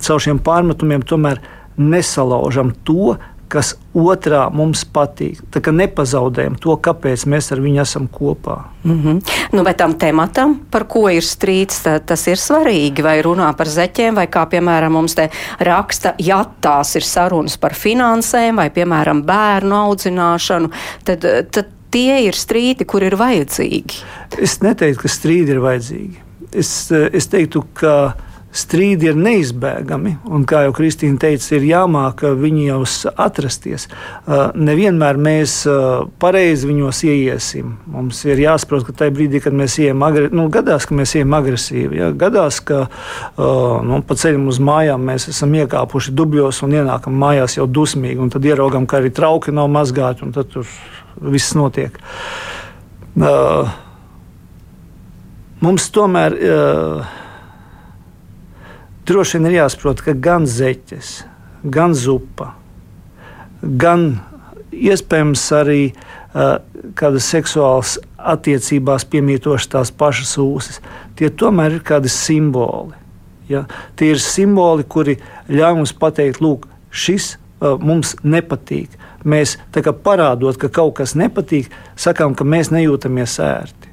caur 0.03 0.19
šiem 0.19 0.41
pārmetumiem 0.43 1.05
tomēr 1.07 1.39
nesalaužam 1.79 2.73
to, 2.83 3.13
kas 3.49 3.73
otrā 3.97 4.43
mums 4.53 4.83
patīk. 4.93 5.41
Tā 5.53 5.61
kā 5.65 5.73
nepazaudējam 5.73 6.55
to, 6.61 6.75
kāpēc 6.85 7.25
mēs 7.29 7.49
ar 7.53 7.61
viņu 7.63 7.81
esam 7.81 8.05
kopā. 8.07 8.59
Mm 8.83 8.99
-hmm. 9.03 9.21
nu, 9.51 9.63
bet 9.63 9.77
tam 9.77 9.93
tematam, 9.93 10.59
par 10.71 10.85
ko 10.87 11.09
ir 11.09 11.23
strīds, 11.23 11.81
tā, 11.85 11.99
tas 11.99 12.27
ir 12.27 12.37
svarīgi. 12.37 13.03
Vai 13.03 13.21
runā 13.21 13.53
par 13.57 13.67
zeķiem, 13.67 14.15
vai 14.15 14.27
kā 14.27 14.45
piemēram 14.49 14.91
mums 14.91 15.15
te 15.15 15.29
raksta, 15.59 16.13
ja 16.19 16.45
tās 16.61 16.95
ir 16.95 17.03
sarunas 17.03 17.57
par 17.57 17.73
finansēm 17.73 18.55
vai 18.55 18.69
piemēram 18.69 19.23
bērnu 19.23 19.75
audzināšanu, 19.75 20.69
tad, 21.03 21.25
tad 21.51 21.65
tie 21.91 22.23
ir 22.27 22.33
strīdi, 22.37 22.85
kur 22.85 23.03
ir 23.03 23.15
vajadzīgi. 23.15 24.01
Es 24.37 24.61
neteiktu, 24.61 25.01
ka 25.01 25.07
strīdi 25.07 25.55
ir 25.55 25.59
vajadzīgi. 25.59 26.17
Es, 26.53 26.91
es 26.91 27.27
teiktu, 27.27 27.63
ka 27.73 28.13
strīdi 28.55 29.11
ir 29.11 29.17
neizbēgami, 29.19 30.15
un, 30.33 30.43
kā 30.49 30.63
jau 30.65 30.73
Kristīna 30.73 31.19
teica, 31.21 31.51
ir 31.57 31.67
jāmāk 31.69 32.23
viņos 32.39 32.95
atrasties. 33.13 33.85
Uh, 33.89 34.49
nevienmēr 34.57 35.19
mēs 35.21 35.59
uh, 35.69 36.07
pareizi 36.21 36.69
viņos 36.69 37.03
ieiesim. 37.05 37.75
Mums 37.93 38.23
ir 38.25 38.41
jāsaprot, 38.41 38.87
ka 38.87 38.95
tajā 39.03 39.13
brīdī, 39.13 39.41
kad 39.43 39.55
mēs 39.57 39.77
ejam 39.83 40.01
agresīvi, 40.07 40.39
nu, 40.39 40.47
gadās, 40.53 40.87
ka 40.89 40.97
mēs 40.97 41.13
ejam 41.19 41.37
agresīvi, 41.37 42.01
ja? 42.01 42.09
gadās, 42.25 42.59
ka 42.65 42.87
nu, 43.37 44.01
pa 44.05 44.17
ceļam 44.17 44.47
uz 44.49 44.59
mājām 44.63 45.05
mēs 45.11 45.29
esam 45.31 45.53
iekāpuši 45.59 46.13
dubļos 46.17 46.63
un 46.65 46.73
ienākam 46.79 47.15
mājās 47.21 47.59
jau 47.59 47.67
dusmīgi, 47.69 48.19
un 48.21 48.33
tad 48.33 48.45
ieraugam, 48.49 48.87
ka 48.89 48.99
arī 48.99 49.13
trauki 49.15 49.53
nav 49.55 49.69
mazgāti, 49.71 50.25
un 50.25 50.33
tad 50.35 50.49
tur 50.53 50.67
viss 51.21 51.55
notiek. 51.57 51.95
Uh, 53.19 53.69
mums 55.65 55.89
tomēr 55.93 56.35
uh, 56.35 57.15
droši 59.09 59.37
vien 59.37 59.49
ir 59.49 59.57
jāsaprot, 59.59 60.01
ka 60.05 60.15
gan 60.15 60.47
zeķes, 60.49 61.11
gan 61.63 61.95
zupa, 61.97 62.53
gan 63.61 64.21
iespējams 64.71 65.43
arī 65.57 65.81
uh, 65.89 66.59
kādas 66.99 67.27
seksuālas 67.33 67.97
attiecībās 68.17 69.07
piemītošas 69.09 69.71
tās 69.73 69.91
pašas 69.91 70.35
ūsas, 70.41 70.79
tie 71.19 71.29
tomēr 71.29 71.79
ir 71.79 71.85
kādi 71.85 72.11
simboli. 72.13 72.95
Ja? 73.49 73.65
Tie 73.97 74.11
ir 74.13 74.21
simboli, 74.23 74.85
kuri 74.85 75.17
ļauj 75.49 75.79
mums 75.81 75.95
pateikt, 75.97 76.41
lūk, 76.43 76.69
šis 76.91 77.33
uh, 77.35 77.75
mums 77.81 78.15
nepatīk. 78.23 78.95
Mēs 79.27 79.57
parādot, 79.75 80.55
ka 80.61 80.69
kaut 80.71 80.95
kas 81.01 81.17
nepatīk, 81.19 81.67
sakām, 81.99 82.37
ka 82.37 82.47
mēs 82.47 82.71
nejūtamies 82.71 83.35
ērti. 83.43 83.91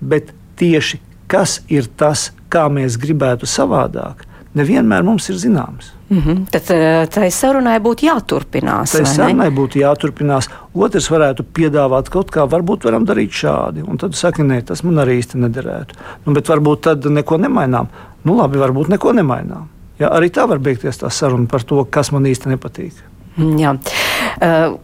Bet 0.00 0.32
tieši 0.56 1.02
kas 1.28 1.60
ir 1.68 1.86
tas, 2.00 2.30
kā 2.48 2.66
mēs 2.72 2.96
gribētu 3.00 3.46
savādāk, 3.48 4.24
nevienmēr 4.58 5.06
mums 5.06 5.28
ir 5.30 5.38
zināms. 5.40 5.92
Mm 6.08 6.18
-hmm. 6.18 6.44
Tad 6.50 6.70
eh, 6.74 7.06
tai 7.12 7.30
sarunai 7.30 7.78
būtu 7.84 8.06
jāturpinās. 8.08 8.92
Tai 8.96 9.04
sarunai 9.06 9.48
būtu 9.50 9.80
jāturpinās. 9.82 10.48
Otrs 10.74 11.10
varētu 11.10 11.44
piedāvāt 11.58 12.08
kaut 12.10 12.30
kā, 12.30 12.46
varbūt 12.48 12.84
varam 12.84 13.06
darīt 13.06 13.30
šādi. 13.30 13.84
Un 13.88 13.98
tad 13.98 14.14
saka, 14.14 14.42
nē, 14.42 14.62
tas 14.64 14.82
man 14.82 14.98
arī 15.04 15.18
īsti 15.18 15.38
nederētu. 15.38 15.94
Nu, 16.26 16.32
bet 16.32 16.48
varbūt 16.48 16.80
tad 16.80 17.04
neko 17.04 17.36
nemainām. 17.36 17.88
Nu, 18.24 18.36
labi, 18.36 18.58
varbūt 18.58 18.88
neko 18.88 19.12
nemainām. 19.12 19.68
Ja, 19.98 20.08
arī 20.14 20.30
tā 20.30 20.46
var 20.48 20.58
beigties 20.58 21.00
tā 21.00 21.10
saruna 21.10 21.46
par 21.50 21.62
to, 21.62 21.84
kas 21.84 22.12
man 22.12 22.26
īsti 22.26 22.54
nepatīk. 22.54 22.92
Jā. 23.38 23.74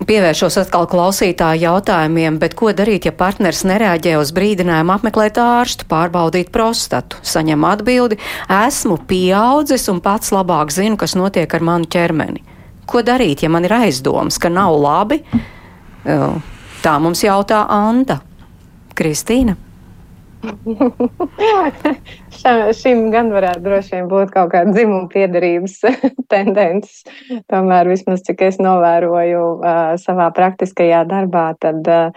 Pievēršos 0.06 0.56
atkal 0.62 0.86
klausītāju 0.90 1.64
jautājumiem, 1.66 2.36
bet 2.42 2.54
ko 2.58 2.70
darīt, 2.76 3.08
ja 3.08 3.12
partners 3.14 3.64
nereaģē 3.66 4.14
uz 4.20 4.30
brīdinājumu 4.34 4.94
apmeklēt 4.94 5.38
ārstu, 5.42 5.86
pārbaudīt 5.90 6.52
prostatu? 6.54 7.18
Saņem 7.26 7.66
atbildi, 7.66 8.18
esmu 8.46 9.00
pieaudzis 9.10 9.88
un 9.90 9.98
pats 10.04 10.30
labāk 10.34 10.70
zinu, 10.74 10.98
kas 11.00 11.16
notiek 11.18 11.50
ar 11.50 11.66
manu 11.66 11.90
ķermeni. 11.90 12.44
Ko 12.86 13.02
darīt, 13.02 13.42
ja 13.42 13.50
man 13.50 13.66
ir 13.66 13.74
aizdoms, 13.74 14.38
ka 14.38 14.52
nav 14.52 14.76
labi? 14.78 15.22
Tā 16.04 16.96
mums 17.02 17.22
jautā 17.24 17.64
Anta. 17.72 18.20
Kristīna. 18.94 19.56
Šim 22.80 22.98
gan 23.14 23.30
varētu 23.34 23.64
droši 23.64 23.96
vien 23.96 24.06
būt 24.10 24.28
kaut 24.34 24.50
kāda 24.54 24.74
dzimuma 24.74 25.08
piedarības 25.12 25.74
tendences. 26.32 26.98
Tomēr, 27.52 27.84
vismaz 27.90 28.20
cik 28.26 28.38
es 28.48 28.56
novēroju 28.62 29.42
uh, 29.56 29.94
savā 30.00 30.26
praktiskajā 30.36 31.00
darbā, 31.10 31.46
tad 31.62 31.80
uh, 31.88 32.10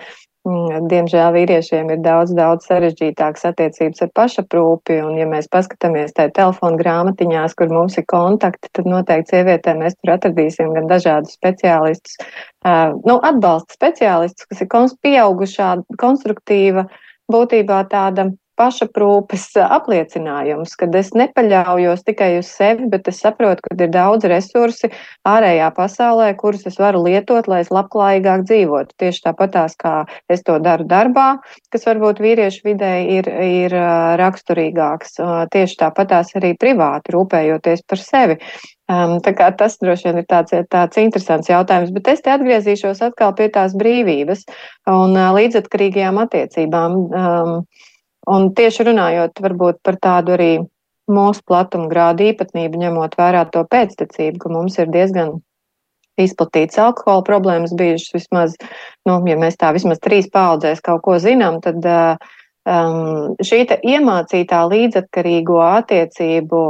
diemžēl 0.47 1.34
vīriešiem 1.36 1.89
ir 1.91 1.99
daudz, 2.03 2.32
daudz 2.38 2.67
sarežģītākas 2.69 3.49
attiecības 3.49 4.05
ar 4.05 4.11
pašaprūpi, 4.15 4.99
un 5.03 5.17
ja 5.19 5.25
mēs 5.30 5.49
paskatāmies 5.51 6.15
tajā 6.15 6.32
telefona 6.38 6.80
grāmatiņās, 6.80 7.55
kur 7.57 7.67
mums 7.73 7.97
ir 7.99 8.05
kontakti, 8.07 8.71
tad 8.71 8.88
noteikti 8.88 9.36
sievietēm 9.36 9.78
mēs 9.84 9.97
tur 9.99 10.09
atradīsim 10.15 10.71
gan 10.78 10.88
dažādus 10.91 11.36
speciālistus, 11.39 12.15
uh, 12.19 12.95
nu, 13.07 13.15
atbalsta 13.19 13.71
speciālistus, 13.75 14.47
kas 14.47 14.63
ir 14.63 14.71
pieaugušā, 15.03 15.69
konstruktīva, 15.99 16.88
būtībā 17.32 17.84
tāda 17.91 18.32
pašaprūpes 18.57 19.51
apliecinājums, 19.61 20.73
kad 20.80 20.95
es 20.97 21.11
nepaļaujos 21.17 22.03
tikai 22.07 22.30
uz 22.39 22.49
sevi, 22.49 22.88
bet 22.89 23.07
es 23.11 23.19
saprotu, 23.21 23.63
ka 23.67 23.75
ir 23.78 23.91
daudz 23.93 24.25
resursi 24.30 24.89
ārējā 25.30 25.69
pasaulē, 25.78 26.32
kurus 26.39 26.65
es 26.69 26.80
varu 26.82 27.03
lietot, 27.05 27.49
lai 27.51 27.61
es 27.65 27.69
labklājīgāk 27.73 28.47
dzīvotu. 28.49 28.97
Tieši 29.03 29.23
tāpatās, 29.28 29.78
kā 29.78 29.93
es 30.34 30.41
to 30.47 30.57
daru 30.63 30.88
darbā, 30.89 31.28
kas 31.73 31.86
varbūt 31.89 32.23
vīriešu 32.23 32.65
vidē 32.65 32.93
ir, 33.19 33.30
ir 33.30 33.78
raksturīgāks. 34.23 35.19
Tieši 35.53 35.80
tāpatās 35.84 36.34
arī 36.39 36.55
privāti 36.57 37.13
rūpējoties 37.13 37.86
par 37.86 38.01
sevi. 38.01 38.41
Um, 38.88 39.17
tas 39.19 39.73
droši 39.81 40.07
vien 40.07 40.21
ir 40.21 40.25
tāds, 40.31 40.53
tāds 40.71 40.99
interesants 41.01 41.49
jautājums, 41.51 41.91
bet 41.91 42.07
es 42.13 42.21
te 42.23 42.31
atgriezīšos 42.31 43.03
atkal 43.09 43.33
pie 43.35 43.49
tās 43.51 43.75
brīvības 43.75 44.45
un 44.88 45.17
uh, 45.17 45.33
līdzatkarīgajām 45.35 46.23
attiecībām. 46.23 46.97
Um, 47.11 47.59
Un 48.27 48.49
tieši 48.55 48.83
runājot 48.89 49.39
varbūt 49.39 49.79
par 49.88 49.95
tādu 50.03 50.33
arī 50.35 50.51
mūsu 51.07 51.43
platuma 51.47 51.88
grādu 51.88 52.25
īpatnību, 52.27 52.81
ņemot 52.81 53.13
vērā 53.15 53.45
to 53.53 53.63
pēctecību, 53.71 54.41
ka 54.43 54.51
mums 54.51 54.75
ir 54.81 54.91
diezgan 54.91 55.38
izplatīts 56.19 56.79
alkohola 56.81 57.23
problēmas 57.23 57.75
bijušas 57.77 58.15
vismaz, 58.17 58.57
nu, 59.07 59.21
ja 59.29 59.38
mēs 59.39 59.55
tā 59.61 59.71
vismaz 59.75 60.01
trīs 60.03 60.27
paudzēs 60.33 60.83
kaut 60.83 61.05
ko 61.05 61.15
zinām, 61.23 61.61
tad 61.63 61.88
um, 61.88 63.38
šī 63.39 63.63
iemācītā 63.93 64.63
līdzatkarīgo 64.73 65.61
attiecību 65.63 66.61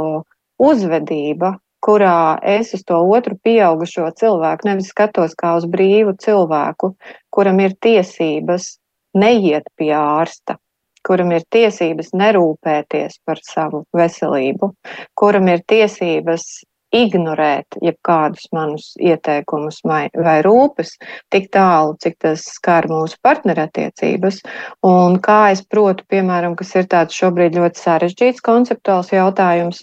uzvedība, 0.62 1.56
kurā 1.84 2.38
es 2.42 2.72
uz 2.76 2.84
to 2.88 2.98
otru 3.16 3.36
pieaugušo 3.44 4.08
cilvēku 4.20 4.68
nevis 4.68 4.90
skatos 4.92 5.36
kā 5.38 5.54
uz 5.58 5.66
brīvu 5.70 6.16
cilvēku, 6.24 6.94
kuram 7.34 7.60
ir 7.64 7.76
tiesības 7.86 8.72
neiet 9.18 9.68
pie 9.78 9.92
ārsta, 9.96 10.58
kuram 11.06 11.32
ir 11.36 11.46
tiesības 11.54 12.12
nerūpēties 12.12 13.20
par 13.26 13.42
savu 13.42 13.84
veselību, 13.96 14.72
kuram 15.18 15.48
ir 15.52 15.64
tiesības 15.70 16.48
ignorēt 16.94 17.78
jebkādus 17.84 18.48
manus 18.54 18.92
ieteikumus 19.00 19.80
vai, 19.84 20.08
vai 20.16 20.38
rūpes 20.44 20.94
tik 21.32 21.50
tālu, 21.52 21.96
cik 22.00 22.16
tas 22.24 22.44
skar 22.56 22.88
mūsu 22.88 23.18
partnerattiecības. 23.24 24.40
Un 24.88 25.18
kā 25.24 25.40
es 25.52 25.62
protu, 25.64 26.06
piemēram, 26.08 26.56
kas 26.58 26.74
ir 26.78 26.88
tāds 26.90 27.16
šobrīd 27.18 27.58
ļoti 27.58 27.82
sarežģīts 27.82 28.44
konceptuāls 28.44 29.12
jautājums, 29.12 29.82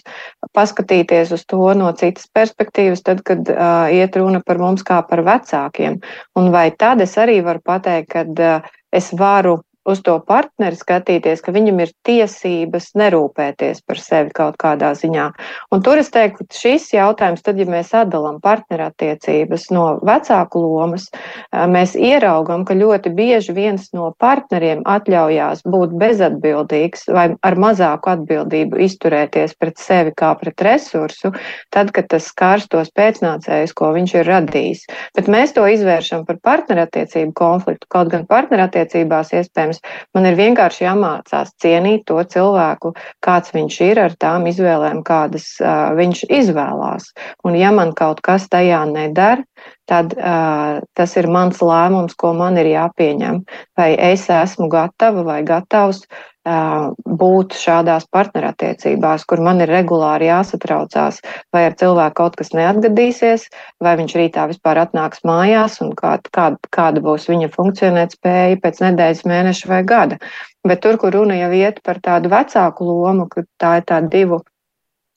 paskatīties 0.56 1.34
uz 1.36 1.46
to 1.46 1.62
no 1.78 1.92
citas 1.98 2.26
perspektīvas, 2.34 3.04
tad, 3.06 3.22
kad 3.26 3.46
uh, 3.52 3.86
iet 3.92 4.18
runa 4.18 4.42
par 4.46 4.58
mums 4.62 4.82
kā 4.86 5.02
par 5.06 5.22
vecākiem. 5.26 6.00
Un 6.36 6.50
vai 6.54 6.70
tad 6.74 7.04
es 7.04 7.14
arī 7.20 7.38
varu 7.46 7.62
pateikt, 7.64 8.12
ka 8.14 8.26
uh, 8.26 8.74
es 8.96 9.12
varu 9.14 9.60
uz 9.86 10.02
to 10.06 10.16
partneri 10.26 10.76
skatīties, 10.78 11.42
ka 11.44 11.54
viņam 11.54 11.80
ir 11.84 11.92
tiesības 12.06 12.90
nerūpēties 12.98 13.82
par 13.86 14.00
sevi 14.02 14.34
kaut 14.36 14.58
kādā 14.60 14.92
ziņā. 14.98 15.26
Un 15.74 15.84
tur 15.86 16.00
es 16.00 16.10
teiktu, 16.14 16.46
ka 16.46 16.58
šis 16.58 16.88
jautājums, 16.94 17.44
tad, 17.46 17.60
ja 17.60 17.68
mēs 17.70 17.92
atdalām 17.96 18.40
partnerattiecības 18.44 19.68
no 19.74 19.86
vecāku 20.06 20.62
lomas, 20.62 21.08
mēs 21.52 21.94
ieraugam, 21.98 22.66
ka 22.66 22.76
ļoti 22.76 23.12
bieži 23.16 23.54
viens 23.56 23.88
no 23.96 24.10
partneriem 24.22 24.82
atļaujās 24.88 25.64
būt 25.66 25.94
bezatbildīgs 26.00 27.06
vai 27.14 27.28
ar 27.46 27.58
mazāku 27.60 28.12
atbildību 28.16 28.80
izturēties 28.86 29.56
pret 29.60 29.78
sevi 29.80 30.14
kā 30.16 30.32
pret 30.40 30.62
resursu, 30.66 31.32
tad, 31.74 31.92
kad 31.94 32.10
tas 32.10 32.28
skars 32.32 32.68
tos 32.72 32.90
pēcnācējus, 32.96 33.74
ko 33.76 33.92
viņš 33.96 34.16
ir 34.18 34.30
radījis. 34.30 34.84
Bet 35.16 35.30
mēs 35.32 35.54
to 35.56 35.66
izvēršam 35.70 36.26
par 36.28 36.40
partnerattiecību 36.44 37.34
konfliktu, 37.36 37.88
kaut 37.92 38.10
gan 38.12 38.26
partnerattiecībās 38.28 39.32
iespējams 39.36 39.75
jautājums. 39.76 40.12
Man 40.14 40.26
ir 40.26 40.36
vienkārši 40.36 40.84
jāmācās 40.84 41.52
cienīt 41.60 42.06
to 42.06 42.22
cilvēku, 42.22 42.94
kāds 43.20 43.52
viņš 43.52 43.80
ir 43.80 43.98
ar 44.00 44.14
tām 44.18 44.46
izvēlēm, 44.46 45.02
kādas 45.04 45.60
uh, 45.60 45.94
viņš 45.96 46.24
izvēlās. 46.30 47.12
Un 47.44 47.56
ja 47.56 47.72
man 47.72 47.92
kaut 47.94 48.20
kas 48.22 48.48
tajā 48.48 48.84
nedara, 48.86 49.44
tad 49.86 50.14
uh, 50.16 50.80
tas 50.94 51.16
ir 51.16 51.28
mans 51.28 51.60
lēmums, 51.60 52.14
ko 52.16 52.32
man 52.34 52.56
ir 52.58 52.66
jāpieņem. 52.66 53.44
Vai 53.76 53.94
es 53.94 54.28
esmu 54.28 54.68
gatava 54.68 55.22
vai 55.22 55.42
gatavs 55.44 56.04
uh, 56.04 56.35
būt 56.46 57.56
šādās 57.58 58.06
partnerattiecībās, 58.14 59.24
kur 59.26 59.42
man 59.42 59.60
ir 59.64 59.72
regulāri 59.72 60.28
jāsatraucās, 60.28 61.18
vai 61.52 61.64
ar 61.66 61.74
cilvēku 61.78 62.16
kaut 62.20 62.36
kas 62.38 62.52
neatgadīsies, 62.54 63.48
vai 63.82 63.96
viņš 63.98 64.14
rītā 64.20 64.46
vispār 64.52 64.84
atnāks 64.84 65.24
mājās 65.26 65.80
un 65.82 65.94
kā, 65.98 66.16
kāda, 66.30 66.58
kāda 66.70 67.02
būs 67.02 67.26
viņa 67.28 67.50
funkcionēt 67.56 68.14
spēja 68.14 68.60
pēc 68.62 68.82
nedēļas, 68.84 69.24
mēneša 69.26 69.72
vai 69.72 69.82
gada. 69.82 70.20
Bet 70.66 70.82
tur, 70.82 70.98
kur 71.02 71.14
runa 71.14 71.38
jau 71.38 71.50
iet 71.54 71.82
par 71.82 71.98
tādu 72.02 72.30
vecāku 72.30 72.86
lomu, 72.86 73.26
ka 73.30 73.42
tā 73.58 73.78
ir 73.80 73.88
tāda 73.90 74.10
divu 74.10 74.42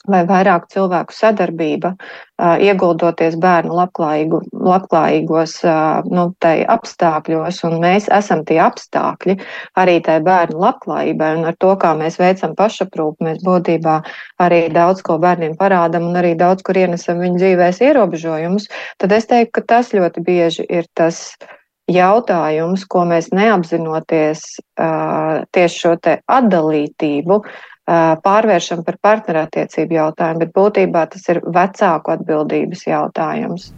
vai 0.08 0.22
vairāk 0.28 0.70
cilvēku 0.72 1.14
sadarbība, 1.14 1.91
ieguldoties 2.64 3.36
bērnu 3.41 3.76
labklājīgu, 3.76 4.39
labklājīgos 4.64 5.58
nu, 6.08 6.26
apstākļos, 6.76 7.60
un 7.68 7.76
mēs 7.84 8.08
esam 8.16 8.45
tie 8.47 8.62
apstākļi 8.64 9.36
arī 9.82 9.97
tai 10.06 10.20
bērnu 10.24 10.62
labklājībai, 10.64 11.34
un 11.39 11.52
ar 11.52 11.60
to, 11.60 11.74
kā 11.82 11.93
mēs 12.00 12.20
veicam 12.22 12.56
pašaprūpu, 12.56 13.28
mēs 13.28 13.43
būtībā 13.43 14.00
arī 14.39 14.66
daudz 14.74 15.04
ko 15.04 15.20
bērniem 15.20 15.58
parādam 15.60 16.08
un 16.10 16.20
arī 16.22 16.36
daudz 16.39 16.64
kur 16.64 16.80
ienesam 16.80 17.20
viņu 17.20 17.43
dzīvēs 17.43 17.84
ierobežojumus, 17.84 18.70
tad 19.04 19.16
es 19.18 19.28
teiktu, 19.28 19.60
ka 19.60 19.68
tas 19.76 19.91
ļoti 19.95 20.24
bieži 20.24 20.68
ir 20.70 20.88
tas 20.95 21.36
jautājums, 21.89 22.86
ko 22.86 23.04
mēs 23.10 23.32
neapzinoties 23.34 24.45
tieši 24.78 25.82
šo 25.84 25.95
te 26.02 26.20
atdalītību, 26.30 27.41
pārvēršam 28.26 28.84
par 28.86 29.00
partnerattiecību 29.02 29.98
jautājumu, 29.98 30.44
bet 30.44 30.54
būtībā 30.56 31.06
tas 31.14 31.26
ir 31.32 31.42
vecāku 31.46 32.14
atbildības 32.14 32.86
jautājums. 32.86 33.72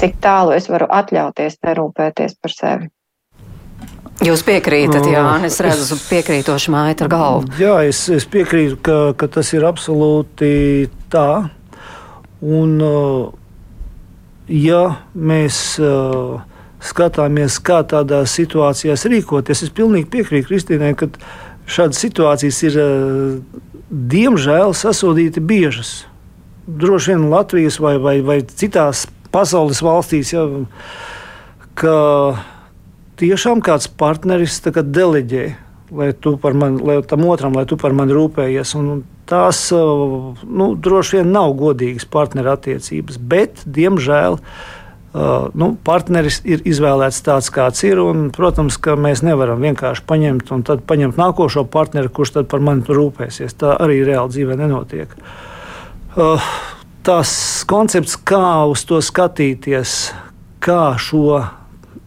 Cik 0.00 0.18
tālu 0.20 0.52
es 0.56 0.68
varu 0.68 0.88
atļauties 0.92 1.58
nerūpēties 1.64 2.36
par 2.42 2.54
sevi? 2.54 2.90
Jūs 4.24 4.40
piekrītat, 4.46 5.04
Jā, 5.12 5.24
es 5.44 5.58
redzu, 5.60 5.98
piekrītoši 6.08 6.72
mājiet 6.72 7.02
ar 7.04 7.10
galvu. 7.12 7.50
Jā, 7.60 7.74
es, 7.84 8.06
es 8.12 8.24
piekrītu, 8.28 8.78
ka, 8.80 8.98
ka 9.18 9.28
tas 9.28 9.52
ir 9.52 9.66
absolūti 9.68 10.88
tā. 11.12 11.50
Un, 12.40 12.72
ja 14.48 14.82
mēs 15.12 15.60
skatāmies, 16.86 17.58
kā 17.64 17.82
tādās 17.88 18.36
situācijās 18.38 19.04
rīkoties, 19.10 19.66
es 19.66 19.74
pilnīgi 19.76 20.08
piekrītu 20.12 20.48
Kristīnai, 20.48 20.94
ka 20.96 21.10
šādas 21.66 22.00
situācijas 22.02 22.62
ir 22.66 22.78
eh, 22.80 23.64
diemžēl 23.90 24.74
sasodīti 24.76 25.42
biežas. 25.42 26.04
Droši 26.66 27.14
vien 27.14 27.28
Latvijas 27.30 27.78
vai, 27.82 27.96
vai, 28.02 28.18
vai 28.26 28.40
citās 28.42 29.04
pasaules 29.34 29.82
valstīs, 29.84 30.32
ja, 30.34 30.46
ka 31.78 31.96
tiešām 33.20 33.62
kāds 33.64 33.86
partneris 33.86 34.58
kā 34.64 34.82
deleģē, 34.82 35.44
lai 35.94 36.10
tu 36.18 36.34
par 36.42 36.56
mani, 36.58 36.82
lai 36.82 36.98
tam 37.06 37.28
otram, 37.30 37.54
lai 37.54 37.66
tu 37.68 37.78
par 37.78 37.94
mani 37.94 38.16
rūpējies. 38.16 38.74
Un 38.80 39.04
tās 39.30 39.68
eh, 39.74 40.40
nu, 40.46 40.72
droši 40.74 41.20
vien 41.20 41.30
nav 41.34 41.54
godīgas 41.58 42.08
partnerattiecības, 42.10 43.22
bet, 43.22 43.62
diemžēl, 43.66 44.40
uh, 44.40 44.82
nu, 45.56 45.68
partneris 45.86 46.40
ir 46.44 46.60
izvēlēts 46.68 47.22
tāds, 47.24 47.48
kāds 47.54 47.82
ir. 47.86 48.00
Un, 48.02 48.28
protams, 48.34 48.76
ka 48.82 48.96
mēs 49.00 49.22
nevaram 49.24 49.62
vienkārši 49.64 50.04
paņemt 50.08 50.52
un 50.52 50.64
tad 50.66 50.82
paņemt 50.88 51.20
nākošo 51.20 51.66
partneri, 51.72 52.12
kurš 52.12 52.36
tad 52.38 52.50
par 52.52 52.64
mani 52.64 52.84
rūpēsies. 52.84 53.56
Tā 53.56 53.76
arī 53.80 54.02
reāli 54.06 54.34
dzīvē 54.34 54.58
nenotiek. 54.60 55.14
Uh, 56.16 56.50
tas 57.06 57.30
koncepts, 57.68 58.18
kā 58.28 58.66
uz 58.68 58.84
to 58.88 59.00
skatīties, 59.04 59.96
kā 60.64 60.96
šo 61.00 61.40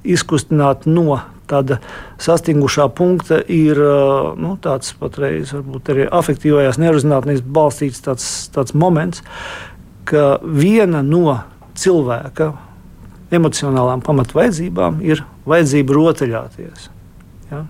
izkustināt 0.03 0.85
no 0.89 1.21
tāda 1.49 1.79
sastingušā 2.21 2.85
punkta, 2.93 3.39
ir 3.41 3.79
uh, 3.81 4.31
nu, 4.37 4.53
tāds 4.61 4.93
patreiz, 4.99 5.53
varbūt 5.55 5.93
arī 5.95 6.05
afektīvajās 6.13 6.77
neurozinātnēs 6.81 7.41
balstīts 7.41 8.03
tāds, 8.05 8.27
tāds 8.53 8.75
moments, 8.77 9.23
ka 10.09 10.35
viena 10.45 11.01
no 11.05 11.39
cilvēka 11.79 12.53
emocionālām 13.35 14.01
pamatvaidzībām 14.05 14.99
ir 15.05 15.23
vajadzība 15.49 15.95
rotaļāties. 15.97 16.89
Ja? 17.51 17.63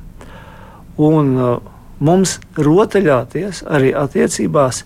Un 0.99 1.36
uh, 1.36 1.60
mums 2.03 2.38
rotaļāties 2.57 3.64
arī 3.68 3.93
attiecībās 3.95 4.84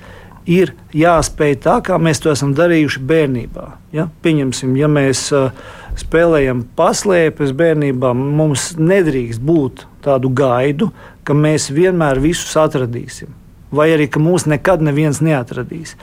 ir 0.49 0.73
jāspēj 0.97 1.55
tā, 1.63 1.77
kā 1.85 1.97
mēs 2.01 2.19
to 2.23 2.33
esam 2.33 2.53
darījuši 2.57 3.03
bērnībā. 3.09 3.69
Ja? 3.95 4.09
Pieņemsim, 4.25 4.75
ja 4.79 4.89
mēs 4.91 5.27
uh, 5.35 5.53
spēlējam 5.99 6.65
paslēpes 6.77 7.53
bērnībā, 7.57 8.13
mums 8.17 8.73
nedrīkst 8.79 9.43
būt 9.43 9.85
tādu 10.03 10.31
gaidu, 10.33 10.89
ka 11.23 11.35
mēs 11.37 11.69
vienmēr 11.73 12.19
visus 12.23 12.55
atradīsim, 12.59 13.31
vai 13.71 13.91
arī 13.93 14.09
ka 14.11 14.21
mūs 14.21 14.47
nekad 14.49 14.83
neviens 14.83 15.21
neatradīs. 15.23 15.95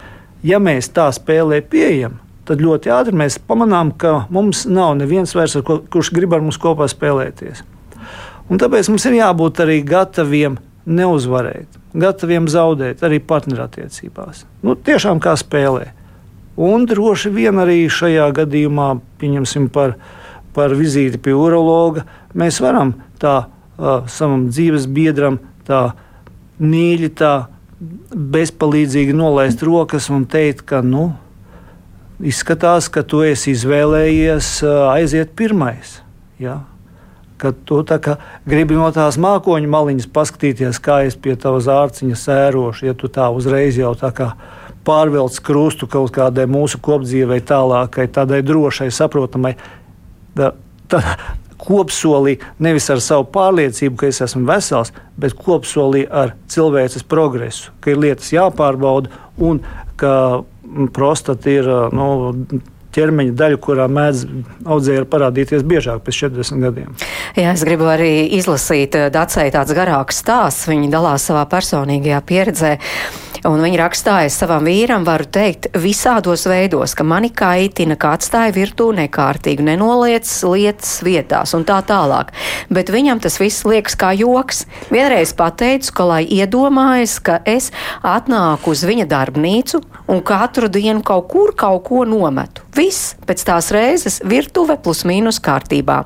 Ja 0.47 0.61
mēs 0.62 0.89
tā 0.97 1.11
spēlē 1.12 1.61
pieejam, 1.61 2.16
tad 2.51 2.63
ļoti 2.65 2.91
ātri 2.91 3.15
mēs 3.15 3.39
pamanām, 3.47 3.93
ka 3.95 4.25
mums 4.35 4.65
nav 4.67 4.97
neviens 4.99 5.35
vairs, 5.37 5.55
ko, 5.67 5.79
kurš 5.91 6.11
grib 6.17 6.35
ar 6.35 6.43
mums 6.43 6.59
kopā 6.59 6.89
spēlēties. 6.91 7.63
Un 8.51 8.59
tāpēc 8.59 8.91
mums 8.91 9.07
ir 9.07 9.21
jābūt 9.21 9.63
arī 9.63 9.79
gataviem 9.87 10.57
neuzvarēt, 10.91 11.79
gataviem 11.95 12.49
zaudēt 12.51 13.05
arī 13.07 13.21
partnerattiecībās. 13.23 14.43
Nu, 14.67 14.75
tiešām 14.75 15.23
kā 15.23 15.37
spēlē. 15.39 15.93
Un 16.61 16.89
droši 16.91 17.31
vien 17.33 17.63
arī 17.63 17.85
šajā 17.87 18.27
gadījumā, 18.41 18.89
pieņemsim 19.23 19.71
par, 19.73 19.95
par 20.57 20.75
vizīti 20.75 21.21
pie 21.23 21.37
urologa, 21.39 22.03
mēs 22.35 22.59
varam 22.61 22.97
tā 23.23 23.37
uh, 23.47 24.03
savam 24.11 24.49
dzīves 24.51 24.91
biedram 24.91 25.39
tā 25.69 25.93
mīļi, 26.59 27.15
tā 27.15 27.35
bezpalīdzīgi 27.81 29.15
nolaist 29.17 29.63
rokas 29.65 30.11
un 30.13 30.27
teikt, 30.29 30.67
ka, 30.69 30.83
nu, 30.85 31.13
izskatās, 32.27 32.89
ka 32.93 33.03
tu 33.07 33.23
esi 33.27 33.55
izvēlējies 33.55 34.61
aiziet 34.93 35.35
pirmais. 35.37 35.99
Ja? 36.41 36.61
Kad 37.41 37.62
tu 37.64 37.81
gribi 38.49 38.77
no 38.77 38.91
tās 38.93 39.16
mākoņu 39.21 39.68
maliņas 39.73 40.09
paskatīties, 40.12 40.81
kā 40.85 41.03
es 41.09 41.16
pie 41.16 41.37
tavas 41.41 41.71
ārciņa 41.73 42.18
sērošu, 42.21 42.91
ja 42.91 42.95
tu 42.95 43.09
tā 43.09 43.31
uzreiz 43.33 43.79
jau 43.81 43.95
tā 43.97 44.12
kā 44.12 44.35
pārvelc 44.85 45.41
krustu 45.45 45.89
kaut 45.89 46.12
kādai 46.12 46.47
mūsu 46.49 46.81
kopdzīvei, 46.85 47.41
tālākai, 47.49 48.09
tādai 48.12 48.43
drošai, 48.45 48.91
saprotamai. 48.93 49.55
Tā, 50.37 50.53
tā, 50.89 51.01
kopsolī 51.61 52.39
nevis 52.62 52.89
ar 52.93 53.03
savu 53.05 53.27
pārliecību, 53.35 53.99
ka 54.01 54.09
es 54.09 54.21
esmu 54.25 54.47
vesels, 54.49 54.95
bet 55.21 55.37
kopsolī 55.37 56.07
ar 56.07 56.35
cilvēces 56.51 57.05
progresu, 57.09 57.75
ka 57.81 57.93
ir 57.93 58.01
lietas 58.01 58.33
jāpārbauda 58.33 59.12
un 59.37 59.61
ka 60.01 60.14
prostata 60.95 61.51
ir 61.53 61.69
nu, 61.97 62.35
ķermeņa 62.95 63.35
daļa, 63.39 63.59
kurā 63.63 63.87
mēdz 63.91 64.25
audzēji 64.67 65.07
parādīties 65.11 65.65
biežāk 65.67 66.03
pēc 66.07 66.23
40 66.27 66.65
gadiem. 66.67 66.95
Jā, 67.39 67.55
es 67.55 67.65
gribu 67.67 67.89
arī 67.91 68.13
izlasīt 68.39 68.99
Dacei 69.15 69.51
tāds 69.55 69.75
garāks 69.77 70.21
stāsts. 70.25 70.69
Viņa 70.71 70.91
dalās 70.93 71.27
savā 71.31 71.47
personīgajā 71.51 72.23
pieredzē. 72.27 72.77
Un 73.49 73.62
viņa 73.64 73.78
rakstāja 73.80 74.28
savam 74.32 74.66
vīram, 74.68 75.05
varu 75.09 75.24
teikt, 75.32 75.70
visādos 75.80 76.45
veidos, 76.51 76.93
ka 76.97 77.07
mani 77.09 77.30
kaitina, 77.32 77.97
ka 77.97 78.12
atstāja 78.18 78.53
virtū 78.53 78.91
nekārtīgu, 78.99 79.64
nenoliec 79.64 80.28
lietas 80.45 80.99
vietās 81.07 81.55
un 81.57 81.64
tā 81.64 81.78
tālāk. 81.88 82.34
Bet 82.68 82.93
viņam 82.93 83.22
tas 83.24 83.38
viss 83.41 83.64
liekas 83.64 83.97
kā 83.97 84.12
joks. 84.18 84.66
Vienreiz 84.93 85.32
pateicu, 85.36 85.95
ka 85.97 86.09
lai 86.12 86.22
iedomājas, 86.28 87.16
ka 87.24 87.38
es 87.49 87.70
atnāku 88.05 88.74
uz 88.74 88.84
viņa 88.84 89.09
darbnīcu 89.09 89.80
un 90.12 90.20
katru 90.26 90.68
dienu 90.68 91.01
kaut 91.07 91.30
kur 91.32 91.55
kaut 91.57 91.86
ko 91.88 92.05
nometu. 92.05 92.66
Viss 92.76 93.14
pēc 93.26 93.43
tās 93.49 93.70
reizes 93.74 94.20
virtuve 94.26 94.76
plus 94.82 95.03
mīnus 95.09 95.41
kārtībā. 95.43 96.03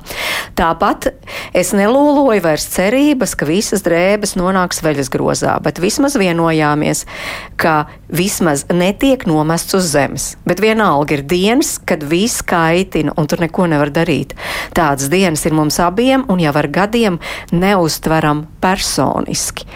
Tāpat 0.57 1.11
es 1.53 1.73
nelūloju 1.77 2.41
vairs 2.41 2.65
cerības, 2.73 3.35
ka 3.37 3.47
visas 3.49 3.83
drēbes 3.85 4.33
nonāks 4.39 4.81
veļas 4.85 5.11
grozā, 5.13 5.59
bet 5.61 5.81
vismaz 5.83 6.17
vienojāmies, 6.17 7.05
ka 7.59 7.85
vismaz 8.09 8.65
netiek 8.73 9.25
nomests 9.27 9.75
uz 9.77 9.87
zemes. 9.93 10.27
Bet 10.45 10.61
vienalga 10.63 11.17
ir 11.17 11.23
dienas, 11.27 11.75
kad 11.77 12.03
viss 12.03 12.43
kaitina 12.45 13.15
un 13.17 13.27
tur 13.29 13.41
neko 13.43 13.67
nevar 13.71 13.91
darīt. 13.93 14.35
Tādas 14.75 15.09
dienas 15.11 15.45
ir 15.47 15.55
mums 15.57 15.79
abiem 15.83 16.25
un 16.31 16.41
jau 16.43 16.53
ar 16.55 16.67
gadiem 16.67 17.19
neuztveram 17.55 18.45
personiski. 18.63 19.67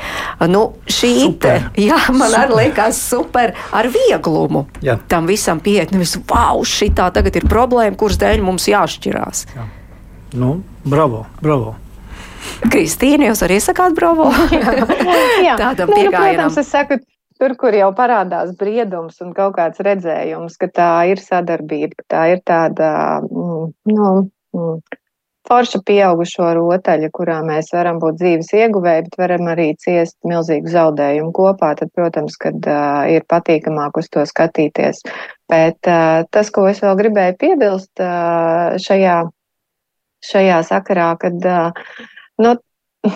Nu, 0.49 0.65
šī 0.89 1.13
te, 1.41 1.57
jā, 1.89 1.99
man 2.13 2.29
super. 2.29 2.39
arī 2.43 2.61
liekas 2.63 3.01
super 3.09 3.55
ar 3.75 3.89
vieglumu. 3.93 4.67
Jā. 4.85 4.99
Tam 5.11 5.29
visam 5.29 5.61
pieiet, 5.63 5.93
nevis 5.95 6.17
wow, 6.29 6.63
šī 6.65 6.91
tā 6.97 7.09
tagad 7.15 7.39
ir 7.39 7.49
problēma, 7.49 7.97
kuras 7.99 8.19
dēļ 8.21 8.43
mums 8.45 8.69
jāšķirās. 8.71 9.45
Jā. 9.55 9.69
Nu, 10.39 10.59
bravo, 10.85 11.25
bravo. 11.41 11.75
Kristīna, 12.69 13.29
jūs 13.29 13.41
arī 13.45 13.59
sakāt 13.63 13.95
bravo? 13.97 14.29
jā, 15.47 15.55
Tādam 15.59 15.89
nu, 15.91 15.95
nu 15.95 16.11
pieejamam. 16.11 16.49
Protams, 16.51 16.59
es 16.61 16.71
saku, 16.71 16.99
tur, 17.39 17.55
kur 17.59 17.75
jau 17.75 17.89
parādās 17.95 18.53
briedums 18.59 19.19
un 19.23 19.33
kaut 19.37 19.55
kāds 19.57 19.81
redzējums, 19.85 20.57
ka 20.59 20.69
tā 20.75 20.93
ir 21.13 21.21
sadarbība, 21.23 22.03
tā 22.11 22.25
ir 22.33 22.43
tāda, 22.47 22.91
mm, 23.23 23.69
nu, 23.93 24.09
mm, 24.55 24.99
forša 25.49 25.81
pieaugušo 25.87 26.51
rotaļa, 26.57 27.09
kurā 27.15 27.39
mēs 27.45 27.71
varam 27.73 27.99
būt 28.01 28.19
dzīves 28.19 28.51
ieguvēji, 28.59 29.05
bet 29.07 29.17
varam 29.21 29.49
arī 29.53 29.71
ciest 29.81 30.17
milzīgu 30.27 30.69
zaudējumu 30.75 31.33
kopā, 31.35 31.73
tad, 31.79 31.91
protams, 31.95 32.37
kad 32.41 32.69
uh, 32.69 33.07
ir 33.09 33.25
patīkamāk 33.31 33.97
uz 34.01 34.11
to 34.13 34.25
skatīties. 34.29 35.01
Bet 35.49 35.89
uh, 35.89 36.27
tas, 36.35 36.51
ko 36.53 36.67
es 36.69 36.83
vēl 36.83 36.99
gribēju 36.99 37.37
piebilst 37.41 38.03
uh, 38.03 38.77
šajā, 38.83 39.17
šajā 40.29 40.61
sakarā, 40.69 41.11
kad, 41.23 41.49
uh, 41.49 41.71
nu, 42.43 42.55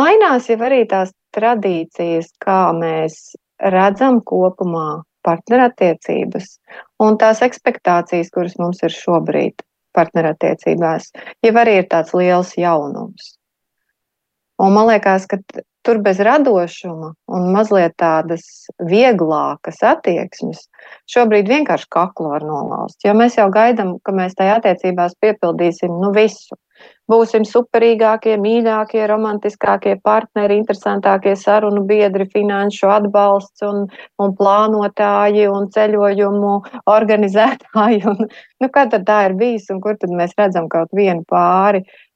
mainās 0.00 0.48
jau 0.48 0.60
arī 0.70 0.84
tās 0.88 1.12
tradīcijas, 1.36 2.30
kā 2.42 2.60
mēs 2.76 3.34
redzam 3.72 4.20
kopumā 4.26 5.02
partnerattiecības 5.26 6.54
un 7.04 7.18
tās 7.20 7.42
ekspektācijas, 7.44 8.30
kuras 8.34 8.56
mums 8.60 8.80
ir 8.86 8.94
šobrīd 8.94 9.64
partnerattiecībās, 9.96 11.10
jau 11.44 11.54
arī 11.60 11.80
ir 11.80 11.88
tāds 11.90 12.14
liels 12.16 12.54
jaunums. 12.58 13.34
Un 14.60 14.74
man 14.76 14.90
liekas, 14.90 15.26
ka 15.28 15.40
tur 15.86 16.00
bez 16.04 16.20
radošuma 16.20 17.12
un 17.36 17.50
mazliet 17.54 17.94
tādas 18.00 18.46
vieglākas 18.90 19.80
attieksmes 19.92 20.66
šobrīd 21.10 21.48
vienkārši 21.48 21.88
kaklu 21.92 22.32
var 22.34 22.44
nolauzt. 22.46 22.98
Jo 23.04 23.14
mēs 23.16 23.38
jau 23.38 23.48
gaidām, 23.52 23.96
ka 24.04 24.14
mēs 24.16 24.36
tajā 24.38 24.58
attiecībās 24.60 25.16
piepildīsim 25.22 25.94
nu 26.02 26.12
visu 26.16 26.58
būsim 27.10 27.44
superīgākie, 27.44 28.36
mīļākie, 28.40 29.02
romantiskākie 29.10 29.96
partneri, 30.04 30.56
interesantākie 30.60 31.34
sarunu 31.36 31.82
biedri, 31.88 32.24
finanšu 32.32 32.88
atbalsts 32.94 33.64
un, 33.66 33.82
un 34.22 34.36
plānotāji 34.38 35.48
un 35.50 35.68
ceļojumu 35.74 36.54
organizētāji. 36.88 38.04
Un, 38.10 38.30
nu, 38.62 38.68
kā 38.72 38.86
tad 38.92 39.04
tā 39.08 39.24
ir 39.28 39.36
bijis 39.40 39.68
un 39.74 39.82
kur 39.84 39.98
tad 40.00 40.14
mēs 40.16 40.32
redzam 40.38 40.70
kaut 40.72 40.94
vienu 40.96 41.26
pāri, 41.28 41.82
uh, 41.84 42.09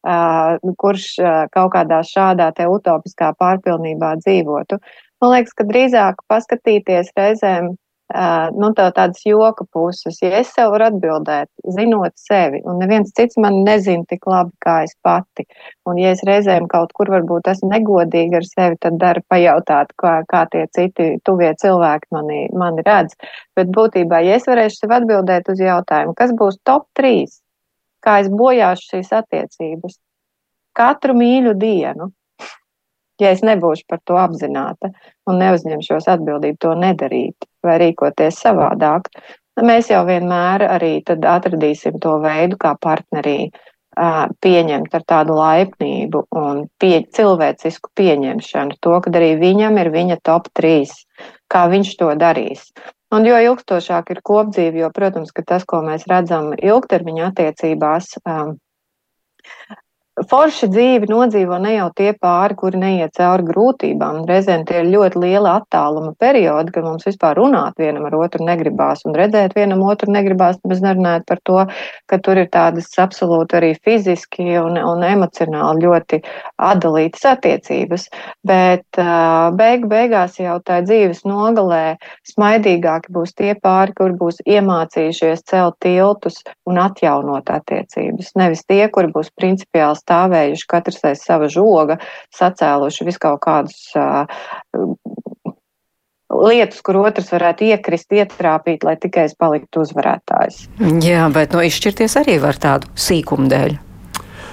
kurš 0.81 1.07
uh, 1.23 1.39
kaut 1.55 1.73
kādā 1.77 2.03
šādā 2.07 2.51
te 2.57 2.69
utopiskā 2.71 3.33
pārpilnībā 3.41 4.15
dzīvotu? 4.21 4.81
Man 5.23 5.33
liekas, 5.33 5.57
ka 5.57 5.65
drīzāk 5.69 6.21
paskatīties 6.29 7.15
reizēm 7.17 7.73
nu, 8.55 8.71
tā 8.77 8.91
tādas 8.93 9.23
joka 9.25 9.65
puses. 9.73 10.19
Ja 10.23 10.39
es 10.41 10.53
sev 10.55 10.71
varu 10.75 10.87
atbildēt, 10.91 11.49
zinot 11.77 12.13
sevi, 12.21 12.61
un 12.65 12.79
neviens 12.79 13.13
cits 13.17 13.37
man 13.41 13.63
nezina 13.65 14.05
tik 14.09 14.27
labi 14.27 14.53
kā 14.61 14.83
es 14.85 14.95
pati, 15.03 15.47
un 15.89 15.99
ja 15.99 16.13
es 16.13 16.23
reizēm 16.27 16.69
kaut 16.69 16.93
kur 16.93 17.11
varbūt 17.11 17.49
esmu 17.49 17.71
negodīga 17.73 18.39
ar 18.43 18.49
sevi, 18.49 18.77
tad 18.81 18.99
daru 19.01 19.25
pajautāt, 19.29 19.95
kā, 19.97 20.21
kā 20.29 20.45
tie 20.53 20.67
citi 20.77 21.15
tuvie 21.25 21.55
cilvēki 21.61 22.13
mani, 22.13 22.49
mani 22.53 22.85
redz. 22.87 23.17
Bet 23.57 23.73
būtībā, 23.73 24.21
ja 24.25 24.37
es 24.37 24.47
varēšu 24.47 24.85
sev 24.85 24.95
atbildēt 25.01 25.49
uz 25.49 25.61
jautājumu, 25.61 26.15
kas 26.15 26.37
būs 26.37 26.61
top 26.65 26.87
3, 27.01 27.25
kā 28.05 28.19
es 28.23 28.29
bojāšu 28.33 28.95
šīs 28.95 29.15
attiecības, 29.21 29.99
katru 30.77 31.17
mīļu 31.19 31.55
dienu, 31.59 32.11
ja 33.23 33.31
es 33.35 33.45
nebūšu 33.47 33.87
par 33.89 34.03
to 34.05 34.19
apzināta 34.21 34.91
un 35.31 35.39
neuzņemšos 35.43 36.11
atbildību 36.17 36.61
to 36.61 36.75
nedarīt 36.79 37.49
vai 37.65 37.79
rīkoties 37.83 38.41
savādāk, 38.45 39.09
mēs 39.63 39.93
jau 39.93 40.03
vienmēr 40.09 40.67
arī 40.67 40.97
atradīsim 41.07 42.01
to 42.03 42.19
veidu, 42.25 42.59
kā 42.61 42.75
partnerī 42.81 43.53
pieņemt 43.95 44.95
ar 44.95 45.03
tādu 45.07 45.37
laipnību 45.39 46.25
un 46.35 46.65
pie, 46.83 47.05
cilvēcisku 47.15 47.93
pieņemšanu. 47.95 48.79
To, 48.83 48.99
ka 49.01 49.13
arī 49.15 49.37
viņam 49.39 49.79
ir 49.79 49.91
viņa 49.95 50.19
top 50.27 50.51
3, 50.59 50.91
kā 51.47 51.67
viņš 51.71 51.95
to 52.01 52.11
darīs. 52.19 52.73
Un 53.13 53.27
jo 53.29 53.37
ilgstošāk 53.47 54.11
ir 54.15 54.21
kopdzīve, 54.25 54.81
jo, 54.81 54.91
protams, 54.95 55.33
tas, 55.47 55.67
ko 55.69 55.83
mēs 55.85 56.07
redzam 56.11 56.53
ilgtermiņa 56.57 57.27
attiecībās, 57.31 58.15
um, 58.25 58.57
forši 60.31 60.69
dzīvi 60.71 61.09
nodzīvo 61.11 61.57
ne 61.62 61.75
jau 61.75 61.89
tie 61.99 62.12
pāri, 62.15 62.55
kuri 62.59 62.79
neiet 62.79 63.17
cauri 63.19 63.47
grūtībām. 63.49 64.23
Reizēm 64.29 64.62
tie 64.69 64.81
ir 64.83 64.91
ļoti 64.93 65.23
liela 65.25 65.57
attāluma 65.59 66.12
periodi, 66.21 66.71
kad 66.75 66.87
mums 66.87 67.07
vispār 67.09 67.39
runāt 67.41 67.81
vienam 67.83 68.07
ar 68.07 68.15
otru 68.21 68.47
negribās 68.47 69.03
un 69.09 69.17
redzēt 69.19 69.57
vienam 69.59 69.83
otru 69.83 70.12
negribās. 70.15 70.61
Mēs 70.71 70.83
nerunājam 70.85 71.25
par 71.27 71.41
to, 71.51 71.65
ka 72.11 72.19
tur 72.23 72.39
ir 72.39 72.51
tādas 72.55 72.93
absolūti 73.03 73.59
arī 73.59 73.73
fiziski 73.83 74.55
un, 74.61 74.79
un 74.79 75.03
emocionāli 75.09 75.89
ļoti 75.89 76.21
atdalītas 76.62 77.27
attiecības. 77.35 78.07
Bet 78.47 79.03
beig 79.59 79.89
beigās 79.91 80.39
jau 80.39 80.61
tā 80.62 80.79
dzīves 80.87 81.25
nogalē 81.27 81.97
smaidīgāki 82.31 83.11
būs 83.15 83.35
tie 83.35 83.57
pāri, 83.59 83.97
kur 83.99 84.15
būs 84.21 84.41
iemācījušies 84.47 85.43
celt 85.51 85.81
tiltus 85.83 86.39
un 86.71 86.79
atjaunot 86.87 87.51
attiecības. 87.51 88.31
Nevis 88.39 88.62
tie, 88.69 88.85
kuri 88.95 89.11
būs 89.11 89.35
principiāli 89.35 90.04
stāvējuši 90.05 90.69
katrs 90.71 91.03
aiz 91.11 91.25
sava 91.25 91.51
žoga, 91.53 91.99
sacēluši 92.37 93.09
visu 93.09 93.23
kaut 93.25 93.43
kādus 93.45 93.81
lietas, 96.35 96.83
kur 96.85 96.99
otrs 97.05 97.31
varētu 97.33 97.69
iekrist, 97.71 98.13
ietrāpīt, 98.15 98.85
lai 98.87 98.97
tikai 99.01 99.29
es 99.29 99.37
paliktu 99.39 99.85
uzvarētājs. 99.85 100.65
Jā, 101.05 101.27
bet 101.35 101.55
no 101.55 101.63
izšķirties 101.65 102.17
arī 102.21 102.39
var 102.43 102.59
tādu 102.61 102.91
sīkumu 102.99 103.51
dēļ. 103.53 103.77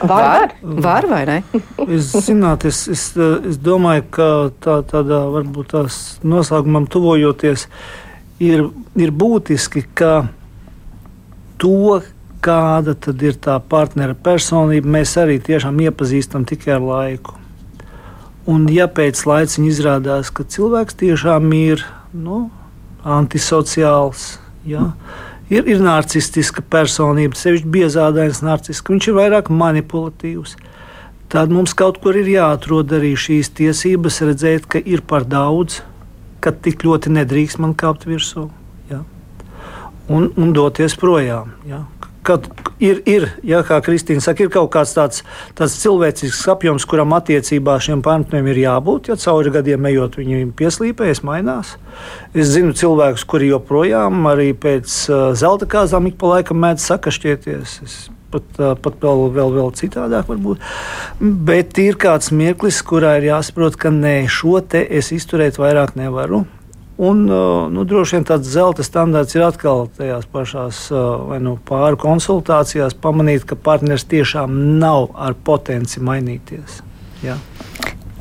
Var, 0.02 0.10
var. 0.10 0.54
var 0.82 1.06
vai 1.06 1.22
ne? 1.30 1.38
es, 1.96 2.10
zināt, 2.26 2.66
es, 2.66 2.84
es, 2.90 3.04
es 3.18 3.60
domāju, 3.62 4.08
ka 4.14 4.30
tā, 4.64 4.80
tādā 4.90 5.24
varbūt 5.30 5.76
tās 5.76 6.00
noslēgumam 6.26 6.88
tuvojoties, 6.90 7.68
ir, 8.42 8.66
ir 8.98 9.14
būtiski, 9.14 9.86
ka 9.94 10.14
to, 11.62 12.02
kāda 12.42 12.96
tad 12.98 13.22
ir 13.24 13.38
tā 13.42 13.58
partnera 13.72 14.16
personība, 14.18 14.90
mēs 14.98 15.14
arī 15.22 15.38
tiešām 15.44 15.80
iepazīstam 15.86 16.46
tikai 16.50 16.76
ar 16.78 16.86
laiku. 16.86 17.38
Un, 18.50 18.66
ja 18.74 18.88
pēc 18.90 19.22
laiciņa 19.30 19.70
izrādās, 19.70 20.32
ka 20.34 20.44
cilvēks 20.44 20.98
tiešām 20.98 21.52
ir 21.54 21.84
nu, 22.18 22.48
antisociāls, 23.06 24.40
ja, 24.66 24.92
ir, 25.54 25.70
ir 25.70 25.84
narcistiska 25.86 26.66
personība, 26.74 27.38
sevišķi 27.38 27.70
biezādains 27.78 28.42
narcisks, 28.46 28.90
viņš 28.90 29.12
ir 29.12 29.18
vairāk 29.20 29.54
manipulatīvs, 29.54 30.58
tad 31.32 31.54
mums 31.54 31.78
kaut 31.78 32.02
kur 32.02 32.18
ir 32.18 32.34
jāatrod 32.34 32.98
arī 32.98 33.14
šīs 33.14 33.54
tiesības, 33.62 34.20
redzēt, 34.32 34.66
ka 34.66 34.82
ir 34.82 35.06
par 35.06 35.30
daudz, 35.30 35.84
ka 36.42 36.50
tik 36.52 36.82
ļoti 36.88 37.14
nedrīkst 37.14 37.62
man 37.62 37.78
kāpt 37.78 38.10
virsū. 38.10 38.50
Ja. 38.90 39.04
Un, 40.10 40.32
un 40.34 40.56
doties 40.58 40.98
projām. 40.98 41.54
Ja 41.70 41.86
kad 42.28 42.46
ir, 42.82 43.02
ir 43.10 43.28
ja, 43.48 43.62
kā 43.66 43.80
Kristīna 43.84 44.24
saka, 44.24 44.46
ir 44.46 44.54
kaut 44.54 44.72
kāds 44.74 44.94
tāds, 44.98 45.24
tāds 45.58 45.78
cilvēcisks 45.82 46.46
apjoms, 46.54 46.86
kuram 46.90 47.16
attiecībā 47.18 47.78
šiem 47.82 48.04
partneriem 48.06 48.52
ir 48.52 48.62
jābūt. 48.66 49.12
Ja 49.12 49.18
cauri 49.22 49.54
gadiem 49.54 49.90
ejot, 49.92 50.20
viņi 50.22 50.52
pieslīpējas, 50.58 51.24
mainās. 51.28 51.76
Es 52.34 52.54
zinu 52.54 52.76
cilvēkus, 52.78 53.26
kuri 53.30 53.52
joprojām 53.52 54.26
arī 54.32 54.52
pēc 54.58 54.96
zelta 55.40 55.70
kāzām 55.70 56.10
ik 56.12 56.18
pa 56.22 56.36
laikam 56.38 56.62
mēdz 56.62 56.88
sakašķieties. 56.92 57.78
Es 57.86 58.00
pat, 58.32 58.48
pat 58.56 59.04
vēl, 59.04 59.28
vēl, 59.36 59.54
vēl 59.58 59.76
citādāk, 59.78 60.30
varbūt. 60.30 60.64
Bet 61.20 61.78
ir 61.82 62.00
kāds 62.02 62.32
mirklis, 62.36 62.82
kurā 62.86 63.18
ir 63.20 63.32
jāsaprot, 63.32 63.78
ka 63.82 63.92
nē, 63.94 64.22
šo 64.32 64.62
te 64.64 64.86
es 64.88 65.12
izturēt 65.16 65.60
vairāk 65.62 65.98
nevaru. 66.00 66.46
Un, 66.98 67.24
uh, 67.30 67.70
nu, 67.72 67.86
droši 67.88 68.18
vien 68.18 68.26
tāds 68.28 68.50
zelta 68.52 68.84
standarts 68.86 69.36
ir 69.38 69.46
atkal 69.46 69.88
tajās 69.98 70.28
pašās 70.30 70.84
uh, 70.94 71.32
nu, 71.42 71.56
pāri 71.66 71.98
konsultācijās, 72.02 72.94
pamanīt, 72.94 73.48
ka 73.48 73.56
partneris 73.56 74.06
tiešām 74.12 74.58
nav 74.82 75.10
ar 75.16 75.38
potenci 75.48 76.04
mainīties. 76.04 76.82
Ja. 77.24 77.40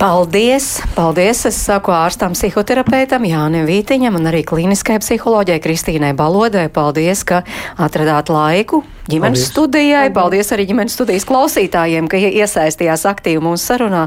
Paldies! 0.01 0.81
Paldies! 0.97 1.43
Es 1.45 1.59
saku 1.61 1.93
ārstam, 1.93 2.33
psihoterapeitam 2.33 3.27
Jānim 3.29 3.67
Vītiņam 3.69 4.15
un 4.17 4.31
arī 4.31 4.41
klīniskai 4.49 4.97
psiholoģijai 5.03 5.61
Kristīnai 5.61 6.15
Balodai. 6.17 6.71
Paldies, 6.73 7.21
ka 7.29 7.43
atradāt 7.77 8.33
laiku 8.33 8.81
ģimenes 9.11 9.43
Paldies. 9.43 9.51
studijai. 9.53 10.07
Paldies 10.17 10.55
arī 10.57 10.65
ģimenes 10.73 10.97
studijas 10.97 11.29
klausītājiem, 11.29 12.09
ka 12.09 12.17
iesaistījās 12.17 13.05
aktīvi 13.13 13.45
mūsu 13.45 13.75
sarunā 13.75 14.07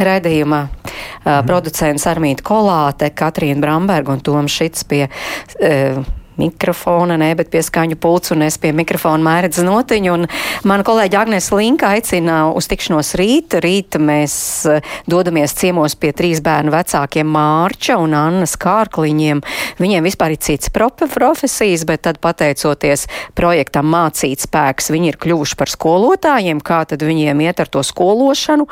raidījumā. 0.00 0.64
Mhm. 0.64 1.44
Producents 1.44 2.08
Armīta 2.08 2.40
Kolāte, 2.40 3.12
Katrīna 3.12 3.60
Bramberga 3.60 4.16
un 4.16 4.24
Toms 4.24 4.56
Šits 4.56 4.88
pie. 4.88 5.10
Uh, 5.60 6.00
mikrofona, 6.40 7.16
ne, 7.20 7.30
bet 7.38 7.50
pie 7.52 7.62
skaņu 7.64 7.98
pults 8.00 8.32
un 8.34 8.44
es 8.46 8.56
pie 8.60 8.72
mikrofona 8.76 9.22
mērķis 9.24 9.64
notiņu. 9.66 10.16
Mana 10.68 10.86
kolēģa 10.86 11.20
Agnēs 11.22 11.50
Linka 11.54 11.92
aicina 11.94 12.44
uz 12.54 12.68
tikšanos 12.70 13.14
rīt. 13.20 13.56
Rīt 13.62 13.98
mēs 14.02 14.36
eh, 14.70 14.82
dodamies 15.10 15.54
ciemos 15.58 15.96
pie 16.00 16.12
trīs 16.16 16.42
bērnu 16.44 16.74
vecākiem 16.74 17.30
Mārča 17.34 17.98
un 18.02 18.16
Annas 18.18 18.56
Kārkliņiem. 18.60 19.42
Viņiem 19.80 20.08
vispār 20.08 20.34
ir 20.34 20.42
cits 20.42 20.72
profesijas, 20.74 21.86
bet 21.88 22.04
tad 22.08 22.20
pateicoties 22.24 23.06
projektam 23.38 23.88
mācīt 23.92 24.42
spēks, 24.44 24.90
viņi 24.94 25.12
ir 25.12 25.20
kļuvuši 25.22 25.58
par 25.60 25.72
skolotājiem, 25.72 26.62
kā 26.64 26.82
tad 26.88 27.04
viņiem 27.06 27.44
iet 27.46 27.62
ar 27.62 27.70
to 27.70 27.84
skološanu 27.86 28.66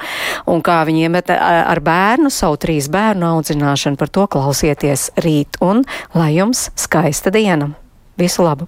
un 0.51 0.63
kā 0.65 0.83
viņiem 0.89 1.21
iet 1.21 1.33
ar 1.33 1.83
bērnu, 1.85 2.33
savu 2.33 2.59
trīs 2.63 2.91
bērnu 2.93 3.29
audzināšanu. 3.37 3.99
Par 4.01 4.11
to 4.13 4.27
klausieties 4.31 5.11
rīt 5.23 5.61
un 5.63 5.85
lai 6.19 6.33
jums 6.37 6.69
skaista 6.81 7.31
diena! 7.35 7.52
Visu 8.19 8.43
labu! 8.43 8.67